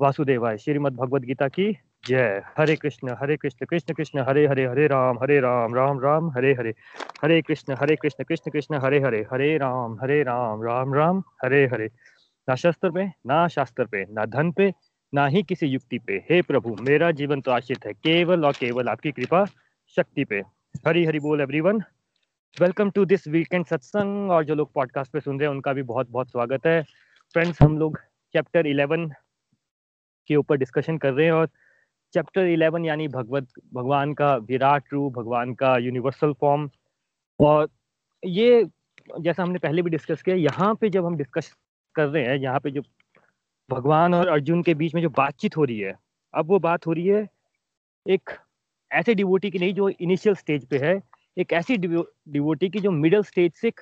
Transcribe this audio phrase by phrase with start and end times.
[0.00, 1.72] वासुदेवाय। श्रीमद भगवद गीता की
[2.06, 6.30] जय। हरे कृष्ण हरे कृष्ण कृष्ण कृष्ण, हरे हरे हरे राम हरे राम राम राम,
[6.30, 6.74] हरे हरे।
[7.22, 11.64] हरे कृष्ण हरे कृष्ण कृष्ण कृष्ण, हरे हरे हरे राम हरे राम राम राम, हरे
[11.66, 11.90] हरे।
[12.48, 14.72] ना शस्त्र पे, ना शास्त्र पे, ना धन पे,
[15.12, 18.88] ना ही किसी युक्ति पे। हे प्रभु, मेरा जीवन तो आश्रित है केवल और केवल
[18.88, 19.44] आपकी कृपा
[19.96, 20.42] शक्ति पे।
[20.86, 21.82] हरी हरी बोल everyone
[22.56, 25.82] welcome to this weekend satsang और जो लोग पॉडकास्ट पे सुन रहे हैं, उनका भी
[25.82, 26.82] बहुत बहुत स्वागत है।
[27.34, 27.98] फ्रेंड्स हम लोग
[28.34, 29.12] चैप्टर इलेवन
[30.28, 31.48] के ऊपर डिस्कशन कर रहे हैं और
[32.14, 36.68] चैप्टर इलेवन यानी भगवत, भगवान का विराट रूप, भगवान का यूनिवर्सल फॉर्म
[37.40, 37.68] और
[38.22, 38.64] ये
[39.20, 41.54] जैसा हमने पहले भी डिस्कस किया, यहाँ पे जब हम डिस्कस
[41.94, 42.82] कर रहे हैं, यहाँ पे जो
[43.68, 45.94] भगवान और अर्जुन के बीच में जो बातचीत हो रही है,
[46.34, 47.26] अब वो बात हो रही है
[48.06, 48.30] एक
[48.90, 51.00] ऐसे डिवोटी की नहीं जो इनिशियल स्टेज पे है,
[51.36, 53.72] एक ऐसी डिवोटी की जो मिडिल स्टेज से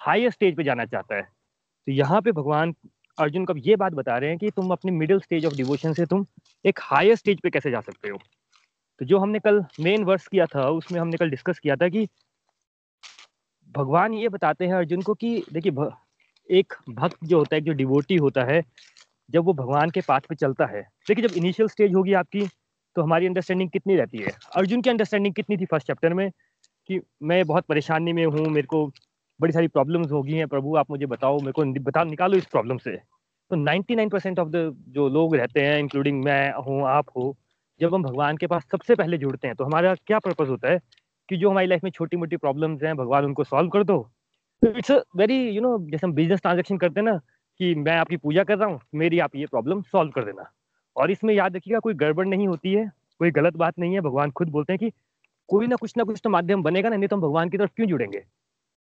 [0.00, 2.74] हायर स्टेज पे जाना चाहता है। तो यहाँ पे भगवान
[3.18, 6.06] अर्जुन को ये बात बता रहे हैं कि तुम अपने मिडिल स्टेज ऑफ़ डिवोशन से
[6.06, 6.26] तुम
[6.64, 8.18] एक हायर स्टेज पे कैसे जा सकते हो?
[9.00, 12.06] तो जो हमने कल मेन वर्स किया था, उसमें हमने कल डिस्कस किया था कि
[13.74, 15.72] भगवान ये बताते हैं अर्जुन को कि देखिए
[16.50, 18.62] एक भक्त जो होता है जो डिवोटी होता है,
[19.30, 22.46] जब वो भगवान के पाथ पे चलता है, देखिए जब इनिशियल स्टेज होगी आपकी
[22.96, 24.32] तो हमारी अंडरस्टैंडिंग कितनी रहती है?
[24.56, 26.30] अर्जुन की अंडरस्टैंडिंग कितनी थी फ़र्स्ट चैप्टर में
[26.88, 28.86] कि मैं बहुत परेशानी में हूँ, मेरे को
[29.40, 32.46] बड़ी सारी प्रॉब्लम्स हो गई हैं, प्रभु, आप मुझे बताओ, मेरे को बता, निकालो इस
[32.46, 32.96] प्रॉब्लम से।
[33.50, 37.36] तो 99 परसेंट ऑफ़ द जो लोग रहते हैं इंक्लूडिंग मैं हूँ, आप हो,
[37.80, 40.80] जब हम भगवान के पास सबसे पहले जुड़ते हैं तो हमारा क्या पर्पज होता है
[41.28, 44.10] कि जो हमारी लाइफ में छोटी मोटी प्रॉब्लम्स हैं, भगवान उनको सॉल्व कर दो।
[44.62, 47.16] इट्स वेरी यू नो जैसे हम बिज़नेस ट्रांजेक्शन करते हैं ना,
[47.60, 50.50] कि मैं आपकी पूजा कर रहा हूँ, मेरी आप ये प्रॉब्लम सॉल्व कर देना।
[50.96, 54.30] और इसमें याद रखिएगा, कोई गड़बड़ नहीं होती है, कोई गलत बात नहीं है, भगवान
[54.30, 54.90] खुद बोलते हैं कि
[55.48, 57.70] कोई ना कुछ ना कुछ तो माध्यम बनेगा ना, नहीं तो हम भगवान की तरफ़
[57.76, 58.22] क्यों जुड़ेंगे?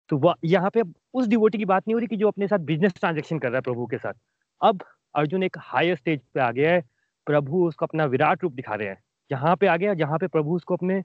[0.09, 0.81] तो वह, यहाँ पे
[1.13, 3.57] उस डिवोटी की बात नहीं हो रही कि जो अपने साथ बिज़नेस ट्रांजेक्शन कर रहा
[3.57, 4.13] है प्रभु के साथ।
[4.61, 4.83] अब
[5.15, 6.83] अर्जुन एक हायर स्टेज पे आ गया है,
[7.27, 8.97] प्रभु उसको अपना विराट रूप दिखा रहे हैं।
[9.31, 11.03] यहाँ पे आ गया, जहाँ पे प्रभु उसको अपने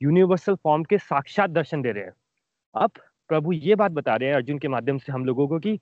[0.00, 2.12] यूनिवर्सल फॉर्म के साक्षात दर्शन दे रहे हैं।
[2.74, 2.90] अब
[3.30, 5.78] प्रभु ये बात बता रहे हैं अर्जुन के माध्यम से हम लोगों को कि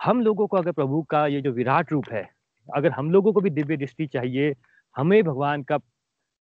[0.00, 2.28] हम लोगों को अगर प्रभु का ये जो विराट रूप है,
[2.68, 4.54] अगर हम लोगों को भी दिव्य दृष्टि चाहिए,
[4.96, 5.78] हमें भगवान का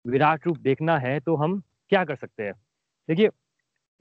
[0.06, 2.54] विराट रूप देखना है तो हम क्या कर सकते हैं?
[3.10, 3.30] देखिए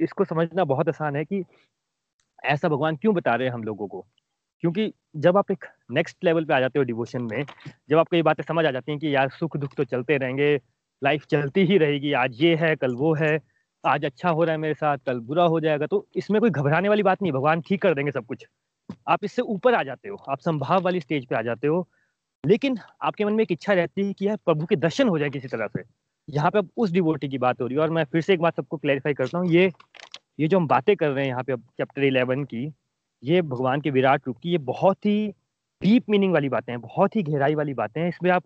[0.01, 1.45] इसको समझना बहुत आसान है कि
[2.45, 4.07] ऐसा भगवान क्यों बता रहे हैं हम लोगों को?
[4.63, 7.45] क्योंकि जब आप एक नेक्स्ट लेवल पे आ जाते हो डिवोशन में,
[7.91, 10.55] जब आपको ये बातें समझ आ जाती हैं कि यार सुख दुख तो चलते रहेंगे
[11.03, 13.39] लाइफ चलती ही रहेगी, आज ये है, कल वो है,
[13.85, 16.89] आज अच्छा हो रहा है मेरे साथ, कल बुरा हो जाएगा तो इसमें कोई घबराने
[16.89, 18.47] वाली बात नहीं, भगवान ठीक कर देंगे सब कुछ।
[19.09, 21.87] आप इससे ऊपर आ जाते हो, आप संभाव वाली स्टेज पे आ जाते हो,
[22.45, 25.31] लेकिन आपके मन में एक इच्छा रहती है कि यार प्रभु के दर्शन हो जाए
[25.31, 25.83] किसी तरह से।
[26.29, 28.41] यहाँ पे अब उस डिवोटी की बात हो रही है और मैं फिर से एक
[28.41, 29.73] बात सबको क्लैरिफाई करता हूँ, ये
[30.39, 32.73] ये जो हम बातें कर रहे हैं यहाँ पे अब चैप्टर इलेवन की,
[33.23, 35.29] ये भगवान के विराट रूप की, ये बहुत ही
[35.81, 38.45] डीप मीनिंग वाली बातें हैं, बहुत ही गहराई वाली बातें हैं। इसमें आप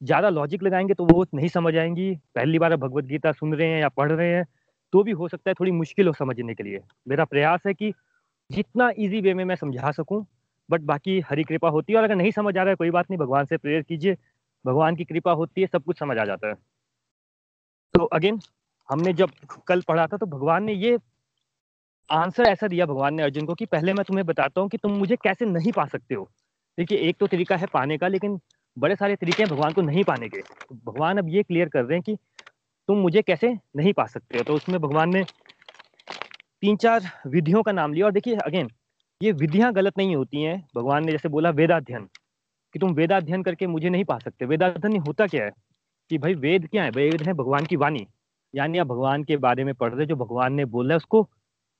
[0.00, 3.68] ज़्यादा लॉजिक लगाएँगे तो वो नहीं समझ आएँगी। पहली बार आप भगवत गीता सुन रहे
[3.68, 4.44] हैं या पढ़ रहे हैं
[4.92, 7.92] तो भी हो सकता है थोड़ी मुश्किल हो समझने के लिए। मेरा प्रयास है कि
[8.50, 10.24] जितना ईजी वे में मैं समझा सकूँ
[10.68, 13.10] बट बाकी हरी कृपा होती है और अगर नहीं समझ आ रहा है, कोई बात
[13.10, 14.16] नहीं, भगवान से प्रेयर कीजिए,
[14.64, 16.54] भगवान की कृपा होती है, सब कुछ समझ आ जाता है।
[18.00, 18.38] तो अगेन
[18.88, 19.30] हमने जब
[19.66, 20.98] कल पढ़ा था तो भगवान ने ये
[22.10, 24.92] आंसर ऐसा दिया भगवान ने अर्जुन को कि पहले मैं तुम्हें बताता हूँ कि तुम
[24.92, 26.24] मुझे कैसे नहीं पा सकते हो।
[26.78, 28.38] देखिए, एक तो तरीका है पाने का, लेकिन
[28.76, 31.84] बड़े सारे तरीके हैं भगवान को नहीं पाने के। तो भगवान अब ये क्लियर कर
[31.84, 32.16] रहे हैं कि
[32.88, 35.24] तुम मुझे कैसे नहीं पा सकते हो। तो उसमें भगवान ने
[36.62, 38.70] तीन चार विधियों का नाम लिया। और देखिए अगेन
[39.20, 42.08] ये विधियाँ गलत नहीं होती हैं। भगवान ने जैसे बोला वेदाध्ययन,
[42.74, 45.52] कि तुम वेदाध्ययन करके मुझे नहीं पा सकते। वेदाध्ययन होता क्या है?
[46.10, 46.90] कि भाई वेद क्या है?
[46.90, 48.06] वेद है भगवान की वाणी।
[48.54, 51.22] यानी आप भगवान के बारे में पढ़ रहे जो भगवान ने बोला है, उसको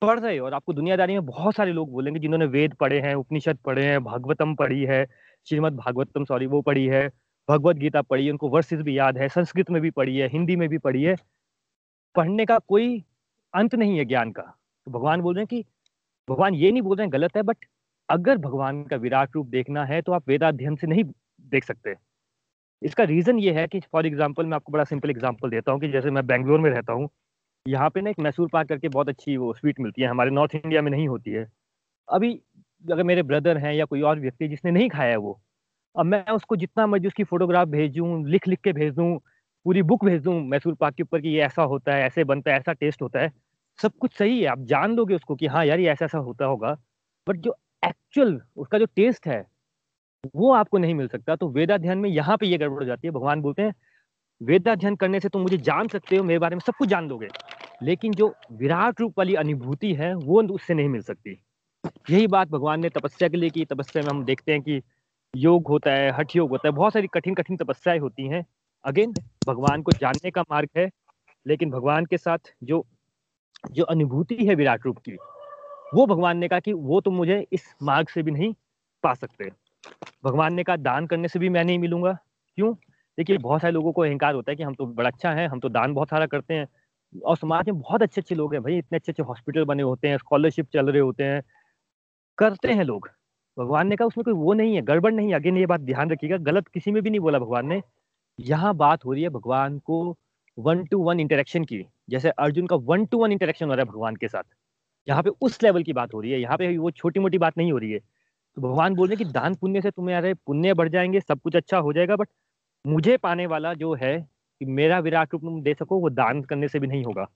[0.02, 3.56] पढ़ रहे और आपको दुनियादारी में बहुत सारे लोग बोलेंगे जिन्होंने वेद पढ़े हैं, उपनिषद
[3.56, 5.06] पढ़े हैं, भागवतम पढ़ी है,
[5.48, 7.10] श्रीमद भागवतम, सॉरी, वो पढ़ी है,
[7.48, 10.56] भगवत गीता पढ़ी है, उनको वर्सेस भी याद है, संस्कृत में भी पढ़ी है, हिंदी
[10.56, 11.16] में भी पढ़ी है।
[12.14, 13.04] पढ़ने का कोई
[13.54, 15.64] अंत नहीं है ज्ञान का। तो भगवान बोल रहे हैं कि
[16.28, 17.56] भगवान ये नहीं बोल रहे हैं, गलत है, बट
[18.08, 21.04] अगर भगवान का विराट रूप देखना है तो आप वेदाध्ययन से नहीं
[21.40, 22.09] देख सकते।
[22.82, 25.88] इसका रीजन ये है कि फॉर एग्ज़ाम्पल मैं आपको बड़ा सिंपल एग्ज़ाम्पल देता हूँ कि
[25.88, 27.08] जैसे मैं बैंगलोर में रहता हूँ,
[27.66, 30.54] यहाँ पे ना एक मैसूर पाक करके बहुत अच्छी वो स्वीट मिलती है, हमारे नॉर्थ
[30.56, 31.46] इंडिया में नहीं होती है।
[32.08, 32.32] अभी
[32.84, 35.40] अगर मेरे ब्रदर हैं या कोई और व्यक्ति जिसने नहीं खाया है वो,
[35.94, 39.18] अब मैं उसको जितना मर्ज़ी उसकी फोटोग्राफ भेजूँ लिख लिख के भेज दूँ,
[39.66, 42.52] पूरी बुक भेज दूँ मैसूर पाक के ऊपर कि ये ऐसा होता है, ऐसे बनता
[42.52, 43.32] है, ऐसा टेस्ट होता है,
[43.78, 46.44] सब कुछ सही है। आप जान लोगे उसको कि हाँ यार ये ऐसा ऐसा होता
[46.46, 46.76] होगा।
[47.26, 49.44] बट जो एक्चुअल उसका जो टेस्ट है
[50.36, 53.12] वो आपको नहीं मिल सकता। तो वेदाध्ययन में यहाँ पे ये गड़बड़ हो जाती है।
[53.12, 53.74] भगवान बोलते हैं,
[54.42, 57.28] वेदाध्ययन करने से तुम मुझे जान सकते हो, मेरे बारे में सब कुछ जान लोगे।
[57.82, 61.42] लेकिन जो विराट रूप वाली अनुभूति है, वो उससे नहीं मिल सकती।
[62.10, 64.82] यही बात भगवान ने तपस्या के लिए की। तपस्या में हम देखते हैं कि
[65.36, 68.46] योग होता है, हठ योग होता है, बहुत सारी कठिन कठिन तपस्याएँ होती हैं।
[68.84, 69.14] अगेन
[69.46, 70.90] भगवान को जानने का मार्ग है,
[71.46, 72.86] लेकिन भगवान के साथ जो
[73.70, 75.12] जो अनुभूति है विराट रूप की,
[75.94, 78.54] वो भगवान ने कहा कि वो तुम मुझे इस मार्ग से भी नहीं
[79.02, 79.50] पा सकते।
[80.24, 82.12] भगवान ने कहा, दान करने से भी मैं नहीं मिलूँगा।
[82.56, 82.74] क्यों?
[83.18, 85.60] देखिए, बहुत सारे लोगों को अहंकार होता है कि हम तो बड़ा अच्छा है, हम
[85.60, 86.66] तो दान बहुत सारा करते हैं।
[87.24, 90.08] और समाज में बहुत अच्छे अच्छे लोग हैं भाई, इतने अच्छे अच्छे हॉस्पिटल बने होते
[90.08, 91.42] हैं, स्कॉलरशिप चल रहे होते हैं।
[92.38, 93.10] करते हैं लोग।
[93.58, 96.36] भगवान ने कहा, उसमें कोई वो नहीं है, गड़बड़ नहीं अगेन ये बात ध्यान रखिएगा,
[96.36, 97.82] गलत किसी में भी नहीं बोला भगवान ने।
[98.40, 100.16] यहाँ बात हो रही है भगवान को
[100.58, 103.92] वन टू वन इंटरेक्शन की। जैसे अर्जुन का वन टू वन इंटरेक्शन हो रहा है
[103.92, 104.42] भगवान के साथ।
[105.08, 107.58] यहाँ पे उस लेवल की बात हो रही है। यहाँ पे वो छोटी मोटी बात
[107.58, 108.00] नहीं हो रही है।
[108.56, 111.56] तो भगवान बोल रहे कि दान पुण्य से तुम्हें यार पुण्य बढ़ जाएँगे, सब कुछ
[111.56, 112.28] अच्छा हो जाएगा बट
[112.86, 114.18] मुझे पाने वाला जो है
[114.60, 117.26] कि मेरा विराट रूप दे सको, वो दान करने से भी नहीं होगा।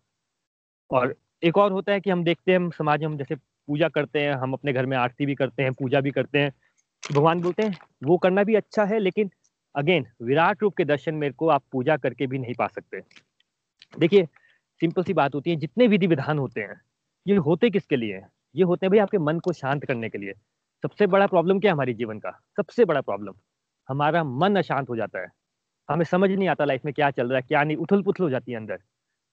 [0.90, 3.88] और एक और होता है कि हम देखते हैं, हम समाज में हम जैसे पूजा
[3.88, 6.52] करते हैं, हम अपने घर में आरती भी करते हैं, पूजा भी करते हैं
[7.12, 9.30] भगवान बोलते हैं, वो करना भी अच्छा है, लेकिन
[9.74, 13.00] अगेन विराट रूप के दर्शन मेरे को आप पूजा करके भी नहीं पा सकते।
[13.98, 14.26] देखिए
[14.80, 16.80] सिंपल सी बात होती है, जितने विधि विधान होते हैं,
[17.26, 18.20] ये होते किसके लिए?
[18.56, 20.32] ये होते हैं भाई आपके मन को शांत करने के लिए।
[20.84, 22.30] सबसे बड़ा प्रॉब्लम क्या है हमारे जीवन का?
[22.56, 23.34] सबसे बड़ा प्रॉब्लम
[23.88, 25.28] हमारा मन अशांत हो जाता है।
[25.88, 28.30] हमें समझ नहीं आता लाइफ में क्या चल रहा है क्या नहीं उथल पुथल हो
[28.30, 28.76] जाती है अंदर।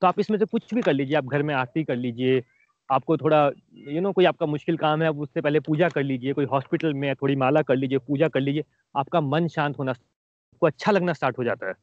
[0.02, 2.42] तो आप इसमें से कुछ भी कर लीजिए आप घर में आरती कर लीजिए
[2.90, 5.90] आपको थोड़ा यू you नो know, कोई आपका मुश्किल काम है आप उससे पहले पूजा
[5.90, 8.64] कर लीजिए कोई हॉस्पिटल में थोड़ी माला कर लीजिए पूजा कर लीजिए
[8.96, 11.74] आपका मन शांत होना आपको अच्छा लगना स्टार्ट हो जाता है।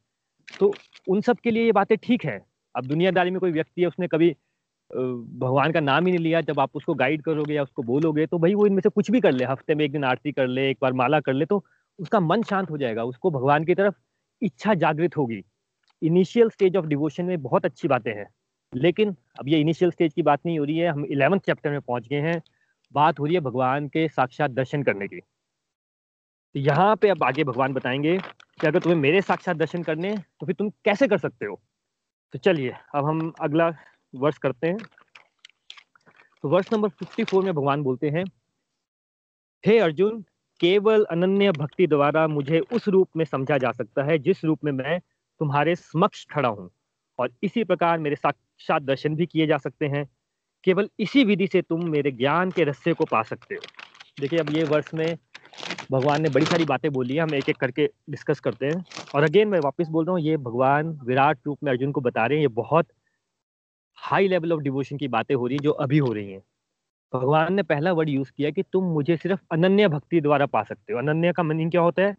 [0.59, 0.73] तो
[1.07, 2.39] उन सब के लिए ये बातें ठीक है।
[2.75, 4.35] अब दुनियादारी में कोई व्यक्ति है उसने कभी
[4.91, 8.37] भगवान का नाम ही नहीं लिया। जब आप उसको गाइड करोगे या उसको बोलोगे तो
[8.39, 10.69] भाई वो इनमें से कुछ भी कर ले। हफ़्ते में एक दिन आरती कर ले,
[10.69, 11.63] एक बार माला कर ले तो
[11.99, 13.95] उसका मन शांत हो जाएगा। उसको भगवान की तरफ़
[14.41, 15.43] इच्छा जागृत होगी।
[16.01, 18.27] इनिशियल स्टेज ऑफ़ डिवोशन में बहुत अच्छी बातें हैं।
[18.73, 21.81] लेकिन अब ये इनिशियल स्टेज की बात नहीं हो रही है। हम इलेवंथ चैप्टर में
[21.81, 22.41] पहुँच गए हैं।
[22.93, 25.19] बात हो रही है भगवान के साक्षात दर्शन करने की।
[26.55, 30.45] तो यहाँ पे अब आगे भगवान बताएँगे कि अगर तुम्हें मेरे साक्षात दर्शन करने तो
[30.45, 31.59] फिर तुम कैसे कर सकते हो?
[32.33, 33.69] तो चलिए, अब हम अगला
[34.15, 34.77] वर्ष करते हैं।
[36.43, 38.23] तो वर्ष नंबर 54 में भगवान बोलते हैं,
[39.65, 40.25] हे अर्जुन,
[40.59, 44.71] केवल अनन्य भक्ति द्वारा मुझे उस रूप में समझा जा सकता है जिस रूप में
[44.71, 44.99] मैं
[45.39, 46.69] तुम्हारे समक्ष खड़ा हूँ।
[47.19, 50.09] और इसी प्रकार मेरे साक्षात दर्शन भी किए जा सकते हैं।
[50.63, 53.61] केवल इसी विधि से तुम मेरे ज्ञान के रस्से को पा सकते हो।
[54.19, 55.17] देखिए, अब ये वर्ष में
[55.91, 58.85] भगवान ने बड़ी सारी बातें बोली है। हम एक एक करके डिस्कस करते हैं।
[59.15, 62.25] और अगेन मैं वापस बोल रहा हूँ, ये भगवान विराट रूप में अर्जुन को बता
[62.25, 62.87] रहे हैं। ये बहुत
[63.99, 66.41] हाई लेवल ऑफ़ डिवोशन की बातें हो रही जो अभी हो रही हैं।
[67.13, 70.93] भगवान ने पहला वर्ड यूज़ किया कि तुम मुझे सिर्फ़ अनन्य भक्ति द्वारा पा सकते
[70.93, 72.15] हो। अनन्य का मीनिंग क्या होता है?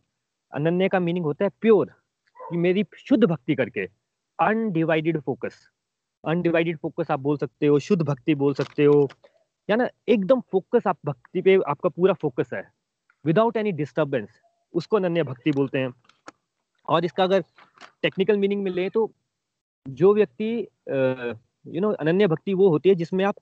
[0.52, 1.86] अनन्य का मीनिंग होता है प्योर
[2.40, 3.86] कि मेरी शुद्ध भक्ति करके।
[4.38, 5.68] अनडिवाइडेड फोकस
[6.24, 9.08] अनडिवाइडेड फोकस आप बोल सकते हो, शुद्ध भक्ति बोल सकते हो।
[9.70, 12.64] या ना, एकदम फोकस आप भक्ति पे, आपका पूरा फोकस है।
[13.24, 14.28] विदाउट एनी डिस्टर्बेंस
[14.74, 15.92] उसको अनन्य भक्ति बोलते हैं।
[16.88, 17.44] और इसका अगर
[18.02, 19.12] टेक्निकल मीनिंग में ले तो
[19.88, 20.68] जो व्यक्ति
[21.66, 23.36] यू नो अनन्य भक्ति वो होती है जिसमें आप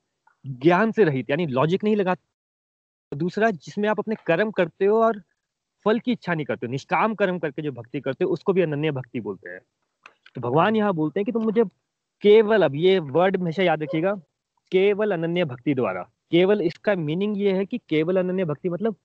[0.45, 5.21] ज्ञान से रहित, यानी लॉजिक नहीं लगाते। दूसरा, जिसमें आप अपने कर्म करते हो और
[5.85, 8.61] फल की इच्छा नहीं करते हो, निष्काम कर्म करके जो भक्ति करते हो, उसको भी
[8.61, 9.59] अनन्य भक्ति बोलते हैं।
[10.35, 11.63] तो भगवान यहाँ बोलते हैं कि तुम मुझे
[12.23, 14.13] केवल, अब ये वर्ड हमेशा याद रखिएगा,
[14.71, 18.95] केवल अनन्य भक्ति द्वारा, केवल इसका मीनिंग ये है कि केवल अनन्य भक्ति मतलब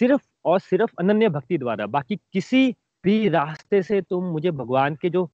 [0.00, 5.10] सिर्फ़ और सिर्फ़ अनन्य भक्ति द्वारा, बाकी किसी भी रास्ते से तुम मुझे भगवान के
[5.10, 5.30] जो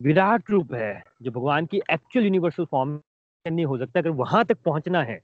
[0.00, 3.00] विराट रूप है, जो भगवान की एक्चुअल यूनिवर्सल फॉर्म
[3.46, 5.20] नहीं हो सकता, अगर वहाँ तक पहुँचना है,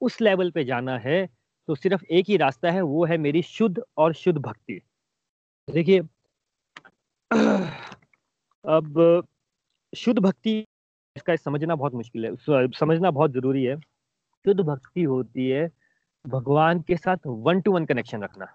[0.00, 1.26] उस लेवल पे जाना है
[1.68, 4.80] तो सिर्फ़ एक ही रास्ता है, वो है मेरी शुद्ध और शुद्ध भक्ति।
[5.68, 6.00] देखिए,
[8.64, 9.26] अब
[9.92, 10.58] शुद्ध भक्ति,
[11.16, 15.68] इसका समझना बहुत मुश्किल है समझना बहुत ज़रूरी है। शुद्ध भक्ति होती है
[16.24, 18.46] भगवान के साथ वन टू वन कनेक्शन रखना,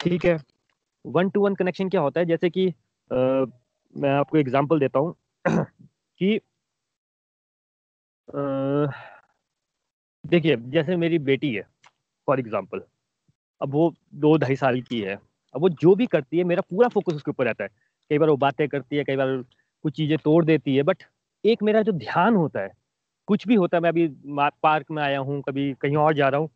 [0.00, 0.36] ठीक है?
[1.04, 2.26] वन टू वन कनेक्शन क्या होता है?
[2.26, 2.66] जैसे कि
[3.96, 5.14] मैं आपको एग्जांपल देता हूँ
[6.20, 6.38] कि
[10.24, 11.62] देखिए, जैसे मेरी बेटी है
[12.28, 12.82] फॉर एग्जांपल
[13.60, 15.16] अब वो दो ढाई साल की है,
[15.54, 17.70] अब वो जो भी करती है, मेरा पूरा फोकस उसके ऊपर रहता है।
[18.10, 19.36] कई बार वो बातें करती है, कई बार
[19.84, 21.04] कुछ चीज़ें तोड़ देती है बट
[21.44, 22.70] एक मेरा जो ध्यान होता है,
[23.28, 24.08] कुछ भी होता है, मैं अभी
[24.62, 26.50] पार्क में आया हूँ, कभी कहीं और जा रहा हूँ,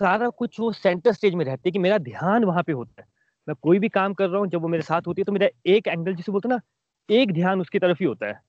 [0.00, 3.08] सारा कुछ वो सेंटर स्टेज में रहती है कि मेरा ध्यान वहाँ पे होता है।
[3.48, 5.48] मैं कोई भी काम कर रहा हूँ, जब वो मेरे साथ होती है तो मेरा
[5.68, 6.60] एक एंगल जिसे बोलते ना,
[7.08, 8.40] एक ध्यान उसकी तरफ़ ही होता है।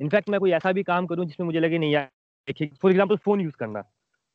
[0.00, 2.08] इनफैक्ट मैं कोई ऐसा भी काम करूँ, जिसमें मुझे लगे, नहीं यार
[2.74, 3.82] फॉर एग्ज़ाम्पल फ़ोन यूज़ करना।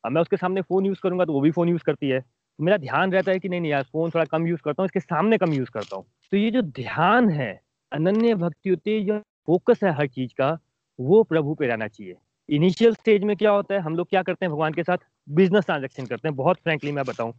[0.04, 2.64] अब मैं उसके सामने फ़ोन यूज़ करूँगा तो वो भी फ़ोन यूज़ करती है। तो
[2.64, 5.00] मेरा ध्यान रहता है कि नहीं नहीं यार फ़ोन थोड़ा कम यूज़ करता हूँ, इसके
[5.00, 7.52] सामने कम यूज़ करता हूँ। तो ये जो ध्यान है,
[7.92, 10.58] अनन्य भक्ति होती है जो फोकस है हर चीज़ का,
[11.00, 12.16] वो प्रभु पे रहना चाहिए।
[12.50, 14.98] इनिशियल स्टेज में क्या होता है, हम लोग क्या करते हैं, भगवान के साथ
[15.32, 17.34] बिज़नेस ट्रांजेक्शन करते हैं, बहुत फ्रेंकली मैं बताऊँ।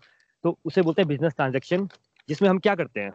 [0.45, 1.89] तो उसे बोलते हैं बिज़नेस ट्रांजेक्शन
[2.31, 3.13] जिसमें हम क्या करते हैं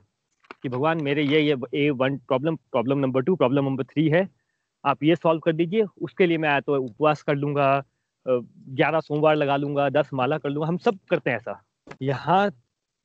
[0.63, 4.27] कि भगवान मेरे ये ये a one problem problem number two problem number three है।
[4.84, 7.84] आप ये सॉल्व कर दीजिए, उसके लिए मैं आया तो उपवास कर लूँगा
[8.25, 11.62] ग्यारह सोमवार लगा लूँगा, दस माला कर लूँगा, हम सब करते हैं ऐसा।
[12.01, 12.51] यहाँ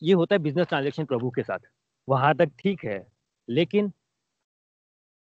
[0.02, 1.59] ये होता है बिज़नेस ट्रांजेक्शन प्रभु के साथ।
[2.09, 3.07] वहाँ तक ठीक है,
[3.49, 3.93] लेकिन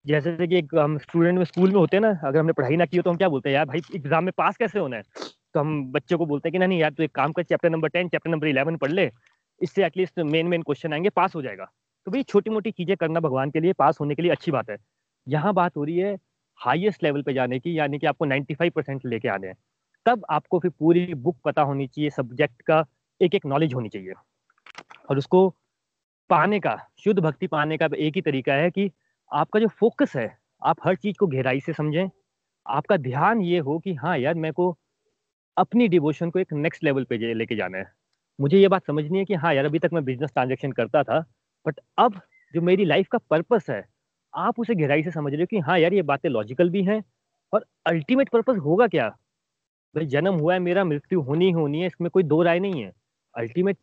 [0.04, 2.84] जैसे कि एक हम स्टूडेंट में स्कूल में होते हैं ना, अगर हमने पढ़ाई ना
[2.86, 5.02] की हो तो हम क्या बोलते हैं, यार भाई एग्ज़ाम में पास कैसे होना है?
[5.54, 7.88] तो हम बच्चों को बोलते हैं कि, नहीं, यार तो एक काम कर chapter number
[7.88, 9.10] ten chapter number eleven पढ़ ले
[9.62, 11.64] इससे एटलीस्ट मेन मेन क्वेश्चन आएँगे पास हो जाएगा।
[12.06, 14.70] तो भाई छोटी मोटी चीज़ें करना भगवान के लिए पास होने के लिए अच्छी बात
[14.70, 14.76] है।
[15.28, 16.18] यहाँ बात हो रही है
[16.56, 19.54] हाईएस्ट लेवल पे जाने की, यानी कि आपको 95 परसेंट लेके आने हैं।
[20.06, 22.86] तब आपको फिर पूरी बुक पता होनी चाहिए सब्जेक्ट का
[23.22, 24.12] एक एक नॉलेज होनी चाहिए।
[25.10, 25.54] और उसको
[26.30, 28.90] पाने का, शुद्ध भक्ति पाने का एक ही तरीका है कि
[29.32, 32.10] आपका जो फोकस है, आप हर चीज़ को गहराई से समझें।
[32.66, 34.78] आपका ध्यान ये हो कि हाँ यार, मेरे को
[35.56, 37.97] अपनी डिवोशन को एक नेक्स्ट लेवल पे लेके जाना है।
[38.40, 41.20] मुझे ये बात समझनी है कि हाँ यार, अभी तक मैं बिज़नेस ट्रांजेक्शन करता था
[41.66, 42.20] बट अब
[42.54, 43.84] जो मेरी लाइफ का पर्पस है,
[44.34, 47.02] आप उसे गहराई से समझ रहे हो कि हाँ यार, ये बातें लॉजिकल भी हैं
[47.52, 49.08] और अल्टीमेट पर्पस होगा क्या?
[49.94, 52.92] भाई, जन्म हुआ है मेरा, मृत्यु होनी होनी है, इसमें कोई दो राय नहीं है।
[53.34, 53.78] अल्टीमेट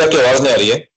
[0.00, 0.89] आपकी आवाज़ नहीं आ रही है।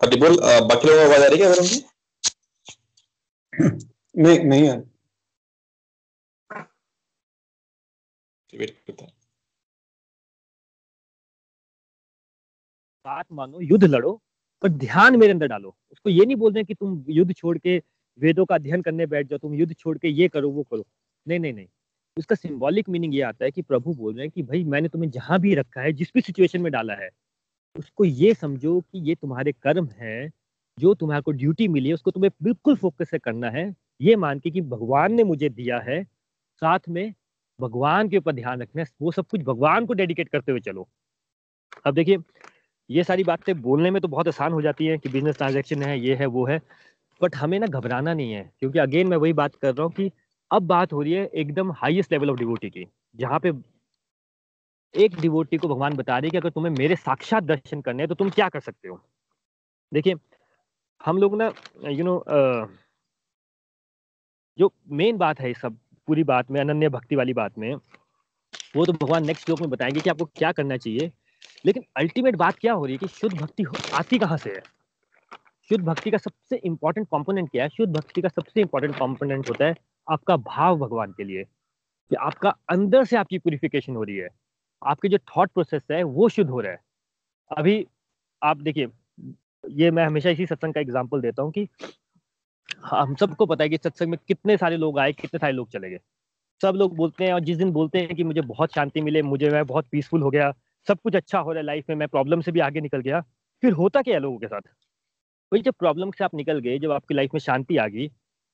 [0.00, 0.36] बोल
[0.68, 1.82] बाकी लोगों को आवाज़ आ रही है वरुण जी?
[4.16, 4.74] नहीं नहीं आ
[8.52, 9.06] वेट करता
[13.06, 14.12] बात मानो युद्ध लड़ो
[14.62, 17.76] पर ध्यान मेरे अंदर डालो। उसको ये नहीं बोल रहे कि तुम युद्ध छोड़ के
[18.18, 20.84] वेदों का अध्ययन करने बैठ जाओ तुम युद्ध छोड़ के ये करो वो करो।
[21.26, 21.66] नहीं नहीं नहीं।
[22.16, 25.10] उसका सिंबॉलिक मीनिंग ये आता है कि प्रभु बोल रहे हैं कि भाई मैंने तुम्हें
[25.10, 27.10] जहाँ भी रखा है जिस भी सिचुएशन में डाला है
[27.76, 30.30] उसको ये समझो कि ये तुम्हारे कर्म है,
[30.78, 34.38] जो तुम्हारे को ड्यूटी मिली है, उसको तुम्हें बिल्कुल फोकस से करना है। ये मान
[34.40, 36.02] के कि भगवान ने मुझे दिया है,
[36.62, 37.12] साथ में
[37.58, 40.88] भगवान के ऊपर ध्यान रखना है, वो सब कुछ भगवान को डेडिकेट करते हुए चलो।
[41.86, 42.18] अब देखिए,
[42.90, 45.98] ये सारी बातें बोलने में तो बहुत आसान हो जाती है कि बिज़नेस ट्रांजेक्शन है,
[46.00, 46.60] ये है, वो है
[47.20, 50.10] बट हमें ना घबराना नहीं है, क्योंकि अगेन मैं वही बात कर रहा हूँ कि
[50.50, 52.86] अब बात हो रही है एकदम हाईएस्ट लेवल ऑफ़ डिवोटी की,
[53.16, 53.52] जहाँ पे
[54.94, 58.14] एक डिवोटी को भगवान बता रही कि अगर तुम्हें मेरे साक्षात दर्शन करने हैं तो
[58.14, 59.00] तुम क्या कर सकते हो?
[59.92, 60.14] देखिए,
[61.00, 61.52] हम लोग ना
[61.88, 62.18] यू नो
[64.58, 65.76] जो मेन बात है सब,
[66.08, 67.74] पूरी बात में, अनन्य भक्ति वाली बात में,
[68.74, 71.12] वो तो भगवान नेक्स्ट श्लोक में बताएँगे कि आपको क्या करना चाहिए।
[71.64, 74.62] लेकिन अल्टीमेट बात क्या हो रही है कि शुद्ध भक्ति आती कहाँ से है?
[75.70, 77.68] शुद्ध भक्ति का सबसे इंपॉर्टेंट कॉम्पोनेंट क्या है?
[77.70, 81.44] शुद्ध भक्ति का सबसे इंपॉर्टेंट कॉम्पोनेंट होता है आपका भाव भगवान के लिए,
[81.84, 84.28] कि आपका अंदर से आपकी प्यूरिफिकेशन हो रही है।
[84.82, 86.80] आपके जो थॉट प्रोसेस है, वो शुद्ध हो रहा है।
[87.50, 87.86] अभी
[88.42, 88.88] आप देखिए,
[89.64, 91.68] ये मैं हमेशा इसी सत्संग का एग्ज़ाम्पल देता हूँ कि
[92.84, 95.90] हम सबको पता है कि सत्संग में कितने सारे लोग आए, कितने सारे लोग चले
[95.90, 96.00] गए।
[96.60, 99.50] सब लोग बोलते हैं और जिस दिन बोलते हैं कि मुझे बहुत शांति मिले, मुझे
[99.50, 100.52] मैं बहुत पीसफुल हो गया,
[100.88, 103.20] सब कुछ अच्छा हो रहा है लाइफ में, मैं प्रॉब्लम से भी आगे निकल गया,
[103.62, 104.60] फिर होता क्या है लोगों के साथ?
[105.52, 108.08] वही जब प्रॉब्लम से आप निकल गए, जब आपकी लाइफ में शांति आ गई,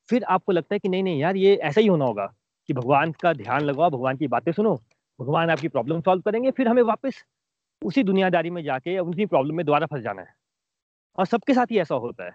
[0.08, 2.34] फिर आपको लगता है कि नहीं नहीं यार, ये ऐसा ही होना होगा
[2.68, 4.80] कि भगवान का ध्यान लगाओ, भगवान की बातें सुनो
[5.20, 7.24] भगवान आपकी प्रॉब्लम सॉल्व करेंगे, फिर हमें वापस
[7.84, 10.34] उसी दुनियादारी में जाके, उसी प्रॉब्लम में दोबारा फंस जाना है।
[11.18, 12.32] और सबके साथ ही ऐसा होता है।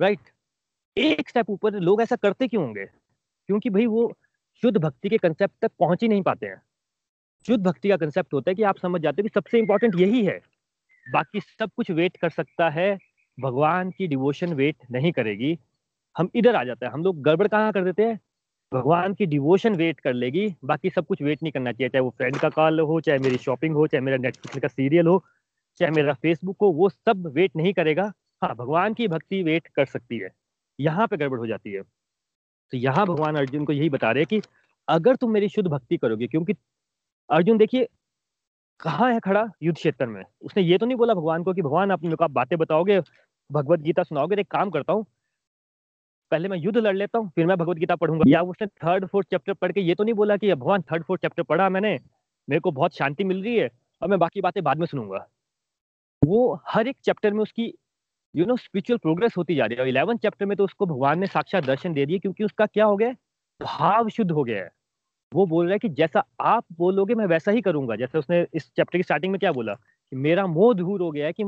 [0.00, 0.18] राइट
[0.98, 2.86] एक स्टेप ऊपर, लोग ऐसा करते क्यों होंगे?
[3.46, 4.18] क्योंकि भाई वो
[4.62, 6.62] शुद्ध भक्ति के कंसेप्ट तक पहुँच ही नहीं पाते हैं।
[7.46, 10.24] शुद्ध भक्ति का कंसेप्ट होता है कि आप समझ जाते हो कि सबसे इंपॉर्टेंट यही
[10.24, 10.40] है।
[11.12, 12.98] बाकी सब कुछ वेट कर सकता है।
[13.40, 15.58] भगवान की डिवोशन वेट नहीं करेगी।
[16.18, 18.20] हम इधर आ जाते हैं। हम लोग गड़बड़ कहाँ कर देते हैं?
[18.72, 22.10] भगवान की डिवोशन वेट कर लेगी। बाकी सब कुछ वेट नहीं करना चाहिए, चाहे वो
[22.10, 25.22] फ्रेंड का कॉल हो, चाहे मेरी शॉपिंग हो, चाहे मेरा नेटफ्लिक्स का सीरियल हो,
[25.80, 29.86] चाहे मेरा फेसबुक हो, वो सब वेट नहीं करेगा। हाँ भगवान की भक्ति वेट कर
[29.86, 30.30] सकती है।
[30.78, 31.82] यहाँ पे गड़बड़ हो जाती है।
[32.72, 34.48] तो यहाँ भगवान अर्जुन को यही बता रहे हैं कि
[34.88, 36.54] अगर तुम मेरी शुद्ध भक्ति करोगे, क्योंकि
[37.30, 37.86] अर्जुन देखिए,
[38.80, 40.22] कहाँ है खड़ा युद्ध क्षेत्र में?
[40.42, 43.00] उसने ये तो नहीं बोला भगवान को कि भगवान आप मेरे को आप बातें बताओगे,
[43.50, 45.06] भगवत गीता सुनाओगे, एक काम करता हूँ
[46.32, 49.28] पहले मैं युद्ध लड़ लेता हूँ फिर मैं भगवत गीता पढ़ूँगा। या उसने थर्ड फोर्थ
[49.30, 51.98] चैप्टर पढ़ के ये तो नहीं बोला कि भगवान थर्ड फोर्थ चैप्टर पढ़ा मैंने
[52.48, 53.68] मेरे को बहुत शांति मिल रही है
[54.02, 55.26] और मैं बाकी बातें बाद में सुनूँगा।
[56.22, 57.72] वो हर एक चैप्टर में उसकी
[58.34, 61.26] यू नो स्पिरिचुअल प्रोग्रेस होती जा रही है। इलेवन चैप्टर में तो उसको भगवान ने
[61.26, 63.12] साक्षात दर्शन दे दिए क्योंकि उसका क्या हो गया
[63.60, 64.70] भाव शुद्ध हो गया है।
[65.32, 68.70] वो बोल रहा है कि जैसा आप बोलोगे मैं वैसा ही करूँगा। जैसे उसने इस
[68.76, 69.74] चैप्टर की स्टार्टिंग में क्या बोला?
[69.74, 71.44] कि मेरा मोह दूर हो गया है कि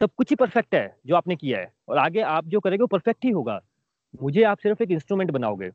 [0.00, 2.86] सब कुछ ही परफेक्ट है जो आपने किया है। और आगे आप जो करेंगे वो
[2.86, 3.60] परफेक्ट ही होगा।
[4.14, 5.70] मुझे आप सिर्फ़ एक इंस्ट्रूमेंट बनाओगे।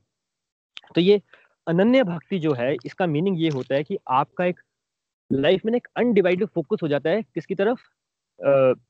[0.96, 1.22] तो ये
[1.68, 4.60] अनन्य भक्ति जो है, इसका मीनिंग ये होता है कि आपका एक
[5.32, 7.80] लाइफ में एक अनडिवाइडेड फोकस हो जाता है किसकी तरफ़?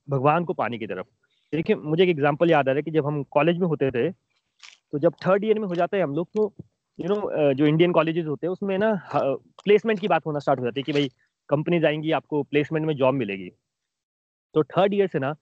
[0.10, 1.08] भगवान को पाने की तरफ़।
[1.54, 4.12] देखिए, मुझे एक एग्जांपल याद आ रहा है कि जब हम कॉलेज में होते थे
[4.94, 6.54] तो जब थर्ड ईयर में हो जाता है हम लोग तो
[7.00, 10.66] यू नो जो इंडियन कॉलेजेस होते हैं, उसमें ना प्लेसमेंट की बात होना स्टार्ट हो
[10.66, 11.12] जाती है कि भाई
[11.50, 13.50] कंपनीज़ आएँगी, आपको प्लेसमेंट में जॉब मिलेगी।
[14.56, 15.36] तो थर्ड ईयर से ना,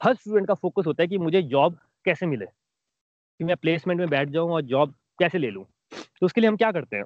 [0.00, 2.46] हर स्टूडेंट का फोकस होता है कि मुझे जॉब कैसे मिले।
[3.40, 5.64] कि मैं प्लेसमेंट में बैठ जाऊँ और जॉब कैसे ले लूँ?
[5.92, 7.04] तो उसके लिए हम क्या करते हैं?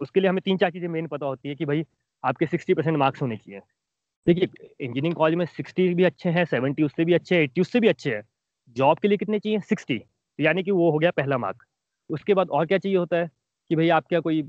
[0.00, 1.84] उसके लिए हमें तीन चार चीज़ें मेन पता होती है कि भाई,
[2.24, 3.60] आपके सिक्सटी परसेंट मार्क्स होने चाहिए।
[4.26, 4.44] देखिए
[4.80, 7.88] इंजीनियरिंग कॉलेज में सिक्सटी भी अच्छे हैं सेवेंटी उससे भी अच्छे हैं एट्टी उससे भी
[7.88, 8.22] अच्छे हैं।
[8.76, 9.60] जॉब के लिए कितने चाहिए?
[9.60, 10.00] सिक्सटी
[10.38, 11.64] यानी कि वो हो गया पहला मार्क
[12.10, 13.30] उसके बाद और क्या चाहिए होता है?
[13.70, 14.42] कि भाई आप क्या कोई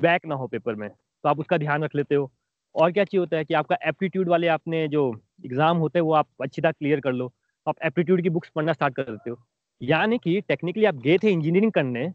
[0.00, 2.30] बैक ना हो पेपर में तो आप उसका ध्यान रख लेते हो।
[2.74, 5.10] और क्या चाहिए होता है कि आपका एप्टीट्यूड वाले आपने जो
[5.44, 7.32] एग्ज़ाम होते हैं, वो आप अच्छी तरह क्लियर कर लो।
[7.66, 9.36] आप एप्टीट्यूड की बुक्स पढ़ना स्टार्ट कर देते हो।
[9.82, 12.12] यानी कि टेक्निकली आप गए थे इंजीनियरिंग करने,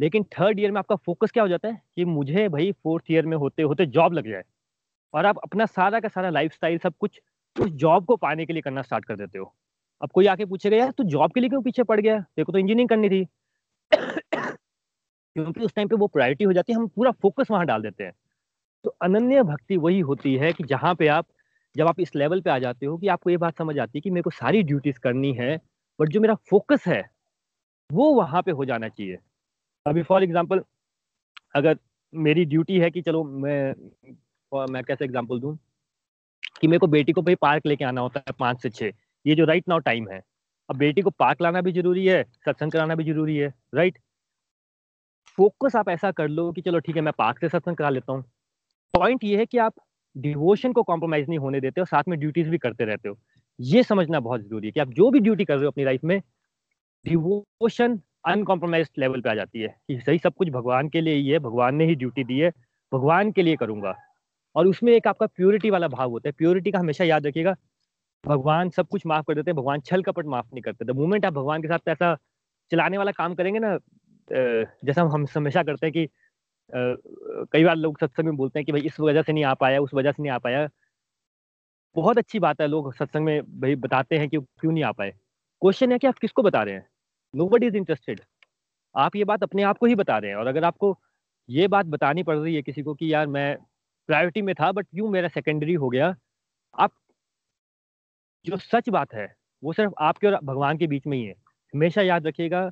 [0.00, 1.82] लेकिन थर्ड ईयर में आपका फोकस क्या हो जाता है?
[1.96, 4.42] कि मुझे भाई फोर्थ ईयर में होते होते जॉब लग जाए।
[5.14, 7.20] और आप अपना सारा का सारा लाइफ सब कुछ
[7.60, 9.54] उस जॉब को पाने के लिए करना स्टार्ट कर देते हो।
[10.02, 12.20] अब कोई आके पूछेगा, यार, तू जॉब के लिए क्यों पीछे पड़ गया?
[12.20, 13.24] को तो इंजीनियरिंग करनी थी।
[15.34, 18.04] क्योंकि उस टाइम पे वो प्रायोरिटी हो जाती है, हम पूरा फोकस वहाँ डाल देते
[18.04, 18.12] हैं।
[18.84, 21.26] तो अनन्य भक्ति वही होती है कि जहाँ पे आप,
[21.76, 24.00] जब आप इस लेवल पे आ जाते हो कि आपको ये बात समझ आती है
[24.00, 25.58] कि मेरे को सारी ड्यूटीज़ करनी है
[25.98, 27.02] बट जो मेरा फोकस है,
[27.90, 29.18] वो वहाँ पे हो जाना चाहिए।
[29.86, 30.62] अभी फॉर एग्ज़ाम्पल
[31.56, 31.78] अगर
[32.12, 33.74] मेरी ड्यूटी है कि चलो मैं
[34.52, 35.56] मैं कैसे एग्ज़ाम्पल दूँ?
[36.60, 38.92] कि मेरे को बेटी को भाई पार्क लेके आना होता है पाँच से छः।
[39.24, 40.20] ये जो राइट नाउ टाइम है।
[40.68, 43.98] अब बेटी को पार्क लाना भी ज़रूरी है, सत्संग कराना भी ज़रूरी है राइट
[45.38, 48.12] फोकस आप ऐसा कर लो कि चलो ठीक है, मैं पार्क से सत्संग करा लेता
[48.12, 48.22] हूँ।
[48.94, 49.74] पॉइंट ये है कि आप
[50.16, 53.18] डिवोशन को कॉम्प्रोमाइज नहीं होने देते हो, साथ में ड्यूटीज़ भी करते रहते हो।
[53.58, 56.04] ये समझना बहुत ज़रूरी है कि आप जो भी ड्यूटी कर रहे हो अपनी लाइफ
[56.04, 56.20] में
[57.04, 61.28] डिवोशन अनकॉम्प्रोमाइज लेवल पे आ जाती है कि सही सब कुछ भगवान के लिए ही
[61.28, 62.50] है, भगवान ने ही ड्यूटी दी है,
[62.92, 63.94] भगवान के लिए करूँगा।
[64.56, 67.54] और उसमें एक आपका प्योरिटी वाला भाव होता है। प्योरिटी का हमेशा याद रखिएगा,
[68.24, 71.26] भगवान सब कुछ माफ़ कर देते हैं, भगवान छल कपट माफ़ नहीं करते। द मोमेंट
[71.26, 72.16] आप भगवान के साथ ऐसा
[72.72, 73.78] चलाने वाला काम करेंगे ना
[74.30, 76.08] जैसा हम हमेशा करते हैं कि
[77.52, 79.80] कई बार लोग सत्संग में बोलते हैं कि भाई इस वजह से नहीं आ पाया,
[79.80, 80.68] उस वजह से नहीं आ पाया।
[81.96, 85.10] बहुत अच्छी बात है, लोग सत्संग में भाई बताते हैं कि क्यों नहीं आ पाए।
[85.62, 86.86] क्वेश्चन है कि आप किसको बता रहे हैं?
[87.34, 88.20] नो इज़ इंटरेस्टेड
[88.94, 90.98] आप ये बात अपने आप को ही बता रहे हैं और अगर आपको
[91.48, 93.56] ये बात बतानी पड़ रही है किसी को कि यार मैं
[94.08, 96.14] प्रायोरिटी में था बट क्यों मेरा सेकेंडरी हो गया?
[96.78, 96.92] आप
[98.44, 99.26] जो सच बात है,
[99.62, 101.34] वो सिर्फ़ आपके और भगवान के बीच में ही है।
[101.74, 102.70] हमेशा याद रखिएगा,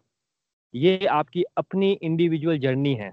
[0.75, 3.13] ये आपकी अपनी इंडिविजुअल जर्नी है।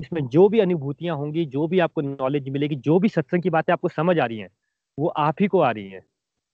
[0.00, 3.72] इसमें जो भी अनुभूतियाँ होंगी, जो भी आपको नॉलेज मिलेगी, जो भी सत्संग की बातें
[3.72, 4.50] आपको समझ आ रही हैं
[4.98, 6.00] वो आप ही को आ रही है।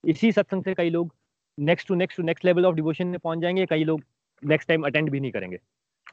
[0.04, 1.14] इसी सत्संग से कई लोग
[1.58, 4.02] next to next to next level of devotion में पहुँच जाएँगे, कई लोग
[4.42, 5.58] नेक्स्ट टाइम अटेंड भी नहीं करेंगे।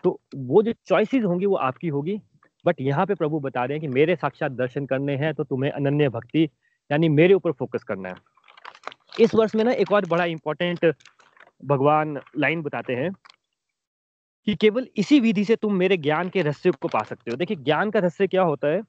[0.03, 2.19] तो वो जो चॉइसेस होंगी वो आपकी होगी
[2.65, 5.71] बट यहाँ पे प्रभु बता रहे हैं कि मेरे साक्षात दर्शन करने हैं तो तुम्हें
[5.71, 6.43] अनन्य भक्ति,
[6.91, 8.15] यानी मेरे ऊपर फोकस करना है।
[9.19, 10.93] इस वर्ष में ना एक और बड़ा इंपॉर्टेंट
[11.65, 13.11] भगवान लाइन बताते हैं
[14.47, 17.57] कि केवल इसी विधि से तुम मेरे ज्ञान के रहस्य को पा सकते हो। देखिए,
[17.57, 18.81] ज्ञान का रहस्य क्या होता है?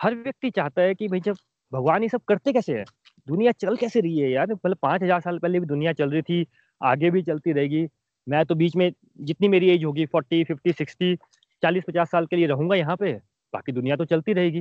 [0.00, 1.36] हर व्यक्ति चाहता है कि भाई जब
[1.74, 2.84] भगवान ये सब करते कैसे है?
[3.26, 4.54] दुनिया चल कैसे रही है यार?
[4.54, 6.46] पहले पाँच हज़ार साल पहले भी दुनिया चल रही थी,
[6.80, 7.86] आगे भी चलती रहेगी।
[8.26, 11.14] मैं तो बीच में जितनी मेरी एज होगी फोर्टी फिफ्टी सिक्सटी
[11.62, 13.12] चालीस, पचास साल के लिए रहूँगा यहाँ पे,
[13.54, 14.60] बाकी दुनिया तो चलती रहेगी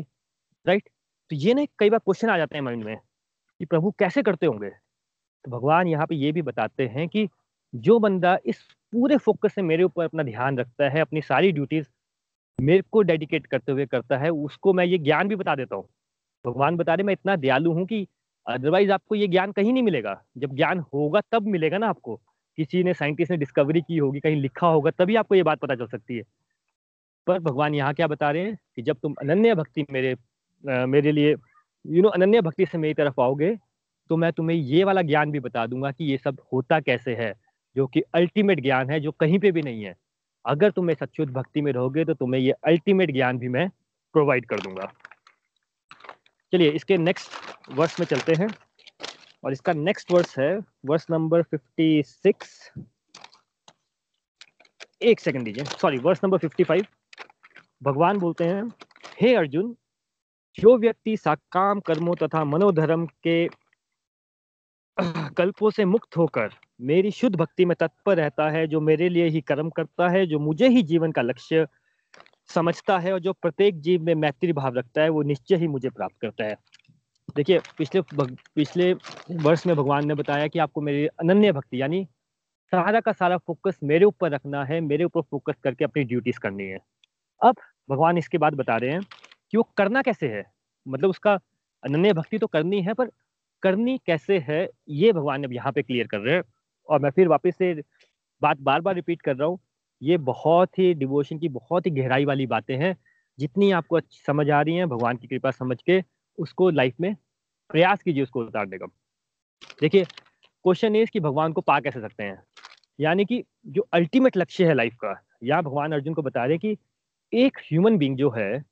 [0.65, 0.89] राइट
[1.31, 2.97] तो ये ना कई बार क्वेश्चन आ जाते हैं माइंड में,
[3.59, 4.69] कि प्रभु कैसे करते होंगे?
[4.69, 7.27] तो भगवान यहाँ पे ये भी बताते हैं कि
[7.73, 8.61] जो बंदा इस
[8.93, 11.87] पूरे फोकस से मेरे ऊपर अपना ध्यान रखता है, अपनी सारी ड्यूटीज़
[12.59, 15.87] मेरे को डेडिकेट करते हुए करता है, उसको मैं ये ज्ञान भी बता देता हूँ।
[16.45, 18.07] भगवान बता रहे मैं इतना दयालु हूँ कि
[18.47, 22.15] अदरवाइज़ आपको ये ज्ञान कहीं नहीं मिलेगा। जब ज्ञान होगा तब मिलेगा ना आपको।
[22.57, 25.75] किसी ने साइंटिस्ट ने डिस्कवरी की होगी कहीं लिखा होगा तभी आपको ये बात पता
[25.75, 26.23] चल सकती है।
[27.27, 30.15] पर भगवान यहाँ क्या बता रहे हैं कि जब तुम अनन्य भक्ति मेरे
[30.63, 31.35] आ, मेरे लिए
[31.85, 33.55] यू नो अनन्य भक्ति से मेरी तरफ़ आओगे
[34.09, 37.33] तो मैं तुम्हें ये वाला ज्ञान भी बता दूँगा कि ये सब होता कैसे है
[37.75, 39.95] जो कि अल्टीमेट ज्ञान है जो कहीं पे भी नहीं है।
[40.45, 43.67] अगर तुम इस अच्युत भक्ति में रहोगे तो तुम्हें ये अल्टीमेट ज्ञान भी मैं
[44.15, 44.91] प्रोवाइड कर दूँगा।
[46.53, 47.31] चलिए इसके नेक्स्ट
[47.71, 48.47] वर्स में चलते हैं।
[49.43, 52.71] और इसका नेक्स्ट वर्स है वर्स नंबर फिफ्टी सिक्स
[55.01, 56.85] एक सेकंड दीजिए। Sorry verse number fifty five
[57.83, 58.63] भगवान बोलते हैं,
[59.21, 59.75] हे hey अर्जुन,
[60.57, 63.49] जो व्यक्ति साकाम कर्मों तथा मनोधर्म के
[65.37, 66.49] कल्पों से मुक्त होकर
[66.81, 70.39] मेरी शुद्ध भक्ति में तत्पर रहता है, जो मेरे लिए ही कर्म करता है, जो
[70.39, 71.67] मुझे ही जीवन का लक्ष्य
[72.49, 75.89] समझता है और जो प्रत्येक जीव में मैत्री भाव रखता है, वो निश्चय ही मुझे
[75.89, 76.55] प्राप्त करता है।
[77.35, 78.01] देखिए, पिछले
[78.55, 78.93] पिछले
[79.43, 82.07] वर्ष में भगवान ने बताया कि आपको मेरी अनन्य भक्ति, यानी
[82.71, 86.63] सारा का सारा फोकस मेरे ऊपर रखना है, मेरे ऊपर फोकस करके अपनी ड्यूटीज़ करनी
[86.63, 86.79] है।
[87.41, 87.55] अब
[87.89, 89.01] भगवान इसके बाद बता रहे हैं
[89.51, 90.45] कि वो करना कैसे है?
[90.87, 91.33] मतलब उसका
[91.83, 93.09] अनन्य भक्ति तो करनी है, पर
[93.63, 96.43] करनी कैसे है, ये भगवान अब यहाँ पे क्लियर कर रहे हैं।
[96.89, 97.73] और मैं फिर वापस से
[98.41, 99.59] बात बार बार रिपीट कर रहा हूँ
[100.03, 102.97] ये बहुत ही डिवोशन की बहुत ही गहराई वाली बातें हैं।
[103.39, 106.03] जितनी आपको समझ आ रही हैं, भगवान की कृपा समझ के
[106.37, 107.15] उसको लाइफ में
[107.69, 108.85] प्रयास कीजिए उसको उतारने का।
[109.81, 110.03] देखिए
[110.63, 112.43] क्वेश्चन इज़ कि भगवान को पा कैसे सकते हैं?
[112.99, 116.77] यानी कि जो अल्टीमेट लक्ष्य है लाइफ का यहाँ भगवान अर्जुन को बता रहे कि
[117.33, 118.63] एक ह्यूमन बींग जो है,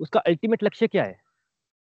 [0.00, 1.20] उसका अल्टीमेट लक्ष्य क्या है?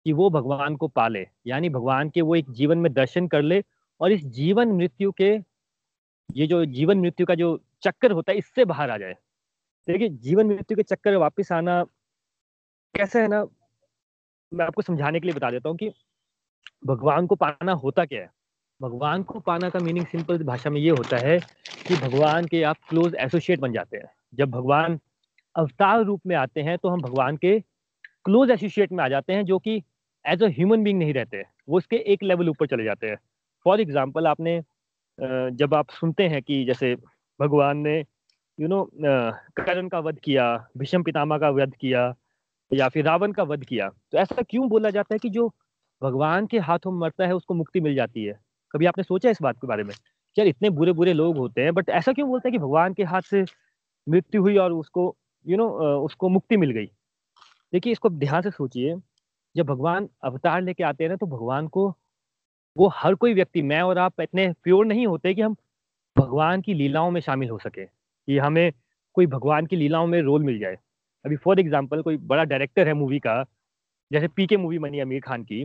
[0.05, 3.63] कि वो भगवान को पाले यानी भगवान के वो एक जीवन में दर्शन कर ले
[4.01, 5.39] और इस जीवन मृत्यु के
[6.29, 9.15] ये जो जीवन मृत्यु का जो चक्कर होता है, इससे बाहर आ जाए।
[9.89, 11.83] देखिए, जीवन मृत्यु के चक्कर वापस आना
[12.95, 13.45] कैसे है ना,
[14.53, 15.91] मैं आपको समझाने के लिए बता देता हूँ कि
[16.87, 18.31] भगवान को पाना होता क्या है?
[18.81, 21.39] भगवान को पाना का मीनिंग सिंपल भाषा में ये होता है
[21.87, 24.99] कि भगवान के आप क्लोज एसोसिएट बन जाते हैं। जब भगवान
[25.57, 27.59] अवतार रूप में आते हैं तो हम भगवान के
[28.25, 29.83] क्लोज एसोसिएट में आ जाते हैं, जो कि
[30.25, 33.17] एज अ ह्यूमन बींग नहीं रहते। वो उसके एक लेवल ऊपर चले जाते हैं।
[33.67, 34.61] फॉर एग्ज़ाम्पल आपने
[35.19, 36.95] जब आप सुनते हैं कि जैसे
[37.41, 37.99] भगवान ने
[38.59, 38.85] यू नो
[39.57, 40.47] करण का वध किया,
[40.79, 42.15] भीषम पितामा का वध किया,
[42.71, 45.49] या फिर रावण का वध किया तो ऐसा क्यों बोला जाता है कि जो
[46.03, 48.39] भगवान के हाथों मरता है, उसको मुक्ति मिल जाती है?
[48.75, 49.95] कभी आपने सोचा इस बात के बारे में?
[50.37, 53.05] यार, इतने बुरे बुरे लोग होते हैं बट ऐसा क्यों बोलते हैं कि भगवान के
[53.05, 53.45] हाथ से
[54.07, 55.15] मृत्यु हुई और उसको
[55.47, 55.69] यू नो
[56.05, 56.87] उसको मुक्ति मिल गई?
[57.73, 58.97] देखिए, इसको ध्यान से सोचिए,
[59.55, 61.91] जब भगवान अवतार लेके आते हैं ना तो भगवान को
[62.77, 65.55] वो हर कोई व्यक्ति, मैं और आप इतने प्योर नहीं होते कि हम
[66.17, 68.73] भगवान की लीलाओं में शामिल हो सके, कि हमें
[69.17, 70.79] कोई भगवान की लीलाओं में रोल मिल जाए।
[71.25, 73.45] अभी फॉर एग्ज़ाम्पल कोई बड़ा डायरेक्टर है मूवी का,
[74.11, 75.65] जैसे पी के मूवी बनी आमिर खान की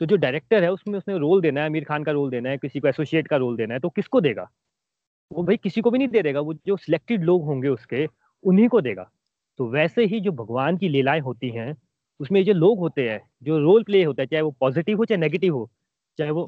[0.00, 2.58] तो जो डायरेक्टर है उसमें उसने रोल देना है आमिर खान का रोल देना है,
[2.58, 4.48] किसी को एसोसिएट का रोल देना है तो किसको देगा?
[5.30, 8.06] वो भाई किसी को भी नहीं दे देगा, वो जो सिलेक्टेड लोग होंगे उसके,
[8.44, 9.08] उन्हीं को देगा।
[9.58, 11.76] तो वैसे ही जो भगवान की लीलाएँ होती हैं,
[12.20, 15.18] उसमें जो लोग होते हैं, जो रोल प्ले होता है, चाहे वो पॉजिटिव हो, चाहे
[15.20, 15.70] नेगेटिव हो
[16.18, 16.44] चाहे वो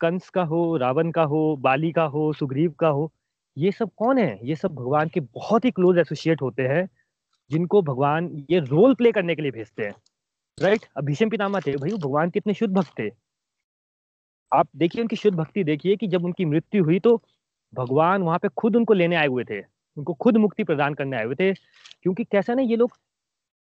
[0.00, 3.10] कंस का हो, रावण का हो, बाली का हो, सुग्रीव का हो,
[3.56, 4.38] ये सब कौन है?
[4.42, 6.88] ये सब भगवान के बहुत ही क्लोज एसोसिएट होते हैं,
[7.50, 9.94] जिनको भगवान ये रोल प्ले करने के लिए भेजते हैं।
[10.58, 13.10] राइट अब भीषम पितामह थे, भाई, वो भगवान कितने शुद्ध भक्त थे।
[14.52, 17.16] आप देखिए उनकी शुद्ध भक्ति देखिए कि जब उनकी मृत्यु हुई तो
[17.72, 19.60] भगवान वहाँ पे खुद उनको लेने आए हुए थे।
[19.96, 21.52] उनको खुद मुक्ति प्रदान करने आए हुए थे,
[22.02, 22.96] क्योंकि कैसा ना ये लोग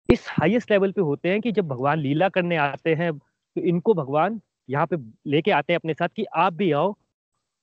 [0.09, 3.93] इस हाईएस्ट लेवल पे होते हैं कि जब भगवान लीला करने आते हैं तो इनको
[3.93, 4.97] भगवान यहाँ पे
[5.27, 6.95] लेके आते हैं अपने साथ कि आप भी आओ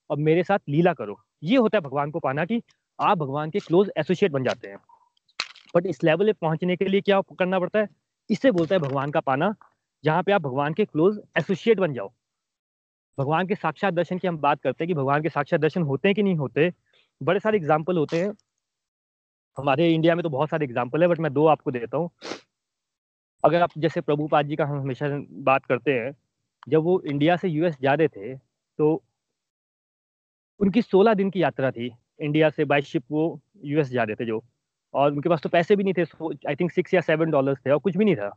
[0.09, 2.61] और मेरे साथ लीला करो। ये होता है भगवान को पाना कि
[2.99, 4.77] आप भगवान के क्लोज एसोसिएट बन जाते हैं।
[5.75, 7.87] बट इस लेवल पे पहुँचने के लिए क्या करना पड़ता है?
[8.29, 9.53] इससे बोलता है भगवान का पाना,
[10.03, 12.11] जहाँ पे आप भगवान के क्लोज एसोसिएट बन जाओ।
[13.17, 16.07] भगवान के साक्षात दर्शन की हम बात करते हैं कि भगवान के साक्षात दर्शन होते
[16.07, 16.71] हैं कि नहीं होते?
[17.21, 18.31] बड़े सारे एग्ज़ाम्पल होते हैं।
[19.57, 22.09] हमारे इंडिया में तो बहुत सारे एग्ज़ाम्पल है बट मैं दो आपको देता हूँ।
[23.43, 25.07] अगर आप जैसे प्रभुपाद जी का हम हमेशा
[25.43, 26.11] बात करते हैं
[26.67, 28.93] जब वो इंडिया से यूएस जा रहे थे तो
[30.59, 31.89] उनकी 16 दिन की यात्रा थी
[32.21, 33.23] इंडिया से बाई शिप वो
[33.65, 34.41] यूएस जा रहे थे जो।
[34.93, 36.03] और उनके पास तो पैसे भी नहीं थे
[36.49, 38.31] आई थिंक सिक्स या सेवन डॉलर्स थे और कुछ भी नहीं था।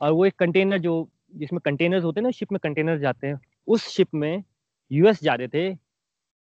[0.00, 3.40] और वो एक कंटेनर जो, जिसमें कंटेनर्स होते हैं ना शिप में कंटेनर जाते हैं,
[3.68, 4.42] उस शिप में
[4.90, 5.74] यूएस जा रहे थे।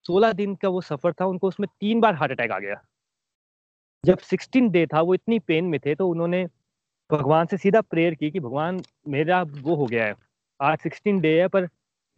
[0.07, 2.81] सोलह दिन का वो सफ़र था, उनको उसमें तीन बार हार्ट अटैक आ गया।
[4.05, 6.47] जब सिक्सटीन डे था, वो इतनी पेन में थे तो उन्होंने
[7.11, 10.15] भगवान से सीधा प्रेयर की कि भगवान मेरा वो हो गया है।
[10.61, 11.69] आज सिक्सटीन डे है, पर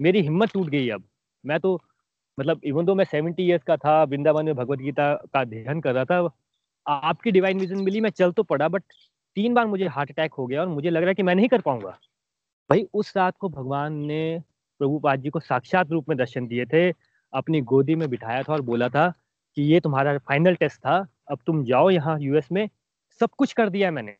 [0.00, 1.04] मेरी हिम्मत टूट गई अब।
[1.44, 1.80] मैं तो
[2.38, 5.94] मतलब इवन दो मैं सेवेंटी ईयर्स का था, वृंदावन में भगवत गीता का अध्ययन कर
[5.94, 6.30] रहा था,
[6.86, 8.82] आपकी डिवाइन विजन मिली, मैं चल तो पड़ा बट
[9.36, 11.48] तीन बार मुझे हार्ट अटैक हो गया और मुझे लग रहा है कि मैं नहीं
[11.48, 11.90] कर पाऊँगा।
[12.70, 14.40] भाई, उस रात को भगवान ने
[14.80, 16.90] प्रभुपाद जी को साक्षात रूप में दर्शन दिए थे,
[17.32, 19.08] अपनी गोदी में बिठाया था और बोला था
[19.56, 22.68] कि ये तुम्हारा फाइनल टेस्ट था, अब तुम जाओ यहाँ यूएस में,
[23.20, 24.16] सब कुछ कर दिया मैंने।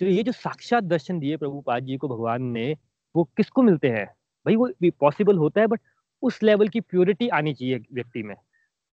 [0.00, 2.74] तो ये जो साक्षात दर्शन दिए प्रभुपाद जी को, भगवान ने
[3.16, 4.06] वो किसको मिलते हैं?
[4.46, 5.80] भाई वो पॉसिबल होता है बट
[6.22, 8.34] उस लेवल की प्योरिटी आनी चाहिए व्यक्ति में।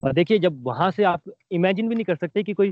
[0.04, 2.72] और देखिए, जब वहाँ से आप इमेजिन भी नहीं कर सकते कि कोई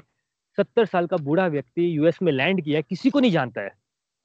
[0.57, 3.71] सत्तर साल का बूढ़ा व्यक्ति यूएस में लैंड किया है, किसी को नहीं जानता है।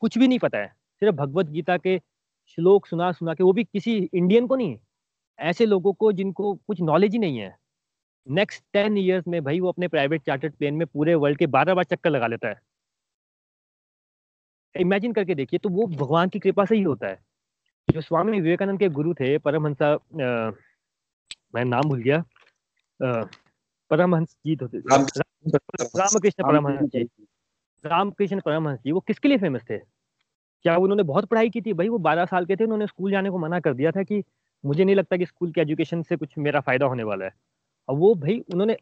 [0.01, 1.99] कुछ भी नहीं पता है। सिर्फ़ भगवत गीता के
[2.47, 4.79] श्लोक सुना सुना के, वो भी किसी इंडियन को नहीं।
[5.39, 7.57] ऐसे लोगों को जिनको कुछ नॉलेज ही नहीं है।
[8.29, 11.75] नेक्स्ट टेन ईयर्स में भाई वो अपने प्राइवेट चार्टर्ड प्लेन में पूरे वर्ल्ड के बारह
[11.75, 12.61] बार चक्कर लगा लेता है।
[14.75, 17.19] इमेजिन करके देखिए तो वो भगवान की कृपा से ही होता है।
[17.89, 19.95] जो स्वामी विवेकानंद के गुरु थे परमहंसा
[21.55, 22.23] मैं नाम भूल गया
[23.91, 27.03] परमहंस जी तो थे। रामकृष्ण परमहंस जी।
[27.85, 29.79] रामकृष्ण परमहंस जी वो किसके लिए फ़ेमस थे?
[29.79, 31.73] क्या उन्होंने बहुत पढ़ाई की थी?
[31.73, 34.23] भाई वो बारह साल के थे उन्होंने स्कूल जाने को मना कर दिया था कि
[34.65, 37.33] मुझे नहीं लगता कि स्कूल के एजुकेशन से कुछ मेरा फ़ायदा होने वाला है।
[37.89, 38.77] और वो भाई उन्होंने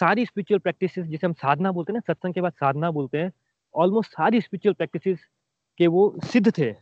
[0.00, 3.30] सारी स्पिरिचुअल प्रैक्टिसेस जिसे हम साधना बोलते हैं ना सत्संग के बाद साधना बोलते हैं
[3.76, 5.18] ऑलमोस्ट सारी स्पिरिचुअल प्रैक्टिसेस
[5.78, 6.72] के वो सिद्ध थे।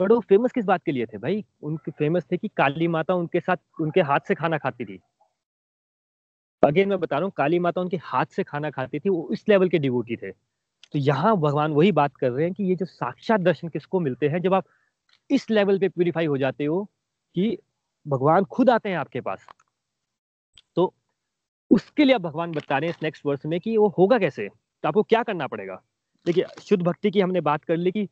[0.00, 1.44] बट वो फ़ेमस किस बात के लिए थे भाई?
[1.62, 5.00] उनके फ़ेमस थे कि काली माता उनके साथ, उनके हाथ से खाना खाती थी।
[6.64, 9.48] अगेन मैं बता रहा हूँ, काली माता उनके हाथ से खाना खाती थी, वो इस
[9.48, 10.30] लेवल के डिवोटी थे।
[10.92, 14.28] तो यहाँ भगवान वही बात कर रहे हैं कि ये जो साक्षात दर्शन किसको मिलते
[14.28, 14.64] हैं, जब आप
[15.30, 16.84] इस लेवल पे प्यूरिफाई हो जाते हो
[17.34, 17.58] कि
[18.08, 19.46] भगवान खुद आते हैं आपके पास।
[20.76, 20.94] तो
[21.70, 24.48] उसके लिए भगवान बता रहे हैं इस नेक्स्ट वर्ष में कि वो होगा कैसे?
[24.48, 25.82] तो आपको क्या करना पड़ेगा?
[26.26, 28.08] देखिए, शुद्ध भक्ति की हमने बात कर ली कि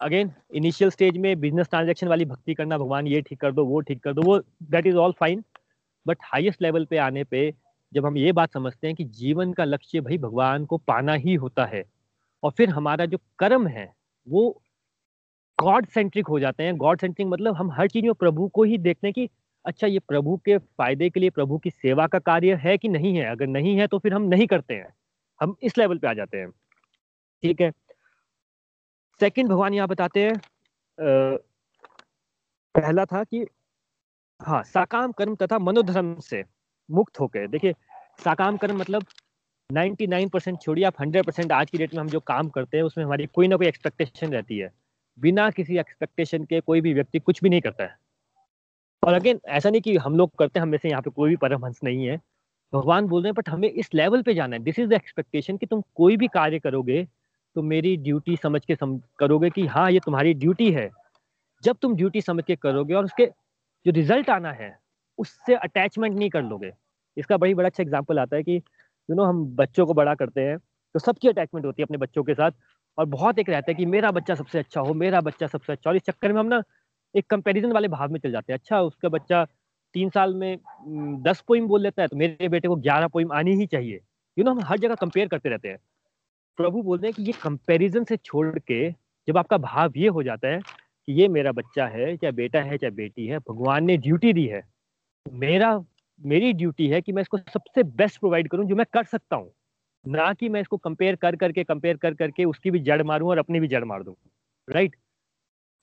[0.00, 3.80] अगेन इनिशियल स्टेज में बिज़नेस ट्रांजेक्शन वाली भक्ति करना, भगवान ये ठीक कर दो, वो
[3.80, 5.44] ठीक कर दो, वो that is all fine
[6.06, 7.52] but highest level पे आने पे
[7.92, 11.34] जब हम ये बात समझते हैं कि जीवन का लक्ष्य भाई भगवान को पाना ही
[11.34, 11.84] होता है
[12.42, 13.92] और फिर हमारा जो कर्म है,
[14.26, 14.62] वो
[15.58, 18.78] गॉड सेंट्रिक हो जाते हैं। गॉड सेंट्रिक मतलब हम हर चीज़ में प्रभु को ही
[18.78, 19.28] देखते हैं कि
[19.64, 23.16] अच्छा ये प्रभु के फ़ायदे के लिए, प्रभु की सेवा का कार्य है कि नहीं
[23.16, 23.24] है?
[23.24, 24.94] अगर नहीं है तो फिर हम नहीं करते हैं।
[25.40, 26.50] हम इस लेवल पे आ जाते हैं।
[27.42, 27.70] ठीक है।
[29.20, 30.40] सेकंड भगवान यहाँ बताते हैं
[32.74, 33.46] पहला था कि
[34.40, 36.44] हाँ साकाम कर्म तथा मनोधर्म से
[36.90, 37.72] मुक्त होकर। देखिए,
[38.24, 39.04] साकाम कर्म मतलब
[39.70, 42.84] 99 परसेंट छोड़िए, आप 100 परसेंट आज की डेट में हम जो काम करते हैं,
[42.84, 44.72] उसमें हमारी कोई ना कोई एक्सपेक्टेशन रहती है।
[45.18, 47.96] बिना किसी एक्सपेक्टेशन के कोई भी व्यक्ति कुछ भी नहीं करता है।
[49.02, 51.36] और अगेन ऐसा नहीं कि हम लोग करते हैं, हम से यहाँ पे कोई भी
[51.36, 52.20] परमहंस नहीं है।
[52.72, 55.56] भगवान बोल रहे हैं, बट हमें इस लेवल पे जाना है। दिस इज़ द एक्सपेक्टेशन
[55.56, 57.08] कि तुम कोई भी कार्य करोगे
[57.56, 60.88] तो मेरी ड्यूटी समझ के सम, करोगे कि हाँ ये तुम्हारी ड्यूटी है।
[61.62, 63.26] जब तुम ड्यूटी समझ के करोगे और उसके
[63.86, 64.76] जो रिज़ल्ट आना है
[65.18, 66.72] उससे अटैचमेंट नहीं कर लोगे।
[67.16, 70.40] इसका बड़ी बड़ा अच्छा एग्ज़ाम्पल आता है कि यू नो हम बच्चों को बड़ा करते
[70.40, 72.52] हैं तो सबकी अटैचमेंट होती है अपने बच्चों के साथ
[72.98, 75.90] और बहुत एक रहता है कि मेरा बच्चा सबसे अच्छा हो मेरा बच्चा सबसे अच्छा
[75.90, 76.62] और इस चक्कर में हम ना
[77.14, 79.44] एक कंपैरिजन वाले भाव में चल जाते हैं। अच्छा उसका बच्चा
[79.94, 80.58] तीन साल में
[81.22, 84.00] दस पोइम बोल लेता है तो मेरे बेटे को ग्यारह पोइम आनी ही चाहिए।
[84.36, 85.78] यू नो हम हर जगह कंपेयर करते रहते हैं।
[86.58, 88.90] प्रभु बोल रहे हैं कि ये कंपैरिजन से छोड़ के
[89.28, 92.78] जब आपका भाव ये हो जाता है कि ये मेरा बच्चा है, चाहे बेटा है,
[92.78, 94.62] चाहे बेटी है, भगवान ने ड्यूटी दी है,
[95.26, 95.78] मेरा,
[96.20, 99.52] मेरी ड्यूटी है कि मैं इसको सबसे बेस्ट प्रोवाइड करूँ जो मैं कर सकता हूँ।
[100.04, 103.38] ना कि मैं इसको कंपेयर कर करके कंपेयर कर करके उसकी भी जड़ मारूं और
[103.38, 104.14] अपनी भी जड़ मार दूँ
[104.68, 104.96] राइट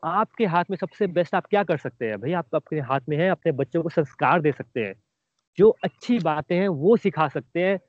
[0.03, 2.19] आपके हाथ में सबसे बेस्ट आप क्या कर सकते हैं?
[2.21, 4.93] भाई, आप अपने हाथ में है, अपने बच्चों को संस्कार दे सकते हैं,
[5.57, 7.79] जो अच्छी बातें हैं वो सिखा सकते हैं।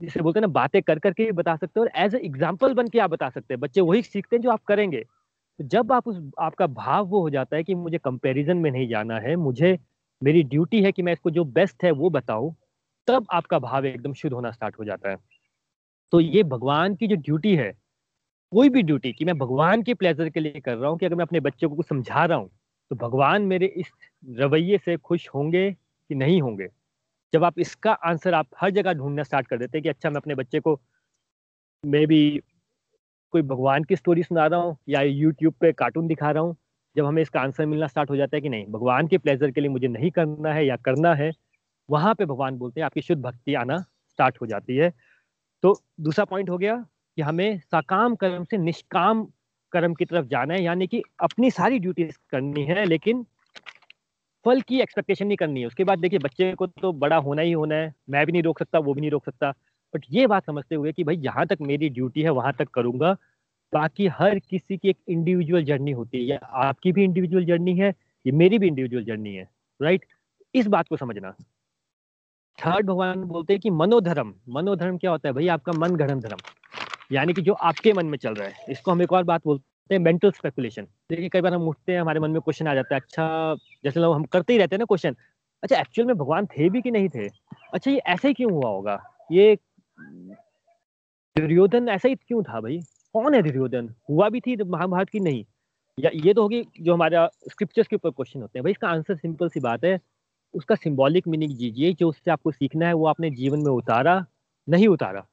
[0.00, 2.74] जिसे बोलते हैं ना, बातें कर करके भी बता सकते हो और एज ए एग्ज़ाम्पल
[2.74, 5.92] बन के आप बता सकते हैं। बच्चे वही सीखते हैं जो आप करेंगे। तो जब
[5.92, 9.36] आप उस, आपका भाव वो हो जाता है कि मुझे कंपैरिजन में नहीं जाना है,
[9.36, 9.78] मुझे,
[10.22, 12.54] मेरी ड्यूटी है कि मैं इसको जो बेस्ट है वो बताऊँ,
[13.08, 15.16] तब आपका भाव एकदम शुद्ध होना स्टार्ट हो जाता है।
[16.12, 17.72] तो ये भगवान की जो ड्यूटी है,
[18.52, 21.16] कोई भी ड्यूटी कि मैं भगवान के प्लेजर के लिए कर रहा हूँ कि अगर
[21.16, 22.50] मैं अपने बच्चों को समझा रहा हूँ
[22.90, 23.92] तो भगवान मेरे इस
[24.38, 26.68] रवैये से खुश होंगे कि नहीं होंगे?
[27.34, 30.16] जब आप इसका आंसर आप हर जगह ढूंढना स्टार्ट कर देते हैं कि अच्छा मैं
[30.16, 30.80] अपने बच्चे को
[31.84, 32.20] मे बी
[33.34, 36.56] कोई भगवान की स्टोरी सुना रहा हूँ या यूट्यूब पे कार्टून दिखा रहा हूँ,
[36.96, 39.60] जब हमें इसका आंसर मिलना स्टार्ट हो जाता है कि नहीं, भगवान के प्लेजर के
[39.60, 41.30] लिए मुझे नहीं करना है या करना है,
[41.88, 44.92] वहाँ पे भगवान बोलते हैं आपकी शुद्ध भक्ति आना स्टार्ट हो जाती है।
[45.62, 46.76] तो दूसरा पॉइंट हो गया
[47.18, 49.26] कि हमें सकाम कर्म से निष्काम
[49.72, 53.26] कर्म की तरफ़ जाना है, यानी कि अपनी सारी ड्यूटीज़ करनी है, लेकिन
[54.44, 57.52] फल की एक्सपेक्टेशन नहीं करनी है। उसके बाद देखिए, बच्चे को तो बड़ा होना ही
[57.52, 59.50] होना है। मैं भी नहीं रोक सकता, वो भी नहीं रोक सकता।
[59.94, 63.16] बट ये बात समझते हुए कि भाई जहाँ तक मेरी ड्यूटी है, वहाँ तक करूँगा।
[63.74, 67.94] बाकी हर किसी की एक इंडिविजुअल जर्नी होती है। या आपकी भी इंडिविजुअल जर्नी है,
[68.26, 69.48] ये मेरी भी इंडिविजुअल जर्नी है।
[69.82, 70.04] राइट
[70.54, 71.34] इस बात को समझना।
[72.58, 75.32] थर्ड भगवान बोलते हैं कि मनोधर्म। मनोधर्म क्या होता है?
[75.32, 76.36] भाई, आपका मन गढ़न धर्म।
[77.12, 79.64] यानी कि जो आपके मन में चल रहा है। इसको हम एक और बात बोलते
[79.90, 82.94] हैं मेंटल स्पेकुलेशन देखिए, कई बार हम उठते हैं, हमारे मन में क्वेश्चन आ जाता
[82.94, 85.16] है अच्छा जैसे लोग हम करते ही रहते हैं ना क्वेश्चन
[85.62, 87.28] अच्छा एक्चुअल में भगवान थे भी कि नहीं थे?
[87.74, 88.98] अच्छा ये ऐसे ही क्यों हुआ होगा?
[89.32, 89.56] ये
[91.36, 92.80] दुर्योधन ऐसा ही क्यों था भाई?
[93.14, 93.94] कौन है दुर्योधन?
[94.10, 95.20] हुआ भी थी महाभारत की?
[95.20, 95.44] नहीं।
[95.98, 99.16] या ये तो होगी जो हमारा स्क्रिप्चर्स के ऊपर क्वेश्चन होते हैं। भाई, इसका आंसर
[99.16, 100.00] सिंपल सी बात है,
[100.54, 104.24] उसका सिंबॉलिक मीनिंग दीजिए जो उससे आपको सीखना है, वो आपने जीवन में उतारा,
[104.68, 105.26] नहीं उतारा।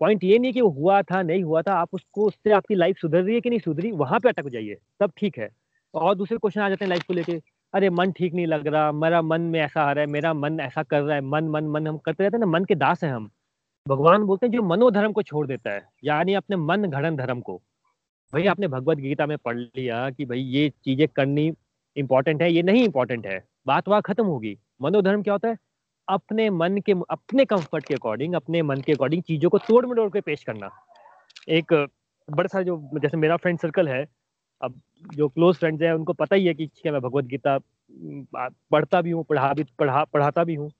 [0.00, 2.96] पॉइंट ये नहीं कि वो हुआ था, नहीं हुआ था, आप उसको, उससे आपकी लाइफ
[2.98, 5.48] सुधर रही है कि नहीं सुधरी वहाँ पे अटक जाइए, तब ठीक है।
[5.94, 7.40] और दूसरे क्वेश्चन आ जाते हैं लाइफ को लेके,
[7.74, 10.60] अरे मन ठीक नहीं लग रहा, मेरा मन में ऐसा आ रहा है, मेरा मन
[10.60, 13.04] ऐसा कर रहा है, मन मन मन, हम करते रहते हैं ना, मन के दास
[13.04, 13.30] है हम।
[13.86, 17.56] भगवान बोलते हैं जो मनोधर्म को छोड़ देता है, यानी अपने मन घड़न धर्म को।
[18.32, 21.52] भाई आपने भगवत गीता में पढ़ लिया कि भाई ये चीज़ें करनी
[21.96, 25.56] इंपॉर्टेंट है, ये नहीं इंपॉर्टेंट है, बात वहाँ खत्म होगी। मनोधर्म क्या होता है?
[26.08, 30.10] अपने मन के, अपने कंफर्ट के अकॉर्डिंग अपने मन के अकॉर्डिंग चीज़ों को तोड़ मटोड़
[30.10, 30.70] के पेश करना।
[31.48, 31.72] एक,
[32.28, 34.06] बड़ा सा जो, जैसे मेरा फ्रेंड सर्कल है,
[34.60, 34.80] अब
[35.14, 37.58] जो क्लोज फ्रेंड्स हैं, उनको पता ही है कि मैं भगवत गीता
[38.72, 40.70] पढ़ता भी हूँ, पढ़ा भी, पढ़ा, पढ़ाता भी हूँ।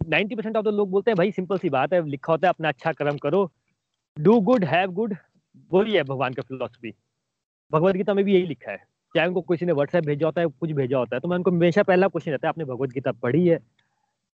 [0.00, 2.52] नाइन्टी परसेंट ऑफ़ द लोग बोलते हैं, भाई सिंपल सी बात है, लिखा होता है,
[2.52, 3.50] अपना अच्छा कर्म करो।
[4.16, 5.14] डू गुड हैव गुड
[5.70, 6.92] वही है भगवान का फिलोसफी
[7.72, 8.78] भगवत गीता में भी यही लिखा है।
[9.14, 11.50] चाहे उनको किसी ने व्हाट्सएप भेजा होता है, कुछ भेजा होता है तो मैं उनको
[11.50, 13.58] हमेशा पहला क्वेश्चन रहता है, आपने भगवत गीता पढ़ी है?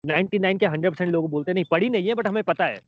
[0.05, 2.81] नाइनटी नाइन के हंड्रेड परसेंट लोग बोलते नहीं, पढ़ी नहीं है, बट हमें पता है।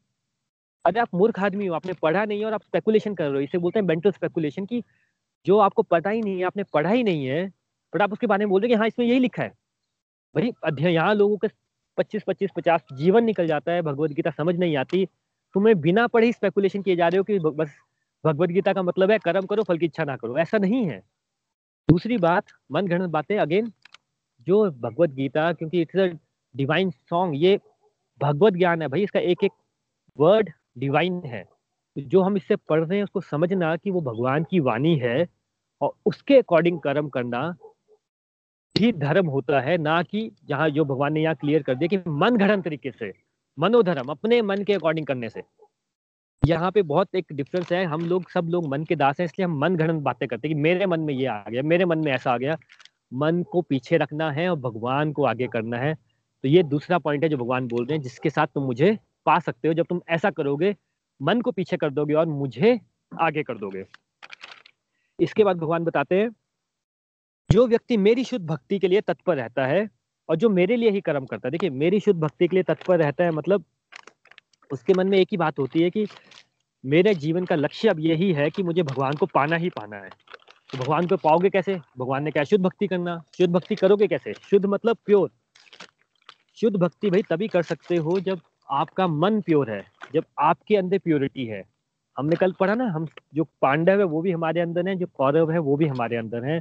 [0.84, 3.40] अरे, आप मूर्ख आदमी हो, आपने पढ़ा नहीं है और आप स्पेकुलेशन कर रहे हो।
[3.40, 4.82] इसे बोलते हैं मेंटल स्पेकुलेशन की
[5.46, 7.46] जो आपको पता ही नहीं है, आपने पढ़ा ही नहीं है,
[7.92, 9.52] बट आप उसके बारे में बोल रहे कि हाँ इसमें यही लिखा है।
[10.34, 11.48] भाई अध्ययन यहाँ लोगों के
[11.98, 15.04] पच्चीस पच्चीस, पचास जीवन निकल जाता है भगवत गीता समझ नहीं आती।
[15.54, 17.76] तुम्हें बिना पढ़े ही स्पेकुलेशन किए जा रहे हो कि बस
[18.24, 20.98] भगवत गीता का मतलब है, कर्म करो, फल की इच्छा ना करो। ऐसा नहीं है।
[21.88, 23.72] दूसरी बात, मन घड़त बातें अगेन
[24.46, 26.18] जो भगवत गीता, क्योंकि इट्स
[26.56, 27.58] डिवाइन सॉन्ग ये
[28.20, 29.52] भगवत ज्ञान है भाई, इसका एक एक
[30.18, 31.44] वर्ड डिवाइन है।
[31.96, 35.26] जो हम इससे पढ़ रहे हैं, उसको समझना कि वो भगवान की वाणी है
[35.80, 37.54] और उसके अकॉर्डिंग कर्म करना
[38.76, 42.10] ही धर्म होता है, ना कि जहाँ जो भगवान ने यहाँ क्लियर कर दिया कि
[42.10, 43.12] मन घड़न तरीके से,
[43.58, 45.42] मनोधर्म, अपने मन के अकॉर्डिंग करने से।
[46.42, 49.44] यहाँ पे बहुत एक डिफरेंस है, हम लोग, सब लोग मन के दास हैं, इसलिए
[49.44, 51.98] हम मन घड़न बातें करते हैं कि मेरे मन में ये आ गया, मेरे मन
[51.98, 52.56] में ऐसा आ गया,
[53.14, 55.96] मन को पीछे रखना है और भगवान को आगे करना है।
[56.42, 59.38] तो ये दूसरा पॉइंट है जो भगवान बोल रहे हैं, जिसके साथ तुम मुझे पा
[59.38, 60.76] सकते हो। जब तुम ऐसा करोगे,
[61.22, 62.80] मन को पीछे कर दोगे और मुझे
[63.20, 63.84] आगे कर दोगे।
[65.20, 66.30] इसके बाद भगवान बताते हैं,
[67.50, 69.88] जो व्यक्ति मेरी शुद्ध भक्ति के लिए तत्पर रहता है
[70.28, 72.98] और जो मेरे लिए ही कर्म करता है। देखिए, मेरी शुद्ध भक्ति के लिए तत्पर
[72.98, 73.64] रहता है मतलब
[74.72, 76.06] उसके मन में एक ही बात होती है कि
[76.84, 80.08] मेरे जीवन का लक्ष्य अब यही है कि मुझे भगवान को पाना ही पाना है।
[80.72, 81.74] तो भगवान को पाओगे कैसे?
[81.98, 84.32] भगवान ने क्या शुद्ध भक्ति करना। शुद्ध भक्ति करोगे कैसे?
[84.32, 85.30] शुद्ध मतलब प्योर
[86.60, 88.40] शुद्ध भक्ति भाई तभी कर सकते हो जब
[88.70, 91.62] आपका मन प्योर है, जब आपके अंदर प्योरिटी है।
[92.16, 95.50] हमने कल पढ़ा ना, हम जो पांडव है वो भी हमारे अंदर है, जो कौरव
[95.50, 96.60] है वो भी हमारे अंदर है।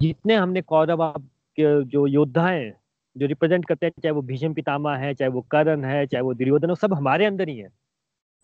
[0.00, 1.28] जितने हमने कौरव, आप
[1.60, 2.80] जो योद्धा हैं,
[3.16, 6.34] जो रिप्रेजेंट करते हैं, चाहे वो भीष्म पितामा है, चाहे वो करण है, चाहे वो
[6.34, 7.68] दुर्योधन सब हमारे अंदर ही है।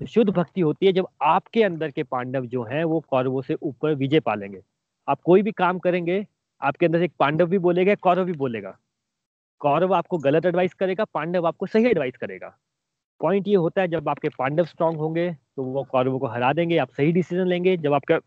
[0.01, 3.55] तो शुद्ध भक्ति होती है जब आपके अंदर के पांडव जो हैं, वो कौरवों से
[3.55, 4.61] ऊपर विजय पालेंगे।
[5.09, 6.27] आप कोई भी काम करेंगे,
[6.63, 8.79] आपके अंदर से एक पांडव भी बोलेगा कौरव भी बोलेगा।
[9.65, 12.57] कौरव आपको गलत एडवाइस करेगा, पांडव आपको सही एडवाइस करेगा।
[13.21, 16.79] पॉइंट ये होता है, जब आपके पांडव स्ट्रांग होंगे तो वो कौरवों को हरा देंगे,
[16.79, 18.19] आप सही डिसीज़न लेंगे। जब आपका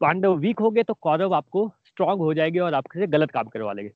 [0.00, 3.72] पांडव वीक हो गए तो कौरव आपको स्ट्रांग हो जाएँगे और आपसे गलत काम करवा
[3.72, 3.92] लेंगे।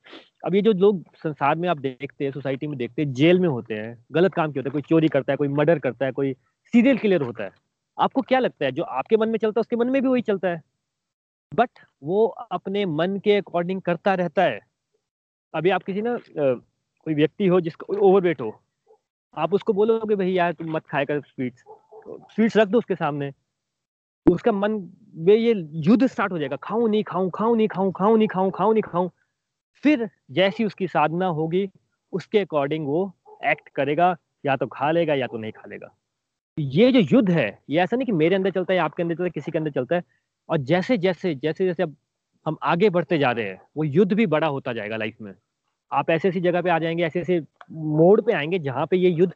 [0.47, 3.49] अब ये जो लोग संसार में आप देखते हैं सोसाइटी में देखते हैं, जेल में
[3.49, 4.73] होते हैं, गलत काम क्यों होता है?
[4.73, 6.33] कोई चोरी करता है, कोई मर्डर करता है, कोई
[6.75, 7.51] सीरियल किलर होता है।
[7.99, 8.73] आपको क्या लगता है?
[8.73, 10.63] जो आपके मन में चलता है, उसके मन में भी वही चलता है।
[11.55, 11.71] बट
[12.03, 14.74] वो अपने मन के अकॉर्डिंग करता रहता है।
[15.55, 18.53] अभी आप किसी ना कोई व्यक्ति हो जिसका ओवरवेट हो,
[19.37, 21.65] आप उसको बोलोगे, भाई यार तुम मत खाए कर स्वीट्स
[22.35, 23.31] स्वीट्स रख दो उसके सामने।
[24.27, 24.73] उसका मन
[25.17, 25.53] में ये
[25.87, 28.83] युद्ध स्टार्ट हो जाएगा। खाऊं नहीं, खाऊं खाऊं नहीं, खाऊं खाऊं नहीं, खाऊं खाऊं नहीं,
[28.83, 29.09] खाऊं।
[29.85, 31.69] फिर जैसी उसकी साधना होगी,
[32.13, 33.13] उसके अकॉर्डिंग वो
[33.47, 35.95] एक्ट करेगा, या तो खा लेगा, या तो नहीं खा लेगा।
[36.59, 39.25] ये जो युद्ध है, ये ऐसा नहीं कि मेरे अंदर चलता है, आपके अंदर चलता
[39.25, 40.03] है, किसी के अंदर चलता है।
[40.49, 41.97] और जैसे जैसे जैसे जैसे अब
[42.47, 45.33] हम आगे बढ़ते जा रहे हैं। वो युद्ध भी बड़ा होता जाएगा लाइफ में।
[45.93, 47.41] आप ऐसी ऐसी जगह पे आ जाएँगे, ऐसे ऐसे
[47.73, 49.33] मोड़ पे आएँगे जहाँ पे ये युद्ध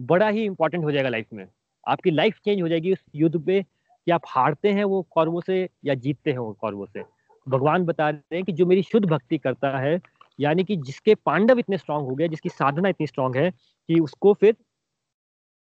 [0.00, 1.46] बड़ा ही इंपॉर्टेंट हो जाएगा लाइफ में।
[1.88, 5.68] आपकी लाइफ चेंज हो जाएगी उस युद्ध पे कि आप हारते हैं वो कौरवों से
[5.84, 7.04] या जीतते हैं वो कौरवों से।
[7.46, 10.00] भगवान बता रहे हैं कि जो मेरी शुद्ध भक्ति करता है,
[10.40, 14.34] यानी कि जिसके पांडव इतने स्ट्रांग हो गए, जिसकी साधना इतनी स्ट्रांग है कि उसको
[14.34, 14.56] फिर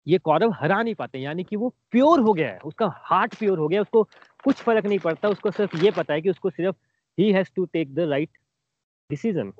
[0.06, 3.58] ये कौरव हरा नहीं पाते, यानी कि वो प्योर हो गया है, उसका हार्ट प्योर
[3.58, 4.02] हो गया उसको
[4.44, 6.76] कुछ फ़र्क नहीं पड़ता, उसको सिर्फ़ ये पता है कि उसको सिर्फ़
[7.18, 8.30] he has to take the right
[9.10, 9.52] decision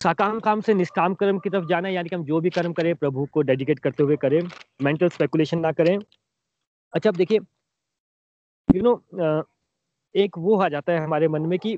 [0.00, 2.94] साकाम काम से निष्काम कर्म की तरफ़ जाना यानी कि हम जो भी कर्म करें,
[2.94, 4.42] प्रभु को डेडिकेट करते हुए करें
[4.82, 5.98] मेंटल स्पेकुलेशन ना करें।
[6.92, 7.38] अच्छा अब देखिए
[8.68, 8.92] यू नो
[10.14, 11.76] एक वो आ जाता है हमारे मन में कि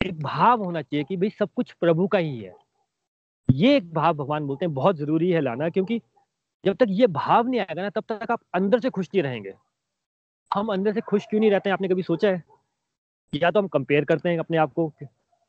[0.00, 2.54] एक भाव होना चाहिए कि भाई सब कुछ प्रभु का ही है।
[3.48, 6.00] ये एक भाव भगवान बोलते हैं, बहुत ज़रूरी है लाना, क्योंकि
[6.64, 9.54] जब तक ये भाव नहीं आएगा ना, तब तक आप अंदर से खुश नहीं रहेंगे।
[10.54, 12.42] हम अंदर से खुश क्यों नहीं रहते हैं, आपने कभी सोचा है?
[13.34, 14.92] या तो हम कंपेयर करते हैं अपने आप को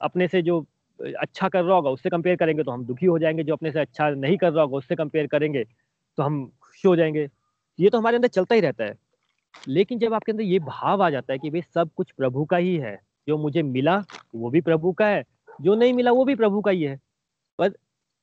[0.01, 0.65] अपने से जो
[0.99, 3.79] अच्छा कर रहा होगा, उससे कंपेयर करेंगे तो हम दुखी हो जाएँगे, जो अपने से
[3.79, 5.63] अच्छा नहीं कर रहा होगा, उससे कंपेयर करेंगे
[6.17, 7.29] तो हम खुश हो जाएँगे।
[7.79, 8.95] ये तो हमारे अंदर चलता ही रहता है।
[9.67, 12.57] लेकिन जब आपके अंदर ये भाव आ जाता है कि भाई सब कुछ प्रभु का
[12.57, 14.03] ही है, जो मुझे मिला,
[14.35, 15.23] वो भी प्रभु का है,
[15.61, 16.99] जो नहीं मिला, वो भी प्रभु का ही है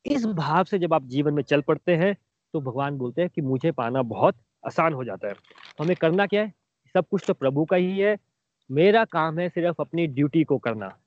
[0.07, 2.16] इस भाव से जब आप जीवन में चल पड़ते हैं
[2.55, 4.36] तो भगवान बोलते हैं कि मुझे पाना बहुत
[4.66, 6.53] आसान हो जाता है। तो हमें करना क्या है?
[6.94, 8.16] सब कुछ तो प्रभु का ही है।
[8.70, 10.99] मेरा काम है सिर्फ़ अपनी ड्यूटी को करना।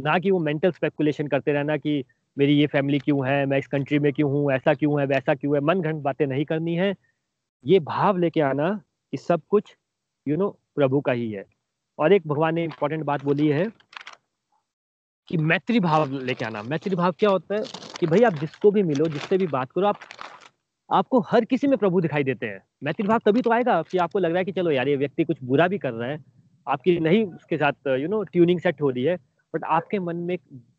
[0.00, 2.04] ना कि वो मेंटल स्पेकुलेशन करते रहना कि
[2.38, 5.34] मेरी ये फैमिली क्यों है मैं इस कंट्री में क्यों हूँ ऐसा क्यों है वैसा
[5.34, 6.94] क्यों है। मन घंट बातें नहीं करनी है।
[7.64, 8.80] ये भाव लेके आना
[9.12, 9.76] कि सब कुछ
[10.28, 11.44] यू you नो know, प्रभु का ही है।
[11.98, 13.68] और एक भगवान ने इंपॉर्टेंट बात बोली है
[15.28, 17.62] कि मैत्री भाव लेके आना। मैत्री भाव क्या होता है?
[18.04, 19.98] कि भाई आप जिसको भी मिलो, जिससे भी बात करो, आप,
[20.90, 24.18] आपको हर किसी में प्रभु दिखाई देते हैं। मैत्री भाव तभी तो आएगा कि आपको
[24.18, 26.18] लग रहा है कि चलो यार, ये व्यक्ति कुछ बुरा भी कर रहा है,
[26.66, 29.16] आपकी नहीं, उसके साथ यू नो ट्यूनिंग सेट हो रही है।
[29.54, 30.36] बट आपके मन में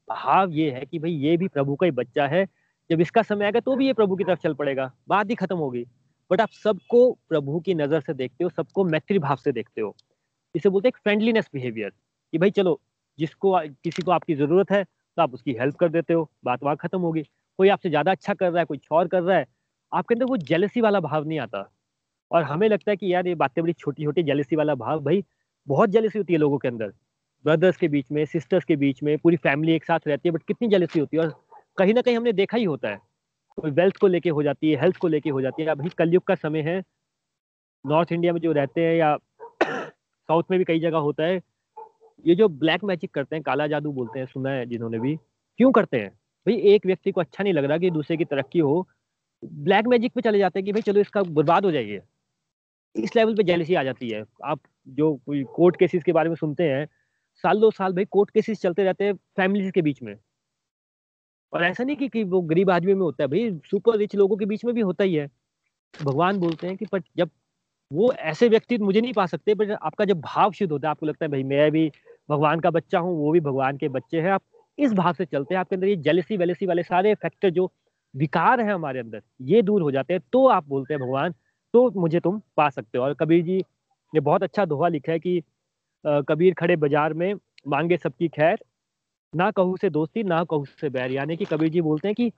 [0.09, 2.45] भाव ये है कि भाई ये भी प्रभु का ही बच्चा है।
[2.89, 5.57] जब इसका समय आएगा तो भी ये प्रभु की तरफ़ चल पड़ेगा। बात ही खत्म
[5.57, 5.85] होगी।
[6.31, 9.95] बट आप सबको प्रभु की नज़र से देखते हो, सबको मैत्री भाव से देखते हो।
[10.55, 12.79] इसे बोलते हैं फ्रेंडलीनेस बिहेवियर कि भाई चलो,
[13.19, 14.85] जिसको किसी को आपकी ज़रूरत है
[15.17, 17.21] तो आप उसकी हेल्प कर देते हो, बात वहाँ खत्म होगी।
[17.59, 19.45] कोई आपसे ज़्यादा अच्छा कर रहा है, कोई और कर रहा है,
[19.91, 21.69] आपके अंदर वो जेलसी वाला भाव नहीं आता।
[22.31, 25.23] और हमें लगता है कि यार ये बातें बड़ी छोटी छोटी जेलसी वाला भाव, भाई,
[25.67, 26.93] बहुत जेलसी होती है लोगों के अंदर।
[27.45, 30.43] ब्रदर्स के बीच में सिस्टर्स के बीच में, पूरी फैमिली एक साथ रहती है बट
[30.43, 31.33] कितनी जेलसी होती है। और
[31.77, 32.99] कहीं ना कहीं हमने देखा ही होता है।
[33.57, 36.23] कोई वेल्थ को लेके हो जाती है हेल्थ को लेके हो जाती है। अभी कलयुग
[36.25, 36.81] का समय है।
[37.85, 39.17] नॉर्थ इंडिया में जो रहते हैं या
[40.29, 41.39] साउथ में भी कई जगह होता है।
[42.23, 45.15] ये जो ब्लैक मैजिक करते हैं काला जादू बोलते हैं सुना है जिन्होंने भी
[45.59, 46.09] क्यों करते हैं?
[46.47, 48.87] भाई एक व्यक्ति को अच्छा नहीं लग रहा कि दूसरे की तरक्की हो।
[49.43, 52.01] ब्लैक मैजिक पे चले जाते हैं कि भाई चलो इसका बर्बाद हो जाइए।
[52.95, 56.35] इस लेवल पे जेलसी आ जाती है। आप जो कोई कोर्ट केसेस के बारे में
[56.35, 56.87] सुनते हैं
[57.43, 60.15] साल दो साल भाई कोर्ट केसेस चलते रहते हैं फैमिलीज़ के बीच में।
[61.53, 64.37] और ऐसा नहीं कि, कि वो गरीब आदमी में होता है भाई सुपर रिच लोगों
[64.37, 65.27] के बीच में भी होता ही है।
[66.03, 67.29] भगवान बोलते हैं कि पर जब
[67.95, 71.05] वो ऐसे व्यक्ति मुझे नहीं पा सकते बट आपका जब भाव शुद्ध होता है, आपको
[71.05, 71.91] लगता है, भाई, मैं भी
[72.29, 74.41] भगवान का बच्चा हूँ, वो भी भगवान के बच्चे हैं। आप
[74.77, 77.71] इस भाव से चलते हैं, आपके अंदर ये जेलसी वेलेसी वाले सारे फैक्टर जो
[78.13, 81.33] विकार है हमारे अंदर, ये दूर हो जाते हैं। तो आप बोलते हैं, भगवान
[81.73, 83.63] तो मुझे तुम पा सकते हो। और कबीर जी
[84.13, 85.41] ने बहुत अच्छा दोहा लिखा है कि
[86.05, 87.33] कबीर खड़े बाज़ार में,
[87.67, 88.57] मांगे सबकी खैर,
[89.33, 92.31] ना कहू से दोस्ती, ना कहू से बैर। यानी कि कबीर जी बोलते हैं कि,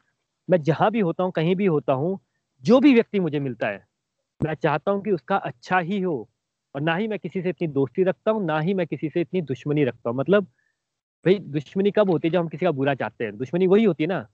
[0.47, 2.19] मैं जहाँ भी होता हूँ, कहीं भी होता हूँ,
[2.63, 3.85] जो भी व्यक्ति मुझे मिलता है
[4.41, 6.27] मैं चाहता हूँ कि उसका अच्छा ही हो
[6.75, 9.21] और ना ही मैं किसी से इतनी दोस्ती रखता हूँ, ना ही मैं किसी से
[9.21, 10.43] इतनी दुश्मनी रखता हूँ। मतलब
[11.25, 13.37] भाई, दुश्मनी कब होती है जब हम किसी का बुरा चाहते हैं?
[13.37, 14.27] दुश्मनी वही होती है ना।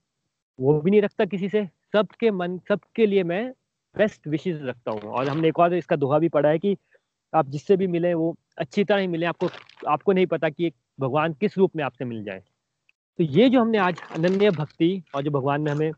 [0.59, 3.49] वो भी नहीं रखता किसी से। सबके मन, सबके लिए मैं
[3.95, 6.75] बेस्ट विशेष रखता हूँ। और हमने एक और इसका दोहा भी पढ़ा है कि
[7.33, 9.49] आप जिससे भी मिले, वो अच्छी तरह ही मिले। आपको
[9.87, 12.39] आपको नहीं पता कि भगवान किस रूप में आपसे मिल जाए।
[13.19, 15.91] तो ये जो हमने आज अनन्य भक्ति और जो भगवान ने हमें,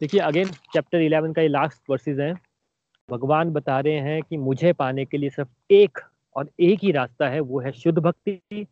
[0.00, 2.34] देखिए अगेन चैप्टर इलेवन का ये लास्ट वर्सेज है।
[3.12, 5.98] भगवान बता रहे हैं कि मुझे पाने के लिए सिर्फ़ एक
[6.36, 8.66] और एक ही रास्ता है, वो है शुद्ध भक्ति।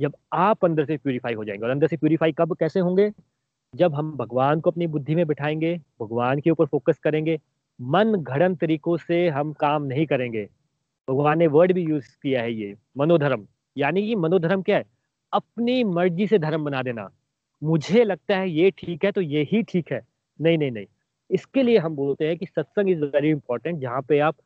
[0.00, 3.12] जब आप अंदर से प्यूरिफाई हो जाएँगे, और अंदर से प्यूरिफाई कब, कैसे होंगे?
[3.74, 7.40] जब हम भगवान को अपनी बुद्धि में बिठाएँगे, भगवान के ऊपर फोकस करेंगे,
[7.80, 10.48] मन घड़न तरीकों से हम काम नहीं करेंगे।
[11.10, 14.84] भगवान ने वर्ड भी यूज़ किया है ये, मनोधर्म। यानी कि मनोधर्म क्या है?
[15.32, 17.10] अपनी मर्ज़ी से धर्म बना देना।
[17.64, 20.00] मुझे लगता है ये ठीक है तो ये ही ठीक है।
[20.40, 20.86] नहीं नहीं नहीं।
[21.32, 24.36] इसके लिए हम बोलते हैं कि सत्संग इज़ वेरी इंपॉर्टेंट जहाँ पे आप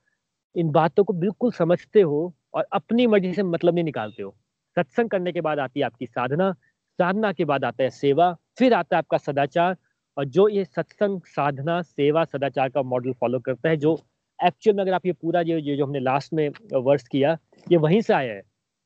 [0.56, 4.34] इन बातों को बिल्कुल समझते हो और अपनी मर्ज़ी से मतलब नहीं निकालते हो।
[4.76, 6.54] सत्संग करने के बाद आती है आपकी साधना
[6.98, 9.76] साधना के बाद आता है सेवा, फिर आता है आपका सदाचार
[10.16, 13.98] और जो ये सत्संग, साधना, सेवा, सदाचार का मॉडल फॉलो करता है, जो
[14.38, 17.36] एक्चुअल में अगर आप ये पूरा ये जो हमने लास्ट में वर्ष किया,
[17.72, 18.42] ये वहीं से आया है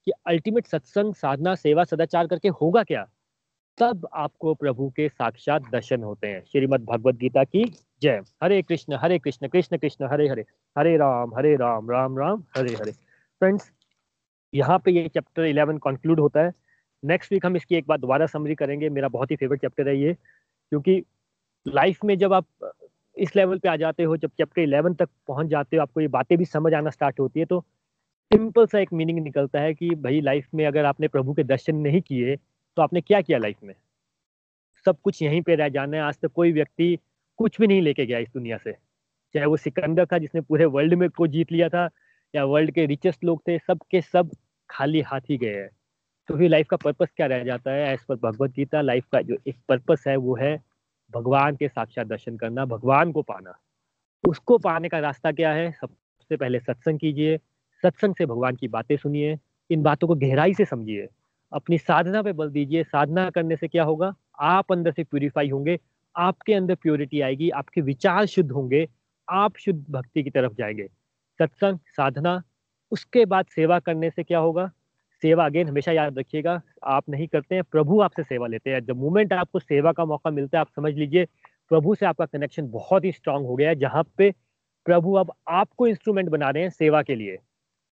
[0.06, 3.06] कि अल्टीमेट सत्संग, साधना, सेवा, सदाचार करके होगा क्या?
[3.78, 7.64] तब आपको प्रभु के साक्षात दर्शन होते हैं। श्रीमद भगवद गीता की
[8.02, 10.44] जय। हरे कृष्ण हरे कृष्ण कृष्ण कृष्ण, हरे हरे।
[10.76, 13.70] हरे राम हरे राम राम राम, हरे हरे। फ्रेंड्स
[14.52, 16.52] यहाँ पे ये चैप्टर इलेवन कंक्लूड होता है।
[17.02, 19.96] नेक्स्ट वीक हम इसकी एक बार दोबारा समरी करेंगे। मेरा बहुत ही फेवरेट चैप्टर है
[19.98, 21.02] ये। क्योंकि
[21.66, 22.46] लाइफ में जब आप
[23.16, 26.08] इस लेवल पे आ जाते हो, जब चैप्टर इलेवन तक पहुँच जाते हो, आपको ये
[26.08, 27.60] बातें भी समझ आना स्टार्ट होती है तो
[28.30, 31.76] सिंपल सा एक मीनिंग निकलता है कि भाई लाइफ में अगर आपने प्रभु के दर्शन
[31.76, 33.74] नहीं किए तो आपने क्या किया लाइफ में?
[34.86, 36.98] सब कुछ यहीं पे रह जाना है। आज तक कोई व्यक्ति
[37.40, 38.72] कुछ भी नहीं लेके गया इस दुनिया से।
[39.34, 41.90] चाहे वो सिकंदर था जिसने पूरे वर्ल्ड में को जीत लिया था,
[42.34, 44.30] या वर्ल्ड के रिचेस्ट लोग थे, सब के सब
[44.70, 45.70] खाली हाथ ही गए हैं।
[46.28, 47.92] तो फिर लाइफ का पर्पस क्या रह जाता है?
[47.92, 50.62] As per Bhagavad Gita life का जो एक पर्पस है, वो है
[51.14, 53.58] भगवान के साक्षात दर्शन करना, भगवान को पाना।
[54.28, 55.72] उसको पाने का रास्ता क्या है?
[55.72, 57.38] सबसे पहले सत्संग कीजिए,
[57.82, 59.38] सत्संग से भगवान की बातें सुनिए,
[59.70, 61.08] इन बातों को गहराई से समझिए।
[61.52, 64.14] अपनी साधना पे बल दीजिए, साधना करने से क्या होगा?
[64.40, 65.78] आप अंदर से प्यूरिफाई होंगे
[66.16, 68.88] आपके अंदर प्योरिटी आएगी, आपके विचार शुद्ध होंगे,
[69.28, 70.88] आप शुद्ध भक्ति की तरफ़ जाएँगे।
[71.40, 72.42] सत्संग, साधना,
[72.92, 74.70] उसके बाद सेवा करने से क्या होगा?
[75.22, 78.96] सेवा अगेन हमेशा याद रखिएगा, आप नहीं करते हैं, प्रभु आपसे सेवा लेते हैं। जब
[78.96, 81.24] मोमेंट आपको सेवा का मौका मिलता है, आप समझ लीजिए,
[81.68, 84.34] प्रभु से आपका कनेक्शन बहुत ही स्ट्रांग हो गया है, जहाँ पे
[84.86, 87.38] प्रभु अब आपको इंस्ट्रूमेंट बना रहे हैं सेवा के लिए।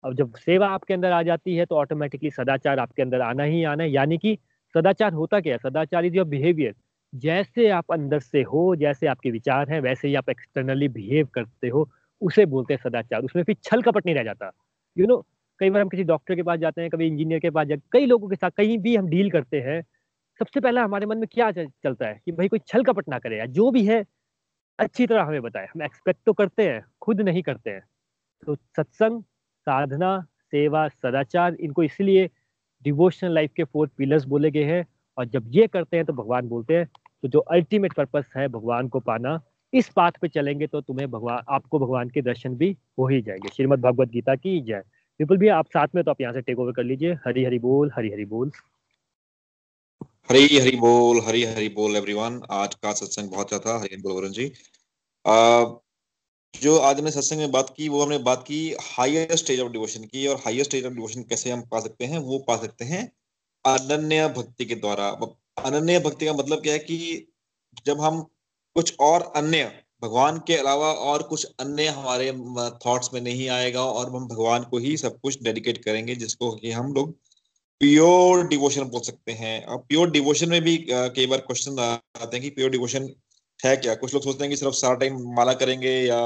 [0.03, 3.63] अब जब सेवा आपके अंदर आ जाती है तो ऑटोमेटिकली सदाचार आपके अंदर आना ही
[3.63, 4.37] आना है। यानी कि
[4.75, 5.59] सदाचार होता क्या है?
[5.59, 6.75] सदाचार इज़ योर बिहेवियर
[7.15, 11.67] जैसे आप अंदर से हो जैसे आपके विचार हैं वैसे ही आप एक्सटर्नली बिहेव करते
[11.67, 11.89] हो
[12.21, 14.51] उसे बोलते हैं सदाचार। उसमें फिर छल कपट नहीं रह जाता।
[14.97, 15.25] यू you नो know,
[15.59, 18.05] कई बार हम किसी डॉक्टर के पास जाते हैं कभी इंजीनियर के पास जाते कई
[18.05, 19.81] लोगों के साथ कहीं भी हम डील करते हैं
[20.39, 23.37] सबसे पहला हमारे मन में क्या चलता है कि भाई कोई छल कपट ना करे
[23.37, 24.03] या जो भी है
[24.79, 27.83] अच्छी तरह हमें बताए। हम एक्सपेक्ट तो करते हैं खुद नहीं करते हैं।
[28.47, 29.21] तो सत्संग
[29.67, 30.19] साधना
[30.51, 32.29] सेवा सदाचार इनको इसलिए
[32.85, 34.85] डिवोशनल लाइफ के फोर पिलर्स बोले गए हैं
[35.17, 36.87] और जब ये करते हैं तो भगवान बोलते हैं
[37.23, 39.39] तो जो अल्टीमेट पर्पस है भगवान को पाना
[39.73, 43.49] इस पाथ पे चलेंगे तो तुम्हें भगवान आपको भगवान के दर्शन भी हो ही जाएँगे।
[43.55, 44.83] श्रीमद भगवत गीता की जय।
[45.19, 47.59] विपुल भी आप साथ में तो आप यहाँ से टेक ओवर कर लीजिए। हरी हरी
[47.59, 48.51] बोल हरी हरी बोल।
[50.29, 54.13] हरी हरी बोल हरी हरी बोल एवरीवन आज का सत्संग बहुत अच्छा था। हरी बोल
[54.13, 54.51] वरुण जी।
[55.25, 55.65] आ,
[56.61, 60.03] जो आज हमने सत्संग में बात की वो हमने बात की हायर स्टेज ऑफ़ डिवोशन
[60.03, 63.03] की। और हायर स्टेज ऑफ़ डिवोशन कैसे हम पा सकते हैं वो पा सकते हैं
[63.65, 65.09] अनन्य भक्ति के द्वारा।
[65.57, 67.27] अनन्य भक्ति का मतलब क्या है कि
[67.85, 68.21] जब हम
[68.75, 69.63] कुछ और अन्य,
[70.03, 72.31] भगवान के अलावा और कुछ अन्य हमारे
[72.85, 76.71] थॉट्स में नहीं आएगा और हम भगवान को ही सब कुछ डेडिकेट करेंगे जिसको कि
[76.71, 77.11] हम लोग
[77.81, 82.41] प्योर डिवोशन बोल सकते हैं। और प्योर डिवोशन में भी कई बार क्वेश्चन आते हैं
[82.41, 83.09] कि प्योर डिवोशन
[83.59, 83.95] है क्या?
[83.95, 86.19] कुछ लोग सोचते हैं कि सिर्फ़ सारा टाइम माला करेंगे या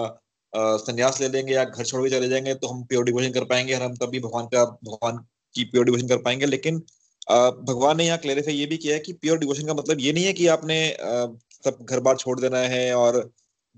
[0.53, 3.73] संन्यास ले लेंगे या घर छोड़ के चले जाएँगे तो हम प्योर डिवोशन कर पाएँगे
[3.75, 5.17] और हम तभी भगवान का, भगवान
[5.55, 6.80] की प्योर डिवोशन कर पाएँगे। लेकिन
[7.30, 10.25] भगवान ने यहाँ क्लेरिफाई ये भी किया है कि प्योर डिवोशन का मतलब ये नहीं
[10.25, 10.77] है कि आपने
[11.65, 13.17] सब घर बार छोड़ देना है और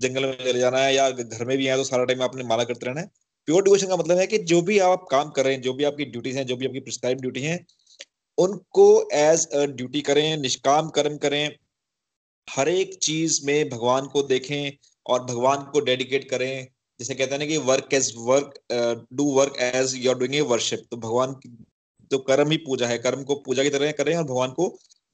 [0.00, 2.64] जंगल में चले जाना है या घर में भी है तो सारा टाइम आपने माला
[2.64, 3.10] करते रहना है।
[3.48, 5.84] प्योर डिवोशन का मतलब है कि जो भी आप काम कर रहे हैं, जो भी
[5.84, 7.58] आपकी ड्यूटीज़ हैं, जो भी आपकी प्रिस्क्राइब ड्यूटी है,
[8.38, 11.56] उनको एज अ ड्यूटी करें, निष्काम कर्म करें,
[12.48, 14.72] हर एक चीज़ में भगवान को देखें
[15.06, 16.66] और भगवान को डेडिकेट करें।
[17.00, 18.54] जैसे कहते हैं ना कि work as work
[19.12, 21.34] do work as you are doing a worship तो भगवान
[22.12, 24.68] तो कर्म ही पूजा है, कर्म को पूजा की तरह करें और भगवान को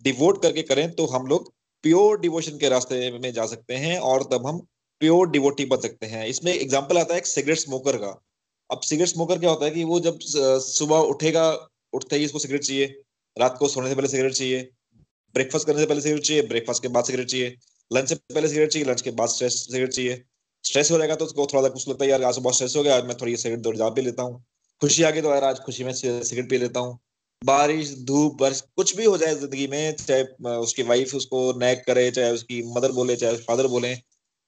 [0.05, 1.53] डिवोट करके करें तो हम लोग
[1.85, 4.59] प्योर डिवोशन के रास्ते में जा सकते हैं और तब हम
[5.01, 8.09] प्योर डिवोटी बन सकते हैं। इसमें एग्ज़ाम्पल आता है एक सिगरेट स्मोकर का।
[8.71, 11.45] अब सिगरेट स्मोकर क्या होता है कि वो जब सुबह उठेगा,
[11.93, 12.87] उठते ही इसको सिगरेट चाहिए।
[13.37, 14.69] रात को सोने से पहले सिगरेट चाहिए।
[15.35, 17.55] ब्रेकफास्ट करने से पहले सिगरेट चाहिए। ब्रेकफास्ट के बाद सिगरेट चाहिए।
[17.91, 20.23] लंच से पहले सिगरेट चाहिए। लंच के बाद सिगरेट चाहिए।
[20.65, 22.83] स्ट्रेस हो जाएगा तो उसको थोड़ा सा कुछ लगता है, यार, आज बहुत स्ट्रेस हो
[22.83, 24.45] गया मैं थोड़ी सिगरेट दो जा भी लेता हूँ।
[24.83, 26.99] खुशी आ गई तो यार आज खुशी में सिगरेट पी लेता हूँ।
[27.43, 32.11] बारिश, धूप बारिश कुछ भी हो जाए ज़िंदगी में, चाहे उसकी वाइफ उसको नैक करे,
[32.11, 33.95] चाहे उसकी मदर बोले, चाहे फादर बोले,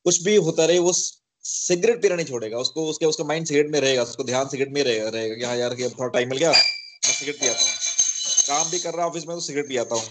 [0.07, 3.81] कुछ भी होता रहे, वो सिगरेट पीना नहीं छोड़ेगा। उसको, उसके, उसका माइंड सिगरेट में
[3.81, 6.39] रहेगा, उसको ध्यान सिगरेट में रहेगा रहेगा कि हाँ यार, कि अब थोड़ा टाइम मिल
[6.39, 7.72] गया, मैं सिगरेट पियाता हूँ।
[8.49, 10.05] काम भी कर रहा ऑफ़िस में तो सिगरेट पियाता हूँ।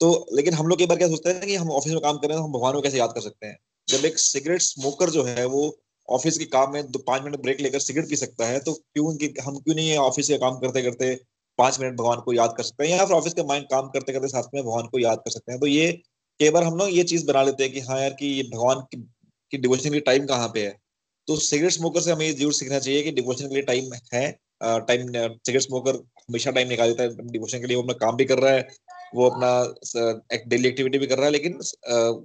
[0.00, 2.28] तो लेकिन हम लोग एक बार क्या सोचते हैं कि हम ऑफ़िस में काम कर
[2.28, 3.58] रहे हैं तो हम भगवान को कैसे याद कर सकते हैं?
[3.88, 5.76] जब एक सिगरेट स्मोकर जो है, वो
[6.08, 9.06] ऑफ़िस के काम में दो पाँच मिनट ब्रेक लेकर सिगरेट पी सकता है तो क्यों
[9.44, 11.14] हम क्यों नहीं ऑफ़िस के काम करते करते
[11.58, 14.12] पाँच मिनट भगवान को याद कर सकते हैं या फिर ऑफ़िस के माइंड काम करते
[14.12, 15.60] करते साथ में भगवान को याद कर सकते हैं?
[15.60, 15.92] तो ये
[16.40, 18.80] कई बार हम लोग ये चीज़ बना लेते हैं कि हाँ यार कि ये भगवान
[18.82, 18.96] की,
[19.52, 20.76] की डिवोशन की टाइम कहाँ पे है?
[21.28, 24.30] तो सिगरेट स्मोकर से हमें ये ज़रूर सीखना चाहिए कि डिवोशन के लिए टाइम है
[24.62, 28.24] टाइम सिगरेट स्मोकर हमेशा टाइम निकाल देता है डिवोशन के लिए वो अपना काम भी
[28.24, 28.68] कर रहा है
[29.14, 29.50] वो अपना
[30.46, 31.58] डेली एक्टिविटी भी कर रहा है लेकिन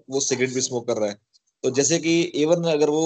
[0.09, 1.15] वो सिगरेट भी स्मोक कर रहा है।
[1.63, 3.03] तो जैसे कि इवन अगर वो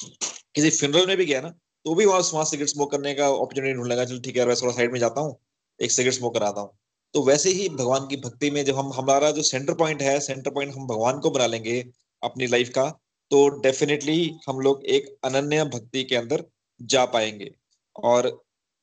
[0.00, 1.48] किसी फिनरल में भी गया ना
[1.86, 4.72] तो भी वहाँ वहाँ सिगरेट स्मोक करने का अपॉर्चुनिटी ढूंढ लेगा, चलो ठीक है थोड़ा
[4.72, 5.36] साइड में जाता हूँ,
[5.80, 6.70] एक सिगरेट स्मोक कराता हूँ।
[7.14, 10.50] तो वैसे ही भगवान की भक्ति में जब हम, हमारा जो सेंटर पॉइंट है सेंटर
[10.50, 11.78] पॉइंट हम भगवान को बना लेंगे
[12.22, 12.88] अपनी लाइफ का
[13.30, 16.44] तो डेफिनेटली हम लोग एक अनन्य भक्ति के अंदर
[16.80, 17.50] जा पाएँगे।
[17.96, 18.28] और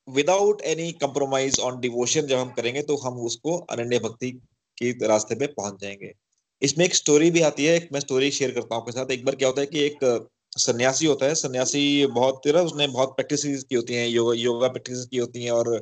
[0.07, 4.32] without any compromise on devotion जब हम करेंगे तो हम उसको अनन्य भक्ति
[4.78, 6.14] के रास्ते पे पहुँच जाएँगे।
[6.62, 9.36] इसमें एक स्टोरी भी आती है मैं स्टोरी शेयर करता हूँ आपके साथ। एक बार
[9.36, 13.75] क्या होता है कि एक सन्यासी होता है, सन्यासी बहुत तेरा, उसने बहुत प्रैक्टिस की
[13.75, 15.75] होती है, योगा योगा प्रैक्टिस की होती है और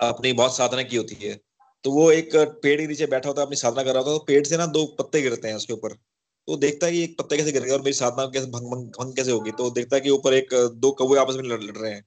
[0.00, 1.34] अपनी बहुत साधना की होती है।
[1.84, 4.18] तो वो एक पेड़ के नीचे बैठा होता है, अपनी साधना कर रहा होता है
[4.18, 5.92] तो पेड़ से ना दो पत्ते गिरते हैं उसके ऊपर।
[6.48, 8.88] तो देखता है कि एक पत्ते कैसे गिर गया और मेरी साधना कैसे भंग भंग
[8.90, 11.92] भंग कैसे होगी। तो देखता है कि ऊपर एक, दो कौवे आपस में लड़ रहे
[11.92, 12.02] हैं।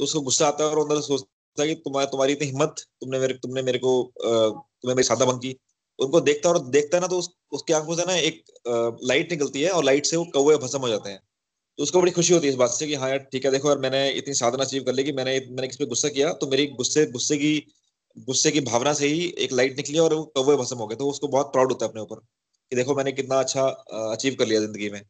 [0.00, 3.18] तो उसको गुस्सा आता है और अंदर सोचता है कि तुम्हारी तुम्हारी इतनी हिम्मत, तुमने
[3.18, 5.56] मेरे तुमने मेरे को तुम्हें मेरी साधना भंग की।
[5.98, 8.42] उनको देखता और देखता है ना तो उस, उसकी आँखों से ना एक
[9.04, 11.20] लाइट निकलती है और लाइट से वो कौवे भस्म हो जाते हैं।
[11.78, 13.68] तो उसको बड़ी खुशी होती है इस बात से कि हाँ यार ठीक है देखो
[13.68, 16.46] यार मैंने इतनी साधना अचीव कर ली कि मैंने मैंने किस पे गुस्सा किया तो
[16.46, 17.52] मेरी गुस्से गुस्से की
[18.26, 21.08] गुस्से की भावना से ही एक लाइट निकली और वो कौवे भसम हो गए। तो
[21.10, 23.62] उसको बहुत प्राउड होता है अपने ऊपर कि देखो मैंने कितना अच्छा
[24.12, 25.00] अचीव कर लिया ज़िंदगी में।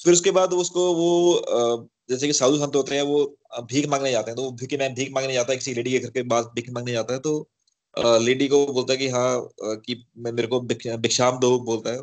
[0.00, 3.24] फिर उसके बाद उसको वो जैसे कि साधु संत होते हैं वो
[3.70, 6.10] भीख मांगने जाते हैं तो भीख मैं भीख मांगने जाता है किसी लेडी के घर
[6.10, 7.32] के बाद भीख मांगने जाता है तो
[7.96, 12.02] लेडी को बोलता है कि हाँ कि मैं मेरे को भिक्षाम दो बोलता है।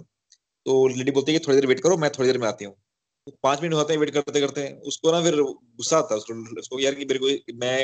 [0.65, 2.75] तो लेडी बोलती है कि थोड़ी देर वेट करो मैं थोड़ी देर में आती हूँ।
[3.43, 6.79] पाँच मिनट होते हैं वेट करते करते उसको ना फिर गुस्सा आता है उसको उसको
[6.79, 7.27] यार कि मेरे को
[7.59, 7.77] मैं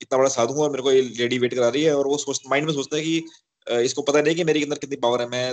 [0.00, 2.16] इतना बड़ा साधु हूँ और मेरे को ये लेडी वेट करा रही है। और वो
[2.18, 5.28] सोच माइंड में सोचता है कि इसको पता नहीं कि मेरे अंदर कितनी पावर है।
[5.28, 5.48] मैं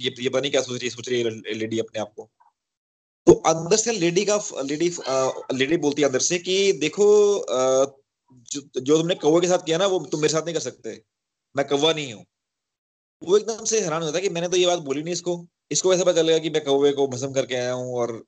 [0.00, 2.28] ये ये पता नहीं क्या सोच रही सोच रही है लेडी अपने आप को।
[3.26, 4.90] तो अंदर से लेडी का लेडी
[5.54, 7.06] लेडी बोलती है अंदर से कि देखो
[7.48, 11.00] जो, जो तुमने कौवे के साथ किया ना वो तुम मेरे साथ नहीं कर सकते।
[11.54, 12.24] मैं कौवा नहीं हूँ।
[13.22, 15.94] वो एकदम से हैरान होता है कि मैंने तो ये बात बोली नहीं इसको। इसको
[15.94, 18.22] ऐसा पता चलेगा कि मैं कौवे को भस्म करके आया हूँ और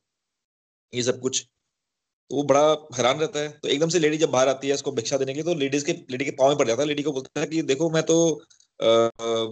[0.93, 1.41] ये सब कुछ।
[2.31, 2.61] तो वो बड़ा
[2.97, 5.43] हैरान रहता है। तो एकदम से लेडी जब बाहर आती है उसको भिक्षा देने के
[5.43, 7.63] तो लेडीज़ के लेडी के पाँव में पड़ जाता है। लेडी को बोलता है कि
[7.73, 8.19] देखो मैं तो
[8.81, 8.87] आ,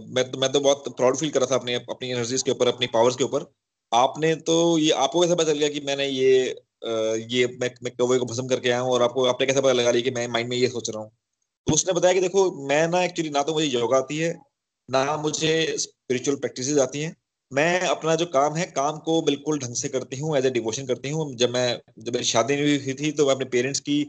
[0.09, 2.69] मैं तो मैं तो बहुत प्राउड फील कर रहा था अपने अपनी एनर्जीज के ऊपर
[2.69, 3.45] अपनी पावर्स के ऊपर।
[3.93, 6.51] आपने तो ये आपको कैसे पता चल गया कि मैंने ये
[6.85, 6.91] आ,
[7.31, 9.91] ये मैं मैं कौवे को भस्म करके आया हूँ और आपको आपने कैसे पता लगा
[9.91, 11.11] लिया कि मैं माइंड में ये सोच रहा हूँ?
[11.67, 14.35] तो उसने बताया कि देखो मैं ना एक्चुअली ना तो मुझे योगा आती है
[14.89, 17.15] ना मुझे स्पिरिचुअल प्रैक्टिसेस आती हैं।
[17.53, 20.87] मैं अपना जो काम है काम को बिल्कुल ढंग से करती हूँ एज ए डिवोशन
[20.87, 24.01] करती हूँ। जब मैं जब मेरी शादी हुई थी तो मैं अपने पेरेंट्स की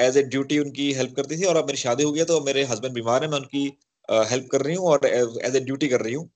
[0.00, 2.64] एज ए ड्यूटी उनकी हेल्प करती थी। और अब मेरी शादी हो गया तो मेरे
[2.64, 3.64] हस्बैंड बीमार है मैं उनकी
[4.08, 6.28] हेल्प uh, कर रही हूँ और एज ए ड्यूटी कर रही हूँ।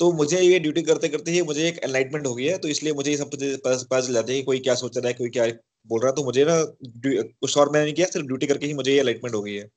[0.00, 2.92] तो मुझे ये ड्यूटी करते करते ही मुझे एक एनलाइटमेंट हो गई है। तो इसलिए
[2.94, 5.46] मुझे ये सब पता चल जाता है कोई क्या सोच रहा है कोई क्या
[5.88, 8.74] बोल रहा है। तो मुझे ना कुछ और मैंने नहीं किया सिर्फ़ ड्यूटी करके ही
[8.74, 9.68] मुझे ये एनलाइटमेंट हो गई है।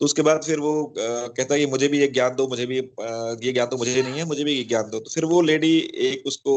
[0.00, 3.52] तो उसके बाद फिर वो कहता है मुझे भी ये ज्ञान दो, मुझे भी ये
[3.52, 6.26] ज्ञान तो मुझे नहीं है, मुझे भी ये ज्ञान दो। तो फिर वो लेडी एक
[6.26, 6.54] उसको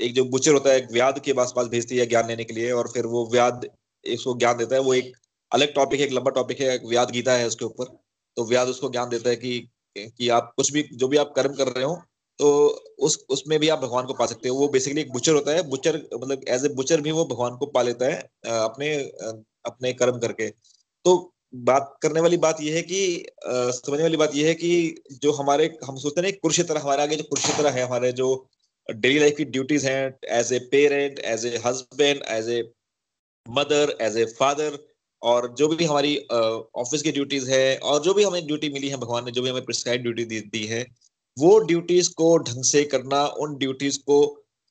[0.00, 2.70] एक जो बुचर होता है व्याद के पास पास भेजती है ज्ञान लेने के लिए
[2.72, 3.68] और फिर वो व्याद,
[4.04, 5.12] उसको ज्ञान देता है। वो एक
[5.52, 7.84] अलग टॉपिक है, एक लंबा टॉपिक है, व्याद गीता है उसके ऊपर।
[8.36, 11.52] तो व्याद उसको ज्ञान देता है कि कि आप कुछ भी, जो भी आप कर्म
[11.54, 11.94] कर रहे हो
[12.38, 12.48] तो
[12.98, 15.62] उस, उसमें भी आप भगवान को पा सकते हो। वो बेसिकली एक बुचर होता है।
[15.68, 18.94] बुचर मतलब एज ए बुचर भी वो भगवान को पा लेता है अपने
[19.64, 21.14] अपने कर्म करके। तो
[21.52, 23.00] बात करने वाली बात यह है कि
[23.46, 27.16] आ, समझने वाली बात यह है कि जो हमारे हम सोचते हैं कुरुक्षेत्र हमारे आगे
[27.16, 28.28] जो कुरुक्षेत्र है हमारे जो
[28.88, 32.62] डेली लाइफ की ड्यूटीज़ हैं as a parent as a husband as a
[33.46, 34.78] mother as a father
[35.22, 38.96] और जो भी हमारी ऑफ़िस की ड्यूटीज़ है और जो भी हमें ड्यूटी मिली है
[38.96, 40.84] भगवान ने जो भी हमें प्रिस्क्राइब ड्यूटी दी, दी है
[41.36, 44.18] वो ड्यूटीज़ को ढंग से करना उन ड्यूटीज़ को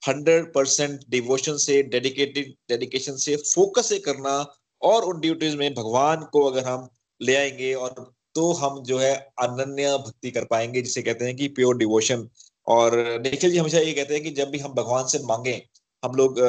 [0.04, 4.38] हंड्रेड परसेंट डिवोशन से डेडिकेटेड डेडिकेशन से फोकस से करना
[4.86, 6.90] और उन ड्यूटीज़ में भगवान को अगर हम
[7.22, 11.48] ले आएँगे और तो हम जो है अनन्य भक्ति कर पाएँगे, जिसे कहते हैं कि
[11.48, 12.30] प्योर डिवोशन
[12.68, 15.70] और निखिल जी, हमेशा ये कहते हैं कि जब भी हम भगवान से मांगे,
[16.06, 16.40] हम लोग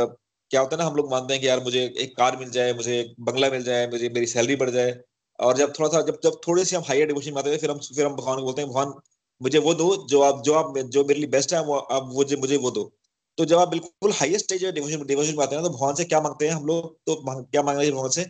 [0.51, 2.73] क्या होता है ना, हम लोग मानते हैं कि यार मुझे एक कार मिल जाए,
[2.73, 5.01] मुझे एक बंगला मिल जाए, मुझे, मेरी सैलरी बढ़ जाए।
[5.41, 7.79] और जब थोड़ा सा, जब जब थोड़े से हम हाइयर डिवोशन मानते हैं, फिर हम
[7.79, 8.95] फिर हम भगवान को बोलते हैं, भगवान,
[9.43, 12.37] मुझे वो दो, जो आप जो आप, जो मेरे लिए बेस्ट है, वो आप, मुझे
[12.37, 12.96] मुझे वो दो।
[13.39, 16.47] तो जब आप बिल्कुल हाईएस्ट स्टेज डिवोशन डिवोशन आते हैं तो भगवान से क्या मांगते
[16.49, 16.95] हैं हम लोग?
[17.07, 18.25] तो क्या मांगना चाहिए भगवान से?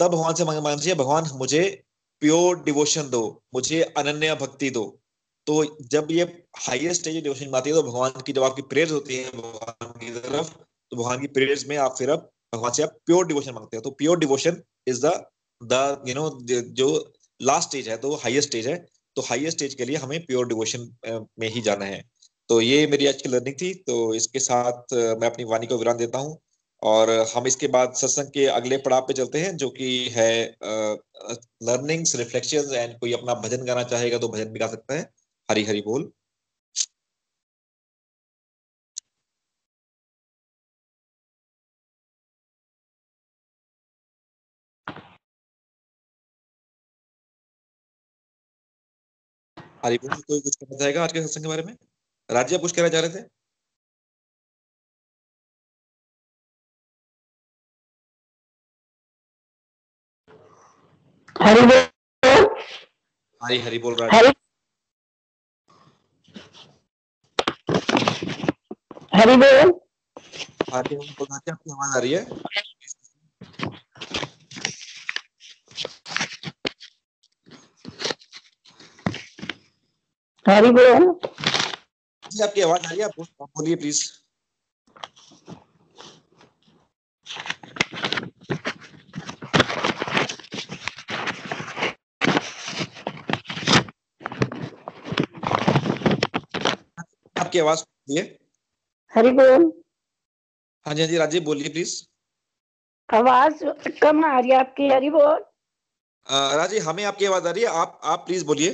[0.00, 1.62] तब भगवान से मांगना चाहिए भगवान, मुझे
[2.22, 4.84] प्योर डिवोशन दो, मुझे अनन्य भक्ति दो।
[5.46, 6.22] तो जब ये
[6.58, 9.92] हाईएस्ट स्टेज डिवोशन में आती है तो भगवान की जब आपकी प्रेयर्स होती है, भगवान
[10.00, 10.50] की तरफ़
[10.92, 13.82] तो भगवान की प्रेयर्स में आप फिर अब, भगवान से आप प्योर डिवोशन मांगते हैं।
[13.82, 15.12] तो pure devotion is the
[15.60, 16.28] the you know
[16.72, 16.88] जो
[17.40, 18.76] लास्ट स्टेज है तो हाईएस्ट स्टेज है।
[19.16, 20.88] तो हाईएस्ट स्टेज के लिए हमें प्योर डिवोशन
[21.38, 22.02] में ही जाना है।
[22.48, 25.96] तो ये मेरी आज की लर्निंग थी तो इसके साथ मैं अपनी वाणी को विराम
[25.98, 26.38] देता हूँ
[26.82, 30.28] और हम इसके बाद सत्संग के अगले पड़ाव पे चलते हैं, जो कि है
[31.64, 35.08] लर्निंग्स रिफ्लेक्शन एंड कोई अपना भजन गाना चाहेगा तो भजन भी गा सकता है।
[35.48, 36.12] हरी हरी बोल।
[49.84, 51.76] हरी बोल, कोई कुछ कहना चाहेगा आज के सत्संग के बारे में?
[52.32, 53.22] राज्य कुछ कहना चाह रहे थे?
[61.36, 62.46] हरी बोल।
[63.42, 64.08] हरी हरी बोल है
[69.14, 69.72] हरी बोल।
[70.74, 72.26] हरी बोल रहा आपकी आवाज़ आ रही है?
[80.46, 81.06] हरी बोल।
[82.32, 84.00] जी आपकी आवाज़ आ रही है आप बोलिए प्लीज़
[97.36, 98.22] आपकी आवाज़ बोलिए।
[99.14, 99.64] हरी बोल।
[100.86, 101.94] हाँ जी हाँ जी राजीव बोलिए प्लीज़
[103.08, 103.64] आवाज़
[104.02, 105.44] कम आ रही है आपकी हरी बोल।
[106.60, 108.70] राजीव हमें आपकी आवाज़ आ रही है आप आप प्लीज़ बोलिए।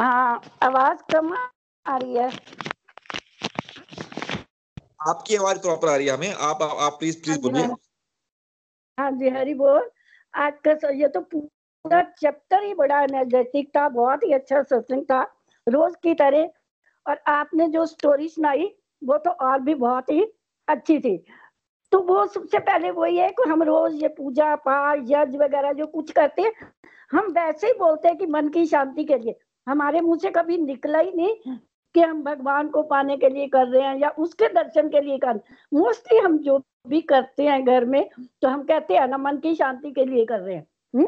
[0.00, 1.46] हाँ आवाज़ कम आ
[1.86, 2.30] रही है।
[5.08, 7.66] आपकी आवाज़ प्रॉपर आ रही है हमें। आप आप प्लीज़ प्लीज़ बोलिए।
[8.98, 9.90] हाँ जी हरी बोल।
[10.34, 15.22] आज का ये तो पूरा चैप्टर ही बड़ा एनर्जेटिक था बहुत ही अच्छा सत्संग था
[15.66, 16.50] रोज की तरह।
[17.06, 20.22] और आपने जो स्टोरी सुनाई वो तो और भी बहुत ही
[20.68, 21.16] अच्छी थी।
[21.92, 25.86] तो वो सबसे पहले वही है कि हम रोज ये पूजा पाठ यज्ञ वगैरह जो
[25.86, 26.52] कुछ करते हैं
[27.12, 30.58] हम वैसे ही बोलते हैं कि मन की शांति के लिए। हमारे मुँह से कभी
[30.58, 31.56] निकला ही नहीं
[31.94, 35.18] कि हम भगवान को पाने के लिए कर रहे हैं या उसके दर्शन के लिए
[35.18, 35.40] कर
[35.74, 38.08] मोस्टली हम जो भी करते हैं घर में
[38.42, 41.06] तो हम कहते हैं ना, मन की शांति के लिए कर रहे हैं। हुँ?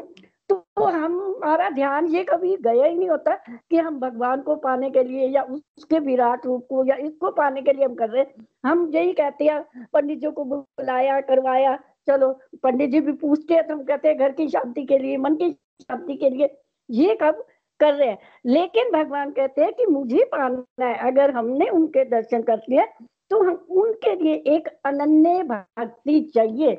[0.49, 3.35] तो हमारा ध्यान ये कभी गया ही नहीं होता
[3.69, 7.61] कि हम भगवान को पाने के लिए या उसके विराट रूप को या इसको पाने
[7.61, 11.75] के लिए हम कर रहे हैं। हम यही कहते हैं, पंडित जी को बुलाया, करवाया,
[12.07, 12.31] चलो,
[12.63, 15.35] पंडित जी भी पूछते हैं तो हम कहते हैं, घर की शांति के लिए, मन
[15.35, 16.57] की शांति के लिए।
[16.89, 17.45] ये कब
[17.79, 22.41] कर रहे हैं। लेकिन भगवान कहते हैं कि मुझे पाना है। अगर हमने उनके दर्शन
[22.41, 22.85] कर लिए
[23.31, 26.75] तो हम उनके लिए एक अनन्य भक्ति चाहिए।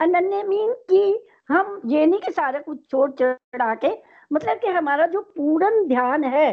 [0.00, 3.90] अनन्य मीन की हम ये नहीं कि सारा कुछ छोड़ चढ़ा के
[4.32, 6.50] मतलब कि हमारा जो पूर्ण ध्यान है,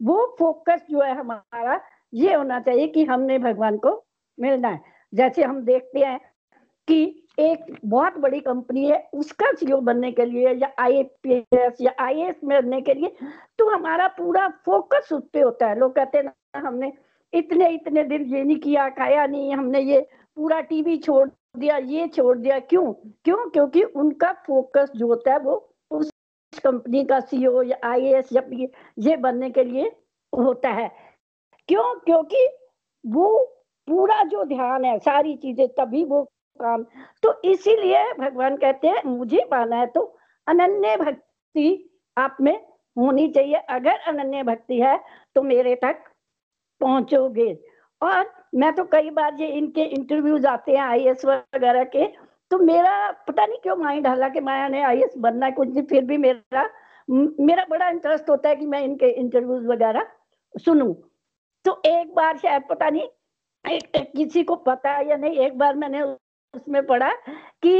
[0.00, 1.80] वो फोकस जो है हमारा,
[2.14, 4.02] ये होना चाहिए कि हमने भगवान को
[4.38, 4.80] मिलना है।
[5.14, 6.18] जैसे हम देखते हैं
[6.88, 12.40] कि एक बहुत बड़ी कंपनी है, उसका सीईओ बनने के लिए या आईपीएस या आईएएस
[12.44, 13.16] बनने के लिए
[13.58, 16.92] तो हमारा पूरा फोकस उस पर होता है। लोग कहते हैं ना, हमने
[17.32, 20.00] इतने इतने दिन ये नहीं किया, खाया नहीं, हमने ये
[20.36, 21.28] पूरा टीवी छोड़
[21.58, 22.92] दिया, ये छोड़ दिया। क्यों?
[22.92, 23.48] क्यों?
[23.50, 25.54] क्योंकि उनका फोकस जो होता है वो
[25.90, 26.10] उस
[26.64, 28.42] कंपनी का सीईओ या आईएएस या,
[28.98, 29.90] ये बनने के लिए
[30.32, 30.90] होता है।
[31.68, 31.94] क्यों?
[31.96, 32.46] क्योंकि
[33.04, 33.38] वो
[33.88, 36.22] पूरा जो ध्यान है, सारी चीज़ें, तभी वो
[36.60, 36.84] काम
[37.22, 40.00] तो इसीलिए भगवान कहते हैं, मुझे पाना है तो
[40.46, 41.68] अनन्य भक्ति
[42.16, 42.54] आप में
[42.96, 44.98] होनी चाहिए। अगर अनन्य भक्ति है
[45.36, 46.02] तो मेरे तक
[46.80, 47.52] पहुंचोगे।
[48.00, 52.06] और मैं तो कई बार ये इनके इंटरव्यूज़ आते हैं आई वगैरह के
[52.50, 56.04] तो मेरा पता नहीं क्यों माइंड हालाँकि माया ने आई बनना है, कुछ नहीं फिर
[56.04, 56.68] भी मेरा
[57.08, 60.06] मेरा बड़ा इंटरेस्ट होता है कि मैं इनके इंटरव्यूज़ वगैरह
[60.54, 60.92] सुनूं।
[61.64, 63.08] तो एक बार शायद पता नहीं
[64.06, 66.02] किसी को पता है या नहीं, एक बार मैंने
[66.54, 67.12] उसमें पढ़ा
[67.62, 67.74] कि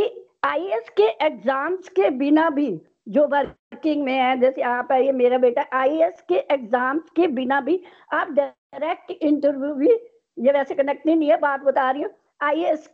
[0.45, 2.71] आईएएस के एग्ज़ाम्स के बिना भी
[3.09, 7.61] जो वर्किंग में है, जैसे आप है, ये मेरा बेटा आईएएस के एग्ज़ाम्स के बिना
[7.61, 7.81] भी
[8.13, 9.89] आप डायरेक्ट इंटरव्यू भी,
[10.37, 12.11] ये वैसे कनेक्ट नहीं है, बात बता रही हूँ
[12.41, 12.91] आई एस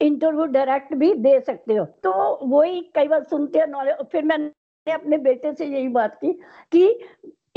[0.00, 2.12] इंटरव्यू डायरेक्ट भी दे सकते हो। तो
[2.46, 6.32] वही कई बार सुनते हैं नॉलेज फिर मैंने अपने बेटे से यही बात की
[6.72, 6.88] कि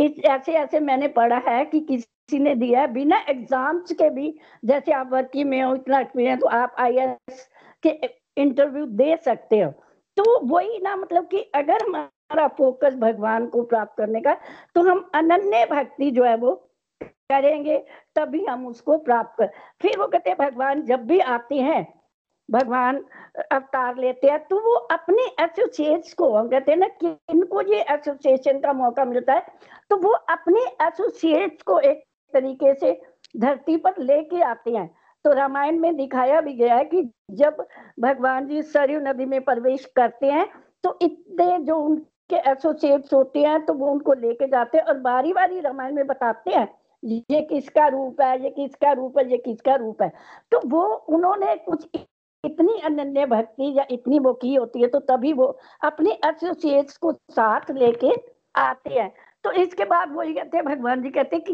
[0.01, 4.33] ऐसे ऐसे मैंने पढ़ा है कि किसी ने दिया है, बिना एग्ज़ाम्स के भी,
[4.65, 7.47] जैसे आप वर्किंग में हो, इतना एक्सपीरियंस तो आप आईएएस
[7.83, 7.89] के
[8.37, 9.71] इंटरव्यू दे सकते हो।
[10.17, 14.35] तो वही ना मतलब कि अगर हमारा फोकस भगवान को प्राप्त करने का
[14.75, 16.53] तो हम अनन्य भक्ति जो है वो
[17.01, 17.77] करेंगे,
[18.15, 19.49] तभी हम उसको प्राप्त कर,
[19.81, 21.87] फिर वो कहते हैं, भगवान जब भी आते हैं,
[22.49, 23.03] भगवान
[23.51, 27.81] अवतार लेते हैं तो वो अपने एसोसिएट्स को, हम कहते हैं ना, कि इनको ये
[27.83, 29.45] एसोसिएशन का मौका मिलता है
[29.89, 32.03] तो वो अपने एसोसिएट्स को एक
[32.33, 32.99] तरीके से
[33.35, 34.89] धरती पर लेके आते हैं।
[35.25, 37.01] तो रामायण में दिखाया भी गया है कि
[37.33, 37.65] जब
[37.99, 40.47] भगवान जी सरयू नदी में प्रवेश करते हैं
[40.83, 45.33] तो इतने जो उनके एसोसिएट्स होते हैं तो वो उनको लेके जाते हैं और बारी
[45.33, 46.67] बारी रामायण में बताते हैं,
[47.03, 50.11] ये किसका रूप है, ये किसका रूप है, ये किसका रूप है।
[50.51, 51.87] तो वो उन्होंने कुछ
[52.43, 55.45] इतनी अनन्य भक्ति या इतनी वो की होती है तो तभी वो
[55.83, 58.13] अपने एसोसिएट्स को साथ लेके
[58.55, 59.11] आते हैं।
[59.43, 61.53] तो इसके बाद वो ये कहते हैं, भगवान जी कहते हैं कि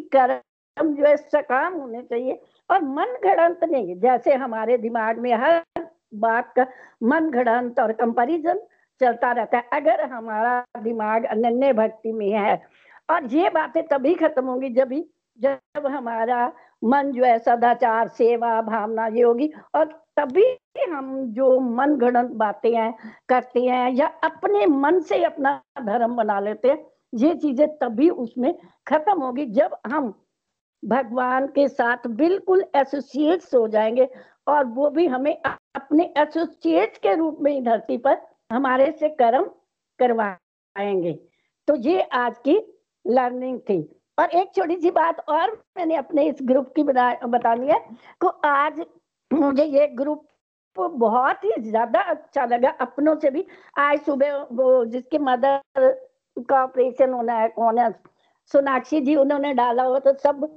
[0.78, 5.62] कर्म जो है सकाम होने चाहिए और मन घड़ंत नहीं। जैसे हमारे दिमाग में हर
[6.16, 6.66] बात का
[7.04, 8.60] मन घड़ंत और कंपैरिजन
[9.02, 12.62] चलता रहता है। अगर हमारा दिमाग अनन्य भक्ति में है
[13.10, 15.06] और ये बातें तभी खत्म होंगी जब भी
[15.40, 16.52] जब हमारा
[16.84, 19.86] मन जो है सदाचार, सेवा, भावना ये होगी और
[20.18, 20.46] तभी
[20.90, 22.94] हम जो मन गणत बातें हैं,
[23.30, 26.78] करते हैं या अपने मन से अपना धर्म बना लेते हैं,
[27.14, 28.54] ये चीज़ें तभी उसमें
[28.88, 30.14] खत्म होगी जब हम
[30.86, 34.08] भगवान के साथ बिल्कुल एसोसिएट्स हो जाएँगे
[34.48, 38.18] और वो भी हमें अपने एसोसिएट के रूप में धरती पर
[38.52, 39.46] हमारे से कर्म
[40.00, 41.14] करवाएँगे।
[41.68, 42.58] तो ये आज की
[43.06, 43.82] लर्निंग थी।
[44.18, 47.80] और एक छोटी सी बात और मैंने अपने इस ग्रुप की बतानी है
[48.22, 48.80] को आज
[49.32, 50.26] मुझे ये ग्रुप
[50.78, 53.46] बहुत ही ज़्यादा अच्छा लगा। अपनों से भी
[53.78, 55.62] आज सुबह वो जिसके मदर
[56.40, 57.90] का ऑपरेशन होना है, कौन है
[58.52, 60.48] सोनाक्षी जी, उन्होंने डाला हुआ तो सब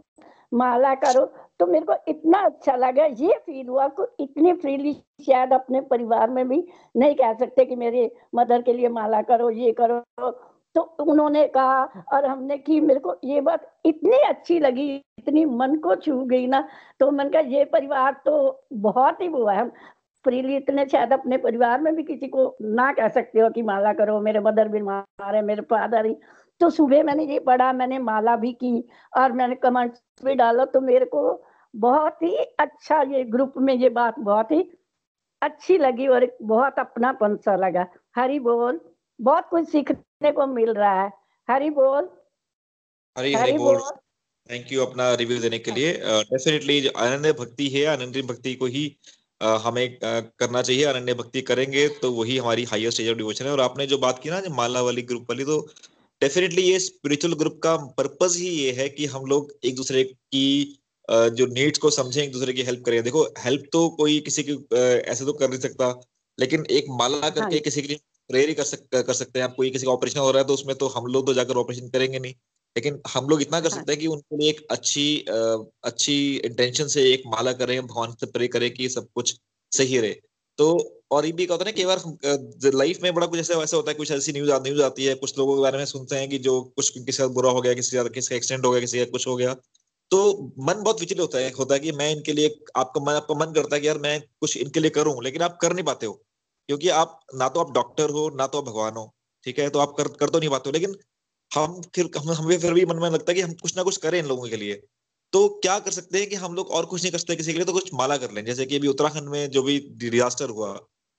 [0.53, 1.25] माला करो।
[1.61, 4.93] तो मेरे को इतना अच्छा लगा, ये फील हुआ, को इतनी फ्रीली
[5.27, 6.65] शायद अपने परिवार में भी
[6.95, 10.31] नहीं कह सकते कि मेरे मदर के लिए माला करो, ये करो।
[10.75, 11.83] तो उन्होंने कहा,
[12.13, 16.47] और हमने की मेरे को ये बात इतनी अच्छी लगी, इतनी मन को छू गई
[16.47, 16.67] ना
[17.01, 19.73] तो मन का ये परिवार तो बहुत ही वो है। हम
[20.25, 23.93] फ्रीली इतने शायद अपने परिवार में भी किसी को ना कह सकते हो कि माला
[23.93, 26.17] करो, मेरे मदर बीमार है, मेरे फादर ही।
[26.61, 28.73] तो सुबह मैंने ये पढ़ा मैंने माला भी की
[29.17, 31.23] और मैंने कमेंट्स भी डाला तो मेरे को
[31.75, 34.61] बहुत ही अच्छा ये ग्रुप में ये बात बहुत ही
[35.43, 37.87] अच्छी लगी और बहुत अपनापन सा लगा।
[38.17, 38.81] हरी बोल
[39.21, 41.11] बहुत कुछ सीखने को मिल रहा है।
[41.49, 42.09] हरी बोल।
[43.17, 43.79] हरी हरी बोल।
[44.51, 48.67] थैंक यू अपना रिव्यू देने के लिए। डेफिनेटली uh, अनन्य भक्ति है अनन्य भक्ति को
[48.67, 48.85] ही
[49.41, 53.45] uh, हमें uh, करना चाहिए अनन्य भक्ति करेंगे तो वही हमारी हाईएस्ट स्टेज ऑफ़ डिवोशन
[53.45, 55.61] है। और आपने जो बात की ना जो माला वाली ग्रुप वाली तो
[56.23, 60.45] डेफिनेटली ये स्पिरिचुअल ग्रुप का पर्पज ही ये है कि हम लोग एक दूसरे की
[61.09, 64.53] जो नीड्स को समझें एक दूसरे की हेल्प करें देखो हेल्प तो कोई किसी की
[64.75, 65.89] ऐसे तो कर नहीं सकता
[66.39, 68.01] लेकिन एक माला करके हाँ। किसी के लिए
[68.31, 70.47] प्रेयर ही कर सकते कर सकते हैं आप कोई किसी का ऑपरेशन हो रहा है
[70.47, 72.35] तो उसमें तो हम लोग तो जाकर ऑपरेशन करेंगे नहीं
[72.77, 75.25] लेकिन हम लोग इतना कर हाँ। सकते हैं कि उनके लिए एक अच्छी
[75.85, 79.37] अच्छी इंटेंशन से एक माला करें भगवान से प्रे करें कि सब कुछ
[79.73, 80.15] सही रहे
[80.59, 80.69] तो
[81.11, 83.91] और ये भी होता है ना, कई बार लाइफ में बड़ा कुछ ऐसा, वैसा होता
[83.91, 86.39] है, कुछ ऐसी न्यूज़ न्यूज़ आती है, कुछ लोगों के बारे में सुनते हैं कि
[86.39, 88.99] जो कुछ किसी का बुरा हो गया किसी का किसी का एक्सीडेंट हो गया किसी
[88.99, 89.55] का कुछ हो गया।
[90.11, 90.19] तो
[90.59, 93.53] मन बहुत विचलित होता है होता है कि मैं इनके लिए, आपका मन आपका मन
[93.53, 96.13] करता है कि यार मैं कुछ इनके लिए करूँ, लेकिन आप कर नहीं पाते हो।
[96.69, 99.69] क्योंकि आप ना तो आप डॉक्टर हो, ना तो आप भगवान हो, ठीक है?
[99.71, 100.95] तो आप कर कर तो नहीं पाते हो, लेकिन
[101.53, 103.97] हम फिर, हम, हमें फिर भी मन में लगता है कि हम कुछ ना कुछ
[103.97, 104.75] करें इन लोगों के लिए।
[105.33, 107.59] तो क्या कर सकते हैं कि हम लोग और कुछ नहीं कर सकते किसी के
[107.59, 110.73] लिए तो कुछ माला कर लें। जैसे कि अभी उत्तराखंड में जो भी डिजास्टर हुआ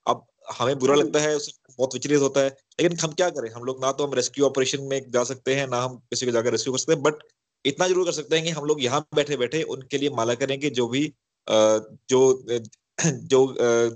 [0.06, 0.24] अब
[0.58, 2.48] हमें बुरा लगता है उससे बहुत विचलित होता है।
[2.80, 3.50] लेकिन हम क्या करें?
[3.50, 6.32] हम लोग ना तो हम रेस्क्यू ऑपरेशन में जा सकते हैं ना हम किसी को
[6.32, 7.22] जाकर रेस्क्यू कर सकते हैं बट
[7.64, 10.70] इतना ज़रूर कर सकते हैं कि हम लोग यहाँ बैठे बैठे उनके लिए माला करेंगे
[10.70, 11.12] जो भी
[11.48, 12.20] जो
[12.98, 13.40] जो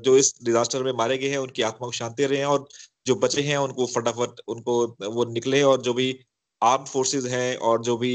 [0.05, 2.67] जो इस डिजास्टर में मारे गए हैं उनकी आत्मा को शांति रहे हैं और
[3.07, 4.77] जो बचे हैं उनको फटाफट उनको
[5.13, 6.09] वो निकले और जो भी
[6.63, 8.13] आर्म फोर्सेज हैं और जो भी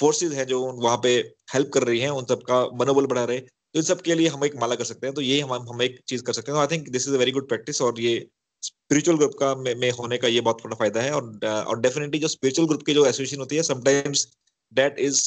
[0.00, 1.14] फोर्सेज हैं जो वहाँ पे
[1.54, 3.38] हेल्प कर रही हैं उन सबका मनोबल बढ़ा रहे।
[3.76, 6.00] इन सब के लिए हम एक माला कर सकते हैं तो ये हम हम एक
[6.08, 8.14] चीज़ कर सकते हैं। I think this is a very good practice और ये
[8.62, 12.18] स्पिरिचुअल ग्रुप का में, में होने का ये बहुत बड़ा फ़ायदा है और और डेफिनेटली
[12.18, 14.26] जो स्पिरिचुअल ग्रुप की जो एसोसिएशन होती है समटाइम्स
[14.72, 15.20] दैट इज़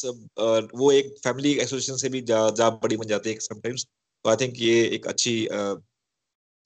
[0.75, 3.85] वो एक फैमिली एसोसिएशन से भी जा, जा बड़ी बन जाती है समटाइम्स
[4.25, 5.77] तो आई थिंक ये एक अच्छी uh,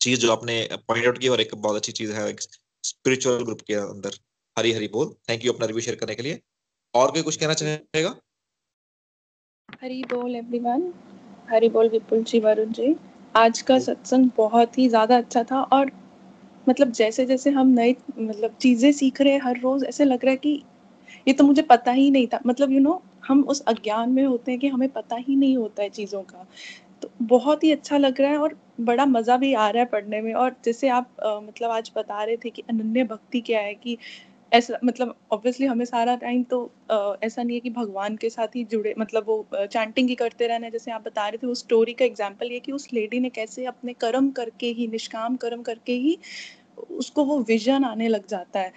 [0.02, 0.56] चीज़ जो आपने
[0.88, 2.36] पॉइंट आउट की और एक बहुत अच्छी चीज़ है
[2.84, 4.16] स्पिरिचुअल ग्रुप के अंदर।
[4.58, 6.40] हरी हरी बोल। थैंक यू अपना रिव्यू शेयर करने के लिए।
[6.94, 8.10] और कोई कुछ कहना चाहेगा?
[9.82, 10.82] हरी बोल एवरीवन
[11.48, 12.96] हरी बोल विपुल जी वरुण जी।
[13.36, 15.92] आज का सत्संग बहुत ही ज़्यादा अच्छा था और
[16.68, 20.32] मतलब जैसे जैसे हम नई मतलब चीज़ें सीख रहे हैं हर रोज ऐसे लग रहा
[20.32, 20.54] है कि
[21.28, 24.12] ये तो मुझे पता ही नहीं था। मतलब यू you नो know, हम उस अज्ञान
[24.12, 26.46] में होते हैं कि हमें पता ही नहीं होता है चीज़ों का।
[27.04, 30.22] तो बहुत ही अच्छा लग रहा है और बड़ा मज़ा भी आ रहा है पढ़ने
[30.22, 33.76] में। और जैसे आप आ, मतलब आज बता रहे थे कि अनन्य भक्ति क्या है
[33.76, 33.98] कि
[34.54, 36.58] ऐसा मतलब ऑब्वियसली हमें सारा टाइम तो
[37.24, 40.70] ऐसा नहीं है कि भगवान के साथ ही जुड़े मतलब वो चैंटिंग ही करते रहना
[40.70, 43.66] जैसे आप बता रहे थे, उस स्टोरी का एग्ज़ाम्पल ये कि उस लेडी ने कैसे
[43.66, 46.18] अपने कर्म करके ही, निष्काम कर्म करके ही,
[46.92, 48.72] उसको वो विजन आने लग जाता है।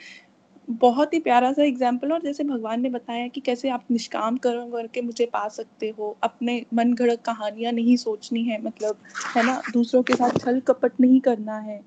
[0.68, 4.70] बहुत ही प्यारा सा एग्ज़ाम्पल और जैसे भगवान ने बताया कि कैसे आप निष्काम कर्म
[4.70, 8.98] करके मुझे पा सकते हो, अपने मन घड़क कहानियाँ नहीं सोचनी है मतलब
[9.36, 11.80] है ना, दूसरों के साथ छल कपट नहीं करना है।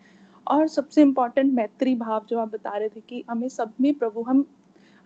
[0.49, 4.21] और सबसे इम्पोर्टेंट मैत्री भाव जो आप बता रहे थे कि हमें सब में प्रभु
[4.21, 4.45] हम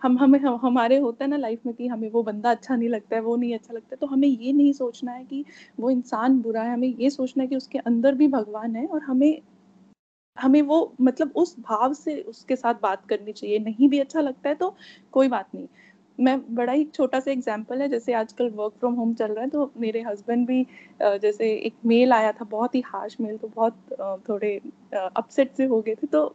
[0.02, 2.88] हम हमें हम, हमारे होता है ना लाइफ में कि हमें वो बंदा अच्छा नहीं
[2.88, 5.44] लगता है वो नहीं अच्छा लगता है तो हमें ये नहीं सोचना है कि
[5.80, 9.02] वो इंसान बुरा है हमें ये सोचना है कि उसके अंदर भी भगवान है और
[9.02, 9.40] हमें
[10.38, 14.48] हमें वो मतलब उस भाव से उसके साथ बात करनी चाहिए नहीं भी अच्छा लगता
[14.48, 14.76] है तो
[15.12, 15.68] कोई बात नहीं।
[16.18, 19.50] मैं बड़ा ही छोटा सा एग्जांपल है, जैसे आजकल वर्क फ्रॉम होम चल रहा है
[19.50, 20.66] तो मेरे हस्बैंड भी
[21.02, 24.56] जैसे एक मेल आया था, बहुत ही हार्श मेल तो बहुत थोड़े
[24.94, 26.32] अपसेट से हो गए थे तो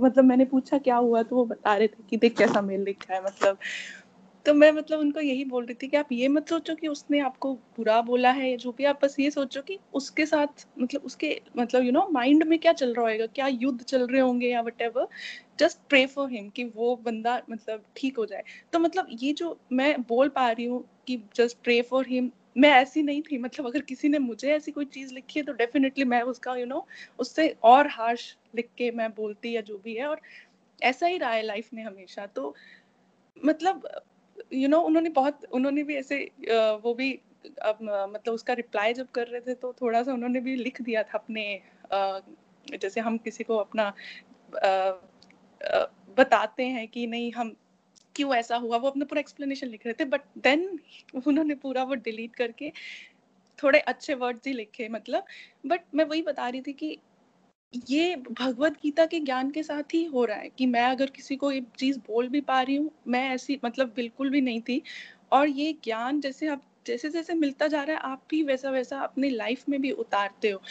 [0.00, 1.22] मतलब मैंने पूछा, क्या हुआ?
[1.22, 3.58] तो वो बता रहे थे कि, देख कैसा मेल लिखा है मतलब।
[4.46, 7.20] तो मैं मतलब उनको यही बोल रही थी कि आप ये मत सोचो कि उसने
[7.20, 11.40] आपको बुरा बोला है जो भी, आप बस ये सोचो कि उसके साथ मतलब उसके
[11.58, 14.60] मतलब यू नो माइंड में क्या चल रहा होगा क्या युद्ध चल रहे होंगे या
[14.62, 14.82] what
[15.58, 18.42] just pray for him कि वो बंदा मतलब ठीक हो जाए।
[18.72, 22.70] तो मतलब ये जो मैं बोल पा रही हूँ कि जस्ट प्रे फॉर हिम मैं
[22.70, 26.04] ऐसी नहीं थी। मतलब अगर किसी ने मुझे ऐसी कोई चीज़ लिखी है तो डेफिनेटली
[26.04, 26.86] मैं उसका यू you नो know,
[27.18, 30.20] उससे और हार्श लिख के मैं बोलती या जो भी है और
[30.82, 32.54] ऐसा ही रहा है लाइफ में हमेशा। तो
[33.44, 33.88] मतलब
[34.52, 36.18] यू नो उन्होंने बहुत उन्होंने भी ऐसे
[36.84, 37.12] वो भी
[37.62, 41.02] अब मतलब उसका रिप्लाई जब कर रहे थे तो थोड़ा सा उन्होंने भी लिख दिया
[41.02, 41.62] था अपने
[42.78, 43.92] जैसे हम किसी को अपना
[46.18, 47.54] बताते हैं कि नहीं, हम
[48.16, 48.76] क्यों ऐसा हुआ?
[48.76, 50.78] वो अपना पूरा एक्सप्लेनेशन लिख रहे थे बट देन
[51.26, 52.72] उन्होंने पूरा वो डिलीट करके
[53.62, 55.24] थोड़े अच्छे वर्ड्स ही लिखे मतलब।
[55.66, 56.98] बट मैं वही बता रही थी कि
[57.90, 61.36] ये भगवत गीता के ज्ञान के साथ ही हो रहा है कि मैं अगर किसी
[61.36, 64.82] को एक चीज़ बोल भी पा रही हूँ, मैं ऐसी मतलब बिल्कुल भी नहीं थी।
[65.32, 68.98] और ये ज्ञान जैसे आप जैसे जैसे मिलता जा रहा है, आप भी वैसा वैसा
[69.00, 70.62] अपनी लाइफ में भी उतारते हो।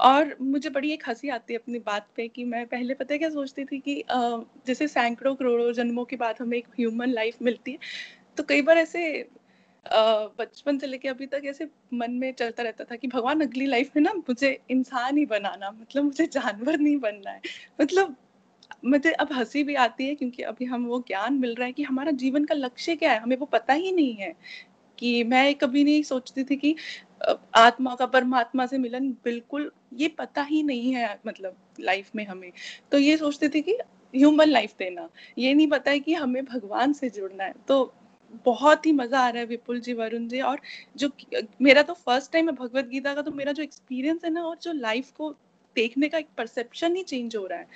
[0.00, 3.18] और मुझे बड़ी एक हँसी आती है अपनी बात पे कि मैं पहले पता है
[3.18, 4.02] क्या सोचती थी कि
[4.66, 7.78] जैसे सैकड़ों करोड़ों जन्मों के बाद हमें एक ह्यूमन लाइफ मिलती है
[8.38, 9.30] तो कई बार ऐसे
[10.38, 13.90] बचपन से लेके अभी तक ऐसे मन में चलता रहता था कि भगवान अगली लाइफ
[13.96, 17.40] में ना मुझे इंसान ही बनाना मतलब मुझे जानवर नहीं बनना है।
[17.80, 18.16] मतलब
[18.84, 21.82] मुझे अब हँसी भी आती है क्योंकि अभी हम वो ज्ञान मिल रहा है कि
[21.82, 24.34] हमारा जीवन का लक्ष्य क्या है, हमें वो पता ही नहीं है।
[24.98, 26.76] कि मैं कभी नहीं सोचती थी कि
[27.56, 32.50] आत्मा का परमात्मा से मिलन बिल्कुल ये पता ही नहीं है मतलब लाइफ में हमें।
[32.92, 33.78] तो ये सोचते थे कि
[34.14, 37.92] ह्यूमन लाइफ देना। ये नहीं पता है कि हमें भगवान से जुड़ना है। तो
[38.46, 40.60] बहुत ही मज़ा आ रहा है विपुल जी, वरुण जी और
[40.96, 41.10] जो
[41.62, 44.58] मेरा तो फ़र्स्ट टाइम है भगवत गीता का तो मेरा जो एक्सपीरियंस है ना और
[44.62, 45.30] जो लाइफ को
[45.76, 47.66] देखने का एक परसेप्शन ही चेंज हो रहा है।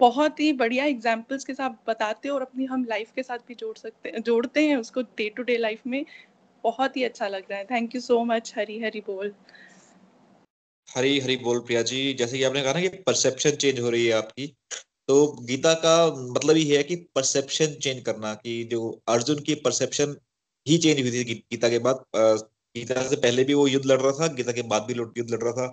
[0.00, 3.54] बहुत ही बढ़िया एग्जाम्पल्स के साथ बताते हो और अपनी, हम लाइफ के साथ भी
[3.54, 6.04] जोड़ सकते, जोड़ते हैं उसको डे टू डे लाइफ में।
[6.64, 9.32] बहुत ही अच्छा लग रहा है। Thank you so much Hari Hari बोल।
[10.88, 14.06] हरी हरी बोल प्रिया जी। जैसे कि आपने कहा ना कि परसेप्शन चेंज हो रही
[14.06, 14.46] है आपकी
[15.08, 15.94] तो गीता का
[16.32, 20.16] मतलब ही है कि परसेप्शन चेंज करना कि जो अर्जुन की परसेप्शन
[20.66, 24.12] ही चेंज हुई थी गीता के बाद। गीता से पहले भी वो युद्ध लड़ रहा
[24.12, 25.66] था, गीता के बाद भी युद्ध लड़ रहा था।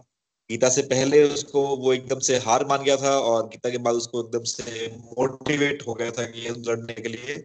[0.49, 3.95] गीता से पहले उसको वो एकदम से हार मान गया था और गीता के बाद
[3.95, 4.87] उसको एकदम से
[5.17, 7.35] मोटिवेट हो गया था कि युद्ध लड़ने के लिए।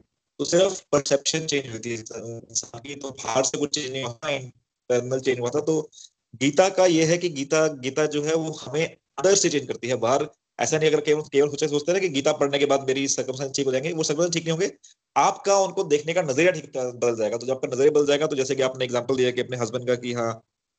[0.40, 4.30] तो सिर्फ़ परसेप्शन चेंज हुई थी। इंसान की तो बाहर से कुछ चेंज नहीं हुआ
[4.30, 5.90] इंटरनल चेंज हुआ था। तो
[6.34, 9.88] गीता का ये है कि गीता गीता जो है वो हमें अंदर से चेंज करती
[9.88, 10.28] है। बाहर
[10.58, 13.52] ऐसा नहीं अगर केवल केवल सोचे सोचते हैं कि गीता पढ़ने के बाद मेरी सर्कमस्टेंस
[13.56, 14.70] ठीक हो जाएँगे वो सर्कमस्टेंस ठीक नहीं होंगे।
[15.16, 18.36] आपका उनको देखने का नज़रिया ठीक बदल जाएगा। तो जब आपका नज़रिया बदल जाएगा तो
[18.36, 20.30] जैसे कि आपने एग्ज़ाम्पल दिया कि अपने हस्बैंड का कि हाँ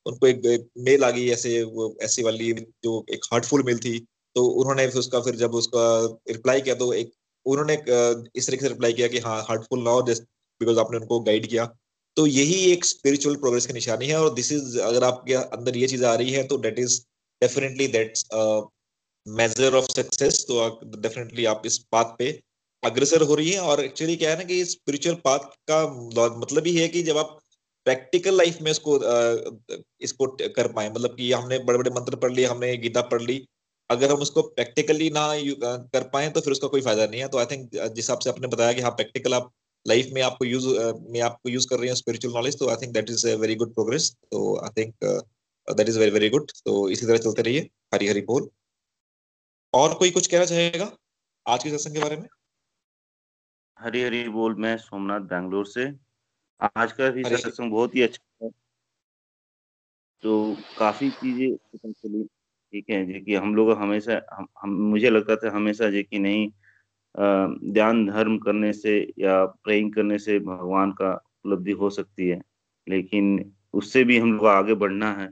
[0.06, 2.52] उनको एक, मेल आ गई ऐसे वो ऐसी वाली
[2.84, 3.99] जो एक हार्टफुल मेल थी
[4.36, 5.84] तो उन्होंने उसका फिर जब उसका
[6.32, 7.12] रिप्लाई किया तो एक
[7.45, 7.74] उन्होंने
[8.36, 11.66] इस तरीके से रिप्लाई किया कि हाँ हार्टफुल ना हो बिकॉज़ आपने उनको गाइड किया।
[12.18, 15.88] तो यही एक स्पिरिचुअल प्रोग्रेस की निशानी है और दिस इज़ अगर आपके अंदर ये
[15.88, 16.99] चीज़ आ रही है तो that is
[17.41, 18.26] definitely that's
[19.26, 20.57] measure of success तो
[20.97, 22.30] डेफिनेटली आप इस बात पे
[22.84, 25.80] अग्रसर हो रही है और एक्चुअली क्या है ना कि स्पिरिचुअल पाथ का
[26.39, 27.38] मतलब ही है कि जब आप
[27.86, 28.97] प्रैक्टिकल लाइफ में इसको
[30.01, 33.45] इसको कर पाए मतलब कि हमने बड़े बड़े मंत्र पढ़ लिए, हमने गीता पढ़ ली,
[33.89, 35.28] अगर हम उसको प्रैक्टिकली ना
[35.93, 38.30] कर पाए तो फिर उसका कोई फ़ायदा नहीं है। तो आई थिंक जिस हिसाब से
[38.30, 39.51] आपने बताया कि हाँ प्रैक्टिकल आप
[39.86, 40.68] लाइफ में आपको यूज़
[41.12, 43.56] में आपको यूज़ कर रहे हैं स्पिरिचुअल नॉलेज तो I think that is a very
[43.56, 44.96] good progress तो I think
[45.68, 48.50] that is very very good तो इसी तरह चलते रहिए। हरी हरी बोल।
[49.74, 50.92] और कोई कुछ कहना चाहेगा
[51.46, 52.28] आज के सत्संग के बारे में?
[53.80, 55.86] हरी हरी बोल। मैं सोमनाथ बैंगलोर से।
[56.78, 58.52] आज का भी सत्संग बहुत ही अच्छा है।
[60.24, 62.24] तो काफ़ी चीज़ें
[62.74, 66.20] ठीक है जी कि हम लोग हमेशा हम, हम मुझे लगता था हमेशा जी कि
[66.20, 66.50] नहीं
[67.74, 72.41] ध्यान धर्म करने से या प्रेइंग करने से भगवान का उपलब्धि हो सकती है।
[72.89, 75.30] लेकिन उससे भी हम लोग आगे बढ़ना है।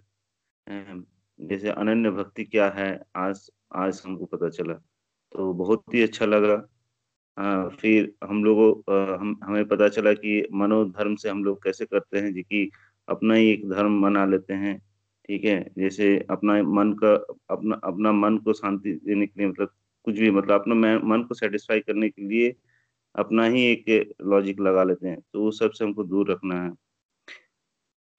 [1.40, 4.74] जैसे अनन्य भक्ति क्या है आज आज हमको पता चला।
[5.32, 6.68] तो बहुत ही अच्छा लगा।
[7.38, 8.72] आ, फिर हम लोगों
[9.20, 12.72] हम हमें पता चला कि मनोधर्म से हम लोग कैसे करते हैं जी कि
[13.10, 14.80] अपना ही एक धर्म बना लेते हैं।
[15.28, 15.72] ठीक है?
[15.78, 17.14] जैसे अपना मन का
[17.56, 19.72] अपना अपना मन को शांति देने के लिए मतलब
[20.06, 20.76] कुछ भी मतलब अपना
[21.08, 22.54] मन को सेटिस्फाई करने के लिए
[23.16, 26.72] अपना ही एक लॉजिक लगा लेते हैं। तो उस सबसे हमको दूर रखना है।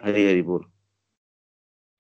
[0.00, 0.64] हरी हरी बोल।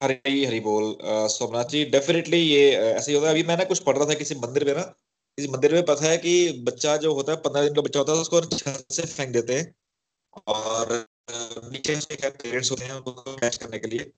[0.00, 0.96] हरी हरी बोल।
[1.28, 4.34] सोमनाथ जी डेफिनेटली ये ऐसे ही होता है। अभी मैंने कुछ पढ़ रहा था किसी
[4.34, 7.74] मंदिर में ना, किसी मंदिर में पता है कि बच्चा जो होता है, पंद्रह दिन
[7.74, 9.74] का बच्चा होता है, उसको छत से फेंक देते हैं
[10.46, 11.06] और
[11.72, 14.10] नीचे उसके पेरेंट्स होते हैं, उनको कैच करने के लिए।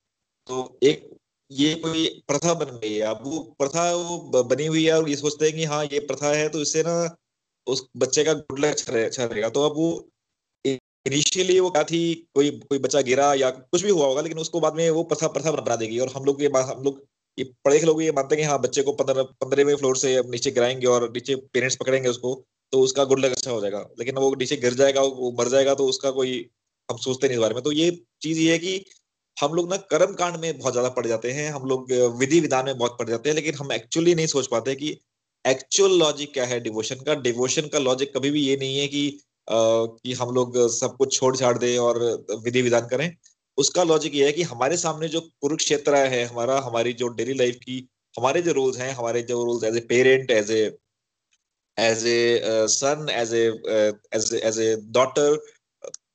[0.48, 1.08] तो एक
[1.52, 5.16] ये कोई प्रथा बन गई है। अब वो प्रथा वो बनी हुई है और ये
[5.16, 6.94] सोचते हैं कि हाँ ये प्रथा है तो इससे ना
[7.66, 9.88] उस बच्चे का गुड लक अच्छा रहेगा तो अब वो
[11.06, 14.60] इनिशियली वो क्या थी, कोई कोई बच्चा गिरा या कुछ भी हुआ होगा, लेकिन उसको
[14.60, 17.02] बाद में वो प्रथा प्रथा बना देगी और हम लोग ये हम लोग
[17.38, 20.50] ये पढ़े लोग ये मानते हैं कि हाँ बच्चे को पंद्रह, पंद्रहवें फ्लोर से नीचे
[20.50, 22.34] गिराएँगे और नीचे पेरेंट्स पकड़ेंगे उसको
[22.72, 25.74] तो उसका गुड लक अच्छा हो जाएगा। लेकिन वो नीचे गिर जाएगा, वो मर जाएगा
[25.74, 26.38] तो उसका कोई
[26.88, 27.90] हम सोचते नहीं इस बारे में। तो ये
[28.22, 28.84] चीज़ ये है कि
[29.36, 32.64] हम लोग ना कर्म कांड में बहुत ज़्यादा पड़ जाते हैं हम लोग विधि विधान
[32.66, 34.96] में बहुत पड़ जाते हैं लेकिन हम एक्चुअली नहीं सोच पाते कि
[35.44, 39.06] एक्चुअल लॉजिक क्या है डिवोशन का। डिवोशन का लॉजिक कभी भी ये नहीं है कि
[39.48, 41.98] आ, कि हम लोग सब कुछ छोड़ छाड़ दें और
[42.44, 43.10] विधि विधान करें।
[43.58, 47.56] उसका लॉजिक ये है कि हमारे सामने जो कुरुक्षेत्र है हमारा हमारी जो डेली लाइफ
[47.64, 47.78] की
[48.14, 50.62] हमारे जो रूल्स हैं हमारे जो rules as a parent as a
[51.76, 53.44] as a son as a
[54.42, 55.38] as a daughter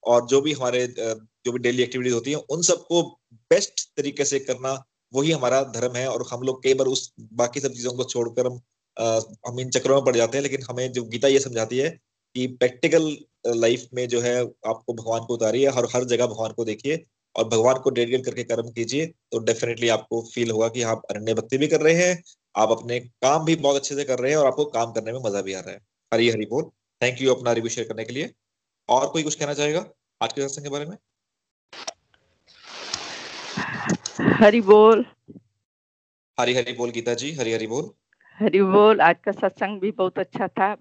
[0.05, 0.85] और जो भी हमारे
[1.47, 3.01] जो भी डेली एक्टिविटीज़ होती हैं उन सबको
[3.51, 4.73] बेस्ट तरीके से करना
[5.13, 8.47] वही हमारा धर्म है और हम लोग कई बार उस बाकी सब चीज़ों को छोड़कर
[8.47, 8.59] हम
[8.97, 11.89] आ, हम इन चक्रों में पड़ जाते हैं लेकिन हमें जो गीता ये समझाती है
[12.35, 13.05] कि प्रैक्टिकल
[13.57, 14.35] लाइफ में जो है
[14.67, 18.43] आपको भगवान को उतारिए हर हर जगह भगवान को देखिए और भगवान को डेडिकेट करके
[18.43, 22.23] कर्म कीजिए तो डेफिनेटली आपको फील होगा कि आप अरण्य भक्ति भी कर रहे हैं
[22.55, 25.19] आप अपने काम भी बहुत अच्छे से कर रहे हैं और आपको काम करने में
[25.19, 25.81] मज़ा भी आ रहा है।
[26.13, 26.63] हरी हरी बोल।
[27.01, 28.31] थैंक यू अपना रिव्यू शेयर करने के लिए।
[28.89, 29.85] और कोई कुछ कहना चाहेगा
[30.21, 30.97] आज के सत्संग के बारे में?
[34.21, 35.05] हरि बोल।
[36.39, 37.89] हरी हरी बोल गीता जी हरी हरी बोल।
[38.39, 40.77] हरि बोल आज का सत्संग भी बहुत अच्छा था।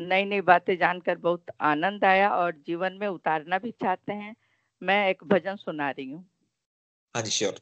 [0.00, 4.36] नई नई बातें जानकर बहुत आनंद आया और जीवन में उतारना भी चाहते हैं।
[4.82, 6.24] मैं एक भजन सुना रही हूँ।
[7.14, 7.60] हाँ जी श्योर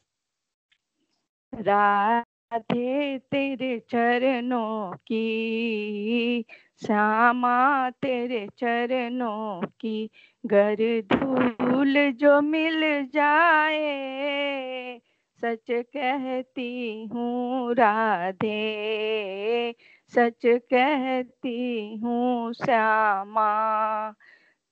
[1.53, 6.45] राधे तेरे चरणों की
[6.85, 10.09] श्यामा तेरे चरणों की
[10.45, 10.77] घर
[11.13, 14.99] धूल जो मिल जाए,
[15.41, 18.55] सच कहती हूँ राधे,
[20.15, 23.51] सच कहती हूँ श्यामा,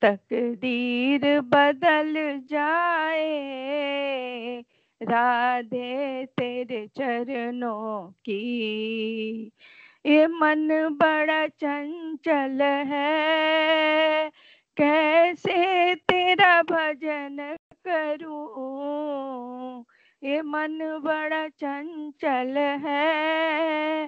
[0.02, 2.14] तकदीर बदल
[2.52, 3.28] जाए।
[5.02, 9.52] राधे तेरे चरणों की,
[10.06, 14.32] ये मन बड़ा चंचल है।
[14.78, 17.58] कैसे तेरा भजन
[17.88, 19.86] करूँ?
[20.24, 24.08] ये मन बड़ा चंचल है।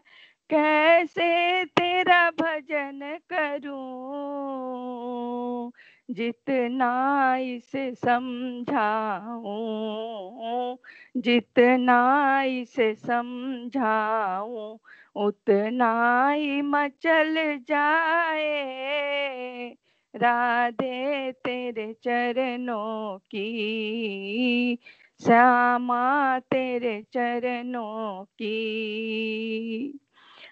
[0.50, 5.72] कैसे तेरा भजन करूँ?
[6.12, 10.76] जितना इसे समझाऊं,
[11.18, 14.78] जितना इसे समझाऊं,
[15.16, 19.76] उतना ही मचल जाए।
[20.16, 24.76] राधे तेरे चरणों की,
[25.24, 30.00] श्यामा तेरे चरणों की।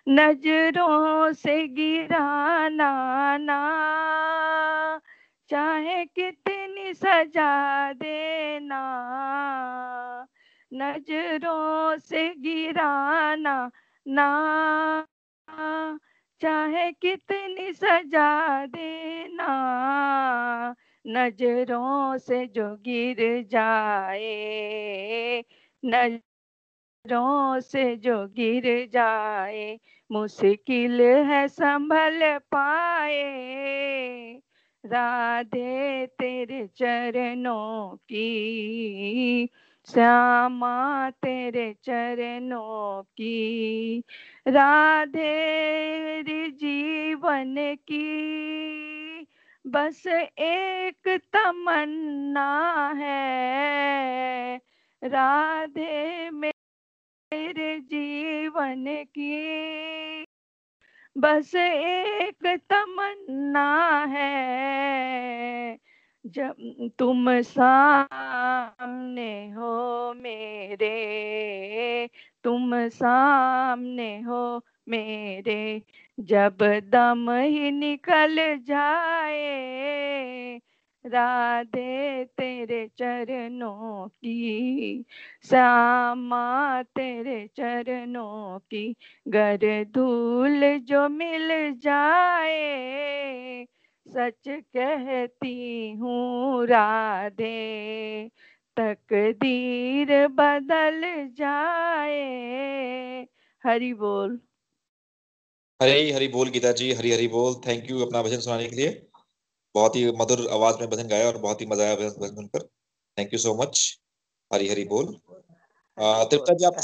[0.09, 5.01] नज़रों से गिराना ना
[5.49, 8.83] चाहे कितनी सजा देना।
[10.73, 13.71] नज़रों से गिराना
[14.07, 15.07] ना
[16.41, 20.75] चाहे कितनी सजा देना,
[21.07, 25.43] नज़रों से जो गिर जाए,
[25.85, 29.79] नज़रों से जो गिर जाए,
[30.11, 34.41] मुश्किल है संभल पाए।
[34.85, 39.49] राधे तेरे चरणों की
[39.91, 44.03] श्यामा तेरे चरणों की,
[44.47, 49.27] राधे जीवन की।
[49.67, 50.07] बस
[50.39, 54.57] एक तमन्ना है,
[55.03, 60.25] राधे मेरे जीवन की।
[61.17, 64.67] बस एक तमन्ना है
[66.25, 66.55] जब
[66.99, 72.09] तुम सामने हो मेरे,
[72.43, 75.81] तुम सामने हो मेरे,
[76.19, 80.61] जब दम ही निकल जाए,
[81.05, 85.05] राधे तेरे चरणों की,
[85.43, 88.95] श्यामा तेरे चरणों की
[89.27, 93.67] गर धूल जो मिल जाए
[94.07, 97.49] सच कहती हूँ राधे
[98.77, 101.01] तकदीर बदल
[101.37, 102.17] जाए।
[103.63, 104.39] हरि बोल।
[105.81, 108.89] हरी हरी बोल गीता जी हरी हरी बोल। थैंक यू अपना भजन सुनाने के लिए।
[109.75, 112.63] बहुत ही मधुर आवाज़ में भजन गाया और बहुत ही मज़ा आया भजन सुनकर।
[113.17, 113.99] Thank you so much
[114.53, 115.05] Hari Hari बोल।
[115.97, 116.79] तृप्ता जी आप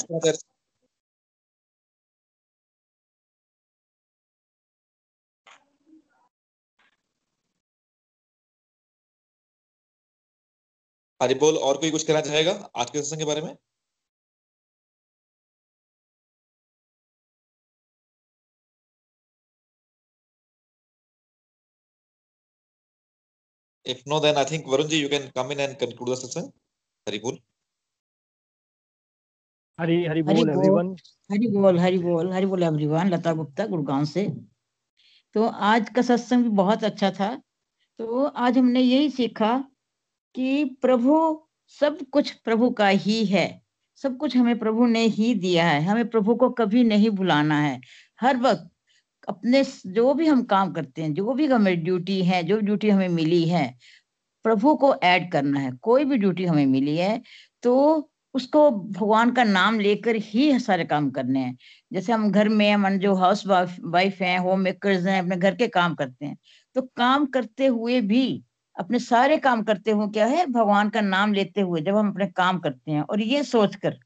[11.23, 13.55] हरी और कोई कुछ कहना चाहेगा आज के सत्संग के बारे में?
[23.85, 26.45] If no, then I think Varun you can come in and conclude the session.
[27.07, 27.37] Hari bol.
[29.79, 30.89] हरी हरी बोल एवरीवन
[31.31, 34.25] हरी बोल हरी बोल हरी बोल एवरीवन लता गुप्ता गुड़गांव से।
[35.35, 37.35] तो आज का सत्संग भी बहुत अच्छा था।
[37.99, 39.51] तो आज हमने यही सीखा
[40.35, 41.15] कि प्रभु
[41.79, 43.47] सब कुछ प्रभु का ही है।
[43.99, 47.79] सब कुछ हमें प्रभु ने ही दिया है। हमें प्रभु को कभी नहीं भुलाना है।
[48.21, 48.69] हर वक्त
[49.27, 53.07] अपने जो भी हम काम करते हैं, जो भी हमें ड्यूटी है, जो ड्यूटी हमें
[53.09, 53.67] मिली है,
[54.45, 57.21] प्रभु को ऐड करना है। कोई भी ड्यूटी हमें मिली है
[57.63, 61.57] तो उसको भगवान का नाम लेकर ही सारे काम करने हैं।
[61.93, 65.67] जैसे हम घर में हम जो हाउस वाइफ हैं होम मेकर्स हैं, अपने घर के
[65.69, 66.37] काम करते हैं।
[66.75, 68.43] तो काम करते हुए भी
[68.77, 70.45] अपने सारे काम करते हुए क्या है?
[70.47, 73.97] भगवान का नाम लेते हुए जब हम अपने काम करते हैं और ये सोचकर,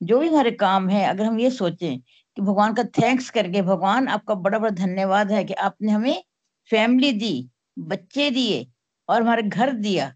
[0.00, 4.08] जो भी हमारे काम है, अगर हम ये सोचें कि भगवान का थैंक्स करके, भगवान
[4.08, 6.22] आपका बड़ा बड़ा धन्यवाद है कि आपने हमें
[6.70, 8.66] फैमिली दी, बच्चे दिए
[9.08, 10.12] और हमारे घर दिया,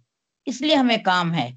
[0.47, 1.53] इसलिए हमें काम है।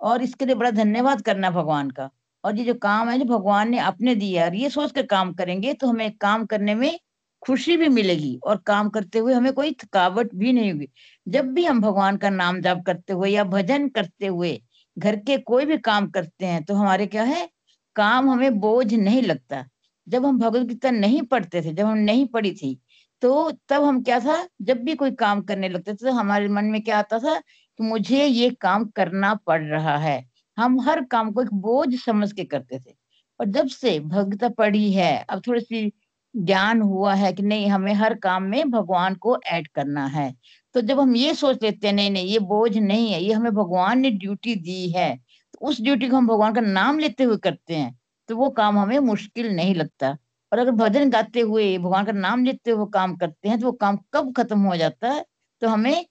[0.00, 2.10] और इसके लिए बड़ा धन्यवाद करना भगवान का।
[2.44, 5.32] और ये जो काम है जो भगवान ने अपने दिया और ये सोच कर काम
[5.34, 6.98] करेंगे तो हमें काम करने में
[7.42, 10.88] खुशी भी मिलेगी और काम करते हुए हमें कोई थकावट भी नहीं होगी।
[11.26, 14.58] जब भी हम भगवान का नाम जाप करते हुए या भजन करते हुए
[14.96, 17.48] घर के कोई भी काम करते हैं तो हमारे क्या है?
[17.96, 19.64] काम हमें बोझ नहीं लगता।
[20.06, 22.78] जब हम भगवत गीता नहीं पढ़ते थे, जब हम नहीं पढ़ी थी
[23.22, 24.46] तो तब हम क्या था?
[24.62, 27.82] जब भी कोई काम करने लगते थे तो हमारे मन में क्या आता था कि
[27.84, 30.24] मुझे ये काम करना पड़ रहा है।
[30.56, 32.94] हम हर काम को एक बोझ समझ के करते थे।
[33.40, 35.92] और जब से भगवता पढ़ी है, अब थोड़ी सी
[36.34, 40.32] ज्ञान हुआ है कि नहीं, हमें हर काम में भगवान को ऐड करना है।
[40.74, 43.52] तो जब हम ये सोच लेते हैं, नहीं नहीं, ये बोझ नहीं है, ये हमें
[43.54, 45.16] भगवान ने ड्यूटी दी है
[45.54, 47.98] तो उस ड्यूटी को हम भगवान का नाम लेते हुए करते हैं
[48.28, 50.16] तो वो काम हमें मुश्किल नहीं लगता।
[50.52, 53.72] और अगर भजन गाते हुए भगवान का नाम लेते हुए काम करते हैं तो वो
[53.74, 55.24] काम कब खत्म हो जाता है
[55.62, 56.04] तो हमें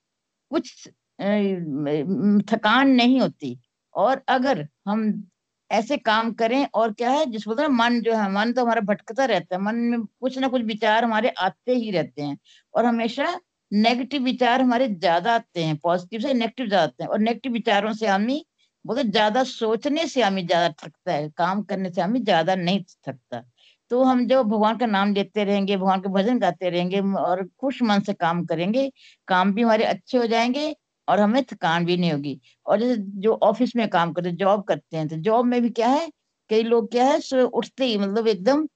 [0.50, 0.88] कुछ
[2.46, 3.58] थकान नहीं होती।
[3.94, 5.12] और अगर हम
[5.72, 9.24] ऐसे काम करें और क्या है, जिस बोलते मन जो है, मन तो हमारा भटकता
[9.26, 12.36] रहता है, मन में कुछ ना कुछ विचार हमारे आते ही रहते हैं
[12.74, 13.38] और हमेशा
[13.72, 17.92] नेगेटिव विचार हमारे ज़्यादा आते हैं पॉजिटिव से नेगेटिव ज़्यादा आते हैं और नेगेटिव विचारों
[17.94, 18.44] से आदमी
[18.84, 23.42] बोलते ज़्यादा सोचने से आदमी ज़्यादा थकता है, काम करने से आदमी ज़्यादा नहीं थकता।
[23.90, 27.82] तो हम जब भगवान का नाम लेते रहेंगे, भगवान के भजन गाते रहेंगे और खुश
[27.84, 28.90] मन से काम करेंगे,
[29.28, 30.74] काम भी हमारे अच्छे हो जाएँगे
[31.12, 34.96] और हमें थकान भी नहीं होगी। और जैसे जो ऑफ़िस में काम करते जॉब करते
[34.96, 36.08] हैं तो जॉब में भी क्या है,
[36.50, 38.66] कई लोग क्या है सुबह उठते ही मतलब एकदम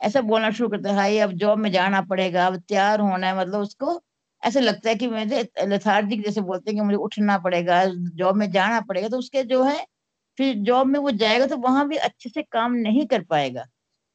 [0.00, 3.38] ऐसा बोलना शुरू करते हैं हाई अब जॉब में जाना पड़ेगा, अब तैयार होना है।
[3.38, 4.00] मतलब उसको
[4.42, 8.50] ऐसा लगता है कि मुझे लथार्जिक जैसे बोलते हैं कि मुझे उठना पड़ेगा, जॉब में
[8.52, 9.84] जाना पड़ेगा तो उसके जो है,
[10.38, 13.66] फिर जॉब में वो जाएगा तो वहाँ भी अच्छे से काम नहीं कर पाएगा।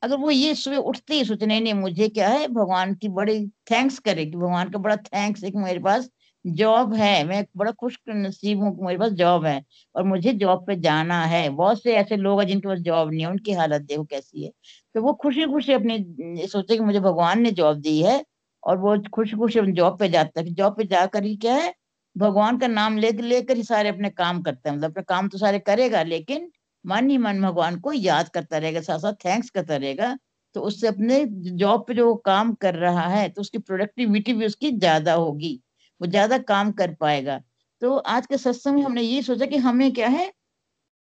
[0.02, 3.40] अगर वो ये सुबह उठते ही सोचने नहीं मुझे क्या है, भगवान की बड़ी
[3.72, 6.10] थैंक्स करे कि भगवान का बड़ा थैंक्स है कि मेरे पास
[6.46, 9.62] जॉब है, मैं बड़ा खुश नसीब हूँ मेरे पास जॉब है
[9.96, 13.22] और मुझे जॉब पे जाना है। बहुत से ऐसे लोग हैं जिनके पास जॉब नहीं
[13.22, 14.52] है, उनकी हालत देखो कैसी है।
[14.96, 18.24] तो वो खुशी खुशी अपनी सोचे कि मुझे भगवान ने जॉब दी है
[18.64, 21.74] और वो खुशी खुशी जॉब पे जाता है। जॉब पे जाकर ही क्या है,
[22.16, 25.38] भगवान का नाम ले, लेकर ही सारे अपने काम करते हैं। मतलब अपने काम तो
[25.38, 26.50] सारे करेगा, लेकिन
[26.86, 30.16] मन ही मन भगवान को याद करता रहेगा साथ साथ थैंक्स करता रहेगा।
[30.56, 31.24] तो उससे अपने
[31.54, 35.60] जॉब पे जो काम कर रहा है तो उसकी प्रोडक्टिविटी भी उसकी ज़्यादा होगी।
[36.02, 37.42] वो ज़्यादा काम कर पाएगा।
[37.82, 40.32] तो आज के सत्संग में हमने ये सोचा कि हमें क्या है?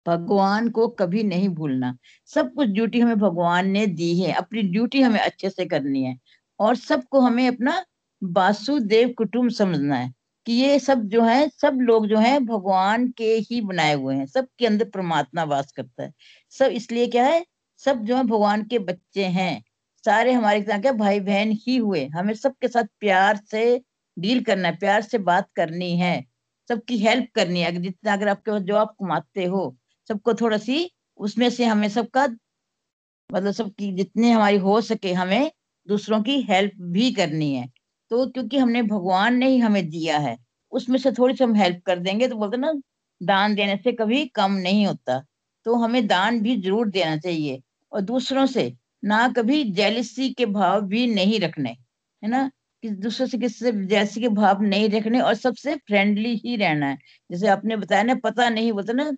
[0.06, 1.97] भगवान को कभी नहीं भूलना।
[2.31, 6.16] सब कुछ ड्यूटी हमें भगवान ने दी है। अपनी ड्यूटी हमें अच्छे से करनी है।
[6.60, 7.82] और सबको हमें अपना
[8.23, 10.12] वासुदेव कुटुंब समझना है
[10.47, 14.27] कि ये सब जो है, सब लोग जो है, भगवान के ही बनाए हुए हैं।
[14.27, 16.12] सबके अंदर परमात्मा वास करता है।
[16.55, 17.44] सब इसलिए क्या है?
[17.82, 19.62] सब जो है, भगवान के बच्चे हैं।
[20.05, 23.65] सारे हमारे क्या भाई बहन ही हुए। हमें सबके साथ प्यार से
[24.19, 26.24] डील करना है, प्यार से बात करनी है,
[26.70, 29.77] सबकी हेल्प करनी है। अगर जितना, अगर आपके जो आप कमाते हो,
[30.11, 30.90] सबको थोड़ा सी
[31.20, 32.27] उसमें से हमें सबका
[33.31, 35.51] मतलब सबकी जितने हमारी हो सके, हमें
[35.89, 37.66] दूसरों की हेल्प भी करनी है।
[38.11, 40.36] तो क्योंकि हमने भगवान ने ही हमें दिया है,
[40.73, 42.73] उसमें से थोड़ी सी हम हेल्प कर देंगे तो बोलते ना,
[43.20, 45.19] दान देने से कभी कम नहीं होता।
[45.66, 47.61] तो हमें दान भी ज़रूर देना चाहिए,
[47.93, 48.73] और दूसरों से
[49.05, 51.70] ना कभी जेलिसी के भाव भी नहीं रखने,
[52.23, 52.51] है ना?
[52.83, 56.87] कि दूसरे से किसी से जैसे के भाव नहीं रखने और सबसे फ्रेंडली ही रहना
[56.87, 56.99] है।
[57.31, 59.11] जैसे आपने बताया ना, पता नहीं बोलते ना,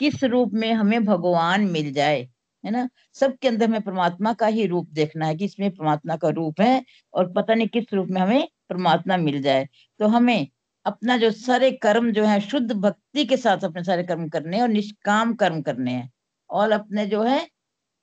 [0.00, 2.28] किस रूप में हमें भगवान मिल जाए,
[2.64, 2.88] है ना?
[3.14, 6.84] सबके अंदर हमें परमात्मा का ही रूप देखना है कि इसमें परमात्मा का रूप है
[7.14, 9.68] और पता नहीं किस रूप में हमें परमात्मा मिल जाए।
[9.98, 10.48] तो हमें
[10.86, 14.62] अपना जो सारे कर्म जो है, शुद्ध भक्ति के साथ अपने सारे कर्म करने हैं
[14.62, 16.10] और निष्काम कर्म करने हैं।
[16.50, 17.48] और अपने जो है,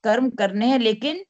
[0.04, 1.24] कर्म करने हैं, लेकिन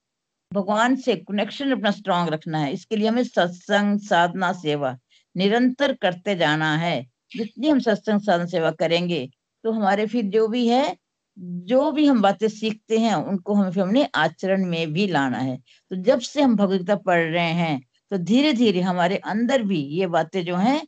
[0.53, 4.97] भगवान से कनेक्शन अपना स्ट्रांग रखना है। इसके लिए हमें सत्संग साधना सेवा
[5.37, 7.01] निरंतर करते जाना है।
[7.33, 9.27] जितनी हम सत्संग साधना सेवा करेंगे
[9.65, 10.97] तो हमारे फिर जो भी है,
[11.37, 15.57] जो भी हम बातें सीखते हैं, उनको हमें फिर हमने आचरण में भी लाना है।
[15.91, 17.81] तो जब से हम भगवदगीता पढ़ रहे हैं
[18.13, 20.81] तो धीरे धीरे हमारे अंदर भी ये बातें जो हैं,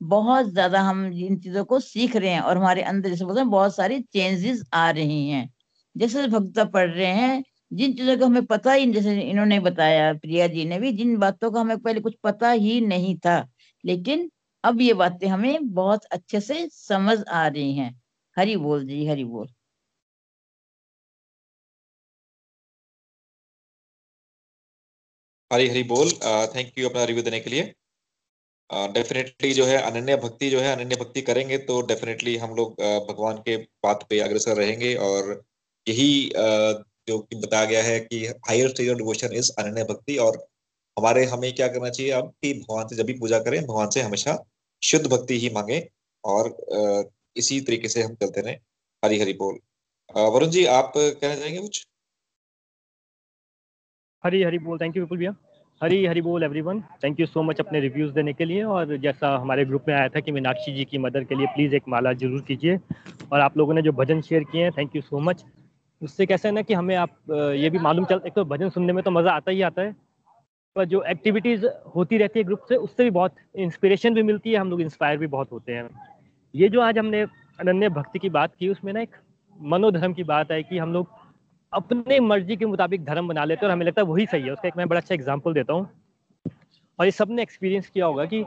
[0.00, 3.50] बहुत ज़्यादा हम इन चीज़ों को सीख रहे हैं और हमारे अंदर जैसे बोलते हैं,
[3.50, 5.48] बहुत सारी चेंजेस आ रही हैं।
[5.96, 7.42] जैसे भगवता पढ़ रहे हैं
[7.76, 11.50] जिन चीज़ों का हमें पता ही जैसे इन्होंने बताया प्रिया जी ने भी जिन बातों
[11.52, 13.48] का हमें पहले कुछ पता ही नहीं था
[13.84, 14.30] लेकिन
[14.64, 18.02] अब ये बातें हमें बहुत अच्छे से समझ आ रही हैं।
[18.38, 19.48] हरि बोल जी हरि बोल।
[25.52, 26.10] हरी हरी बोल।
[26.56, 27.74] थैंक यू अपना रिव्यू देने के लिए।
[28.72, 32.72] डेफिनेटली uh, जो है अनन्य भक्ति जो है अनन्य भक्ति करेंगे तो डेफिनेटली हम लोग
[32.72, 35.44] uh, भगवान के पाथ पे अग्रसर रहेंगे और
[35.88, 40.16] यही uh, जो कि बताया गया है कि higher stage of devotion is अनन्य भक्ति
[40.18, 40.36] और
[40.96, 44.02] हमारे, हमें क्या करना चाहिए अब कि भगवान से जब भी पूजा करें, भगवान से
[44.02, 44.38] हमेशा
[44.82, 45.86] शुद्ध भक्ति ही मांगे
[46.24, 46.54] और
[47.36, 48.58] इसी तरीके से हम चलते रहें।
[49.02, 49.58] हरी हरी बोल।
[50.16, 51.86] वरुण जी, आप कहना चाहेंगे कुछ?
[54.24, 55.34] हरी हरी बोल। थैंक यू विपुल भैया।
[55.80, 59.36] हरी हरी बोल everyone thank you so much अपने रिव्यूज़ देने के लिए और जैसा
[59.38, 62.12] हमारे ग्रुप में आया था कि मीनाक्षी जी की मदर के लिए प्लीज़ एक माला
[62.22, 62.78] ज़रूर कीजिए
[63.32, 65.44] और आप लोगों ने जो भजन शेयर किए हैं थैंक यू सो मच
[66.02, 68.92] उससे कैसा है ना कि हमें आप ये भी मालूम चल, एक तो भजन सुनने
[68.92, 69.94] में तो मज़ा आता ही आता है,
[70.76, 71.66] पर जो एक्टिविटीज़
[71.96, 75.18] होती रहती है ग्रुप से, उससे भी बहुत इंस्पिरेशन भी मिलती है, हम लोग इंस्पायर
[75.18, 75.88] भी बहुत होते हैं।
[76.54, 77.22] ये जो आज हमने
[77.58, 79.16] अनन्य भक्ति की बात की, उसमें ना एक
[79.56, 81.08] मनोधर्म की बात है कि हम लोग
[81.72, 84.52] अपने मर्ज़ी के मुताबिक धर्म बना लेते हैं और हमें लगता है वही सही है।
[84.52, 85.88] उसका एक मैं बड़ा अच्छा एग्ज़ाम्पल देता हूँ।
[86.98, 88.44] और ये सबने एक्सपीरियंस किया होगा कि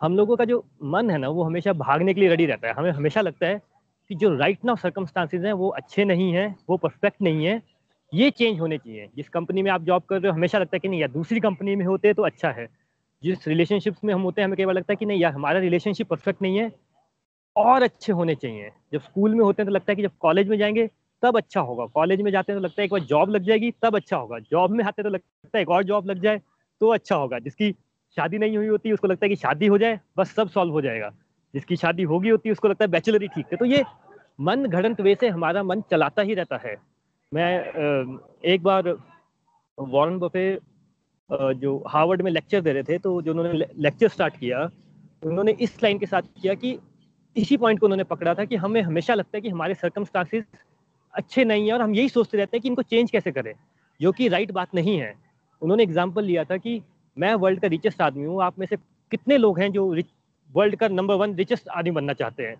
[0.00, 2.74] हम लोगों का जो मन है ना, वो हमेशा भागने के लिए रेडी रहता है।
[2.74, 3.60] हमें हमेशा लगता है
[4.08, 7.62] कि जो राइट नाउ सर्कमस्टांसिस हैं, वो अच्छे नहीं हैं, वो परफेक्ट नहीं है,
[8.14, 10.80] ये चेंज होने चाहिए। जिस कंपनी में आप जॉब कर रहे हो, हमेशा लगता है
[10.80, 12.68] कि नहीं, यार, दूसरी कंपनी में होते तो अच्छा है।
[13.22, 15.60] जिस रिलेशनशिप्स में हम होते हैं, हमें कई बार लगता है कि नहीं, यार, हमारा
[15.60, 16.72] रिलेशनशिप परफेक्ट नहीं है,
[17.56, 20.48] और अच्छे होने चाहिए। जब स्कूल में होते हैं तो लगता है कि जब कॉलेज
[20.48, 20.90] में जाएँगे,
[21.22, 23.70] तब अच्छा होगा। कॉलेज में जाते हैं तो लगता है एक बार जॉब लग जाएगी,
[23.82, 26.40] तब अच्छा होगा। जॉब में आते तो लगता है एक और जॉब लग जाए
[26.80, 27.72] तो अच्छा होगा। जिसकी
[28.16, 30.80] शादी नहीं हुई होती, उसको लगता है कि शादी हो जाए, बस सब सॉल्व हो
[30.80, 31.14] जाएगा।
[31.54, 33.84] जिसकी शादी होगी होती है, उसको लगता है बैचलर ही ठीक है। तो ये
[34.38, 36.76] मन घड़ंत वे से हमारा मन चलाता ही रहता है।
[37.32, 38.96] मैं एक बार
[39.78, 40.58] वॉरन बफे
[41.30, 44.68] जो हार्वर्ड में लेक्चर दे रहे थे तो जो उन्होंने लेक्चर स्टार्ट किया,
[45.22, 46.78] उन्होंने इस लाइन के साथ किया कि
[47.36, 50.44] इसी पॉइंट को उन्होंने पकड़ा था कि हमें हमेशा लगता है कि हमारे सर्कमस्टांसिस
[51.14, 53.52] अच्छे नहीं है और हम यही सोचते रहते हैं कि इनको चेंज कैसे करें,
[54.00, 55.12] जो कि राइट बात नहीं है।
[55.62, 56.80] उन्होंने एग्ज़ाम्पल लिया था कि
[57.16, 58.76] मैं वर्ल्ड का रिचेस्ट आदमी हूँ, आप में से
[59.12, 59.92] कितने लोग हैं जो
[60.54, 62.56] वर्ल्ड का नंबर वन रिचेस्ट आदमी बनना चाहते हैं।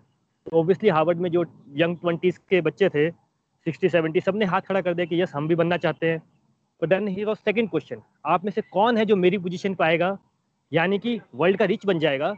[0.47, 1.45] तो ऑब्वियसली हार्वर्ड में जो
[1.75, 5.47] यंग ट्वेंटीज के बच्चे थे, सिक्सटी, सेवेंटी सबने हाथ खड़ा कर दिया कि यस, हम
[5.47, 6.19] भी बनना चाहते हैं।
[6.81, 9.85] तो then he was second question आप में से कौन है जो मेरी पोजिशन पर
[9.85, 10.17] आएगा?
[10.71, 12.29] यानी कि वर्ल्ड का रिच बन जाएगा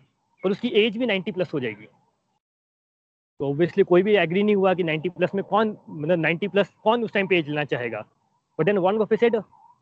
[0.43, 1.87] और उसकी एज भी नाइन्टी प्लस हो जाएगी।
[3.39, 6.73] तो ऑब्वियसली कोई भी एग्री नहीं हुआ कि 90 प्लस में कौन मतलब 90 प्लस
[6.83, 7.99] कौन उस टाइम पे एज लेना चाहेगा।
[8.59, 9.35] But then one of said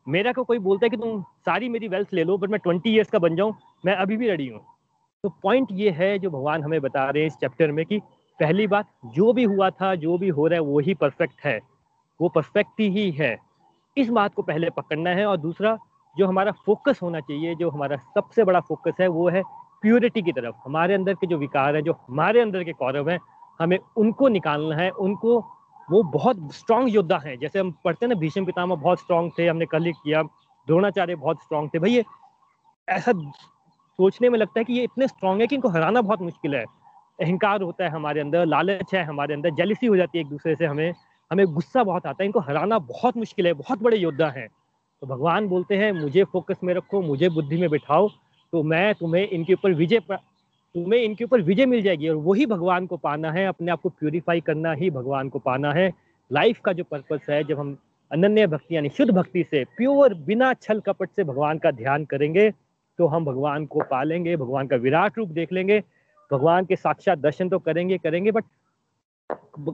[0.08, 2.86] मेरा को कोई बोलता है कि तुम सारी मेरी वेल्थ ले लो बट मैं 20
[2.86, 4.60] इयर्स का बन जाऊँ, मैं अभी भी रेडी हूँ।
[5.22, 7.98] तो पॉइंट ये है जो भगवान हमें बता रहे हैं इस चैप्टर में कि
[8.40, 11.60] पहली बात, जो भी हुआ था, जो भी हो रहा है, वो ही परफेक्ट है।
[12.20, 13.38] वो परफेक्ट ही है।
[13.96, 15.78] इस बात को पहले पकड़ना है और दूसरा,
[16.18, 19.42] जो हमारा फोकस होना चाहिए, जो हमारा सबसे बड़ा फोकस है, वो है
[19.82, 23.20] प्योरिटी की तरफ़। हमारे अंदर के जो विकार हैं, जो हमारे अंदर के कौरव हैं,
[23.60, 25.40] हमें उनको निकालना है, उनको,
[25.90, 29.48] वो बहुत स्ट्रांग योद्धा हैं। जैसे हम पढ़ते हैं ना, भीष्म पितामह बहुत स्ट्रांग थे,
[29.48, 30.22] हमने कल ही किया,
[30.66, 32.02] द्रोणाचार्य बहुत स्ट्रांग थे। भैया,
[32.88, 33.12] ऐसा
[34.00, 36.64] सोचने में लगता है कि ये इतने स्ट्रांग है कि इनको हराना बहुत मुश्किल है।
[37.18, 40.54] अहंकार होता है हमारे अंदर, लालच है हमारे अंदर जेलिसी हो जाती है एक दूसरे
[40.54, 40.92] से हमें
[41.30, 44.46] हमें गुस्सा बहुत आता है, इनको हराना बहुत मुश्किल है, बहुत बड़े योद्धा हैं।
[45.02, 48.08] तो भगवान बोलते हैं, मुझे फोकस में रखो, मुझे बुद्धि में बिठाओ
[48.52, 50.00] तो मैं तुम्हें इनके ऊपर विजय
[50.74, 53.88] तुम्हें इनके ऊपर विजय मिल जाएगी और वही भगवान को पाना है, अपने आप को
[53.90, 55.92] प्यूरिफाई करना ही भगवान को पाना है।
[56.30, 57.76] लाइफ का जो पर्पस है, जब हम
[58.10, 62.50] अनन्य भक्ति यानी शुद्ध भक्ति से प्योर बिना छल कपट से भगवान का ध्यान करेंगे
[63.00, 65.82] तो हम भगवान को पालेंगे भगवान का विराट रूप देख लेंगे,
[66.30, 68.44] भगवान के साक्षात दर्शन तो करेंगे करेंगे बट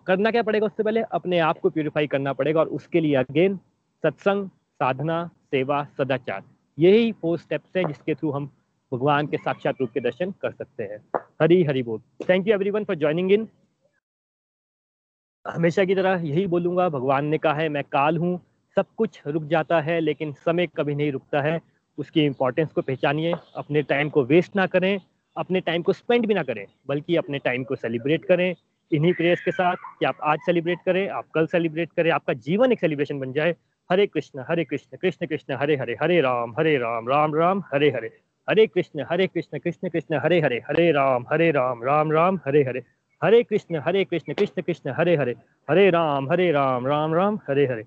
[0.06, 1.00] करना क्या पड़ेगा उससे पहले?
[1.02, 3.58] अपने आप को प्योरीफाई करना पड़ेगा और उसके लिए अगेन
[4.04, 4.48] सत्संग,
[4.80, 6.42] साधना, सेवा, सदाचार,
[6.78, 8.50] यही फोर स्टेप्स है जिसके थ्रू हम
[8.92, 10.98] भगवान के साक्षात रूप के दर्शन कर सकते हैं।
[11.42, 13.48] हरी हरी बोल। Thank you everyone for joining in
[15.44, 18.38] हमेशा की तरह यही बोलूँगा, भगवान ने कहा है, मैं काल हूँ,
[18.76, 21.60] सब कुछ रुक जाता है, लेकिन समय कभी नहीं रुकता है।
[21.98, 25.00] उसकी इम्पोर्टेंस को पहचानिए, अपने टाइम को वेस्ट ना करें,
[25.36, 28.54] अपने टाइम को स्पेंड भी ना करें, बल्कि अपने टाइम को सेलिब्रेट करें।
[28.92, 32.72] इन्हीं प्रेयर्स के साथ कि आप आज सेलिब्रेट करें, आप कल सेलिब्रेट करें, आपका जीवन
[32.72, 33.54] एक सेलिब्रेशन बन जाए।
[33.90, 37.90] हरे कृष्ण हरे कृष्ण कृष्ण कृष्ण, हरे हरे हरे राम हरे राम राम राम, हरे
[37.90, 38.10] हरे।
[38.48, 42.62] हरे कृष्ण हरे कृष्ण कृष्ण कृष्ण, हरे हरे हरे राम हरे राम राम राम, हरे
[42.62, 42.82] हरे।
[43.22, 45.34] हरे कृष्ण हरे कृष्ण कृष्ण कृष्ण, हरे हरे।
[45.70, 47.84] हरे राम हरे राम राम राम, हरे हरे।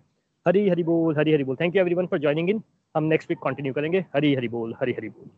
[0.48, 2.61] हरी हरि बोल, हरी हरि बोल। Thank you everyone for joining in
[2.95, 5.29] हम नेक्स्ट वीक कंटिन्यू करेंगे। हरी हरि बोल, हरी हरि बोल।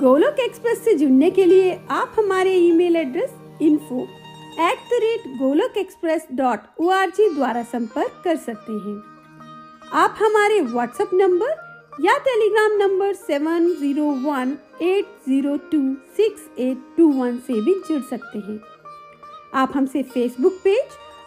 [0.00, 4.02] गोलोक एक्सप्रेस से जुड़ने के लिए आप हमारे email address info
[4.60, 8.96] at the rate Golok express dot O R G द्वारा संपर्क कर सकते हैं।
[10.00, 15.80] आप हमारे व्हाट्सएप नंबर या Telegram number seven zero one eight zero two
[16.16, 18.60] six eight two one से भी जुड़ सकते हैं।
[19.54, 20.98] आप हमसे फेसबुक पेज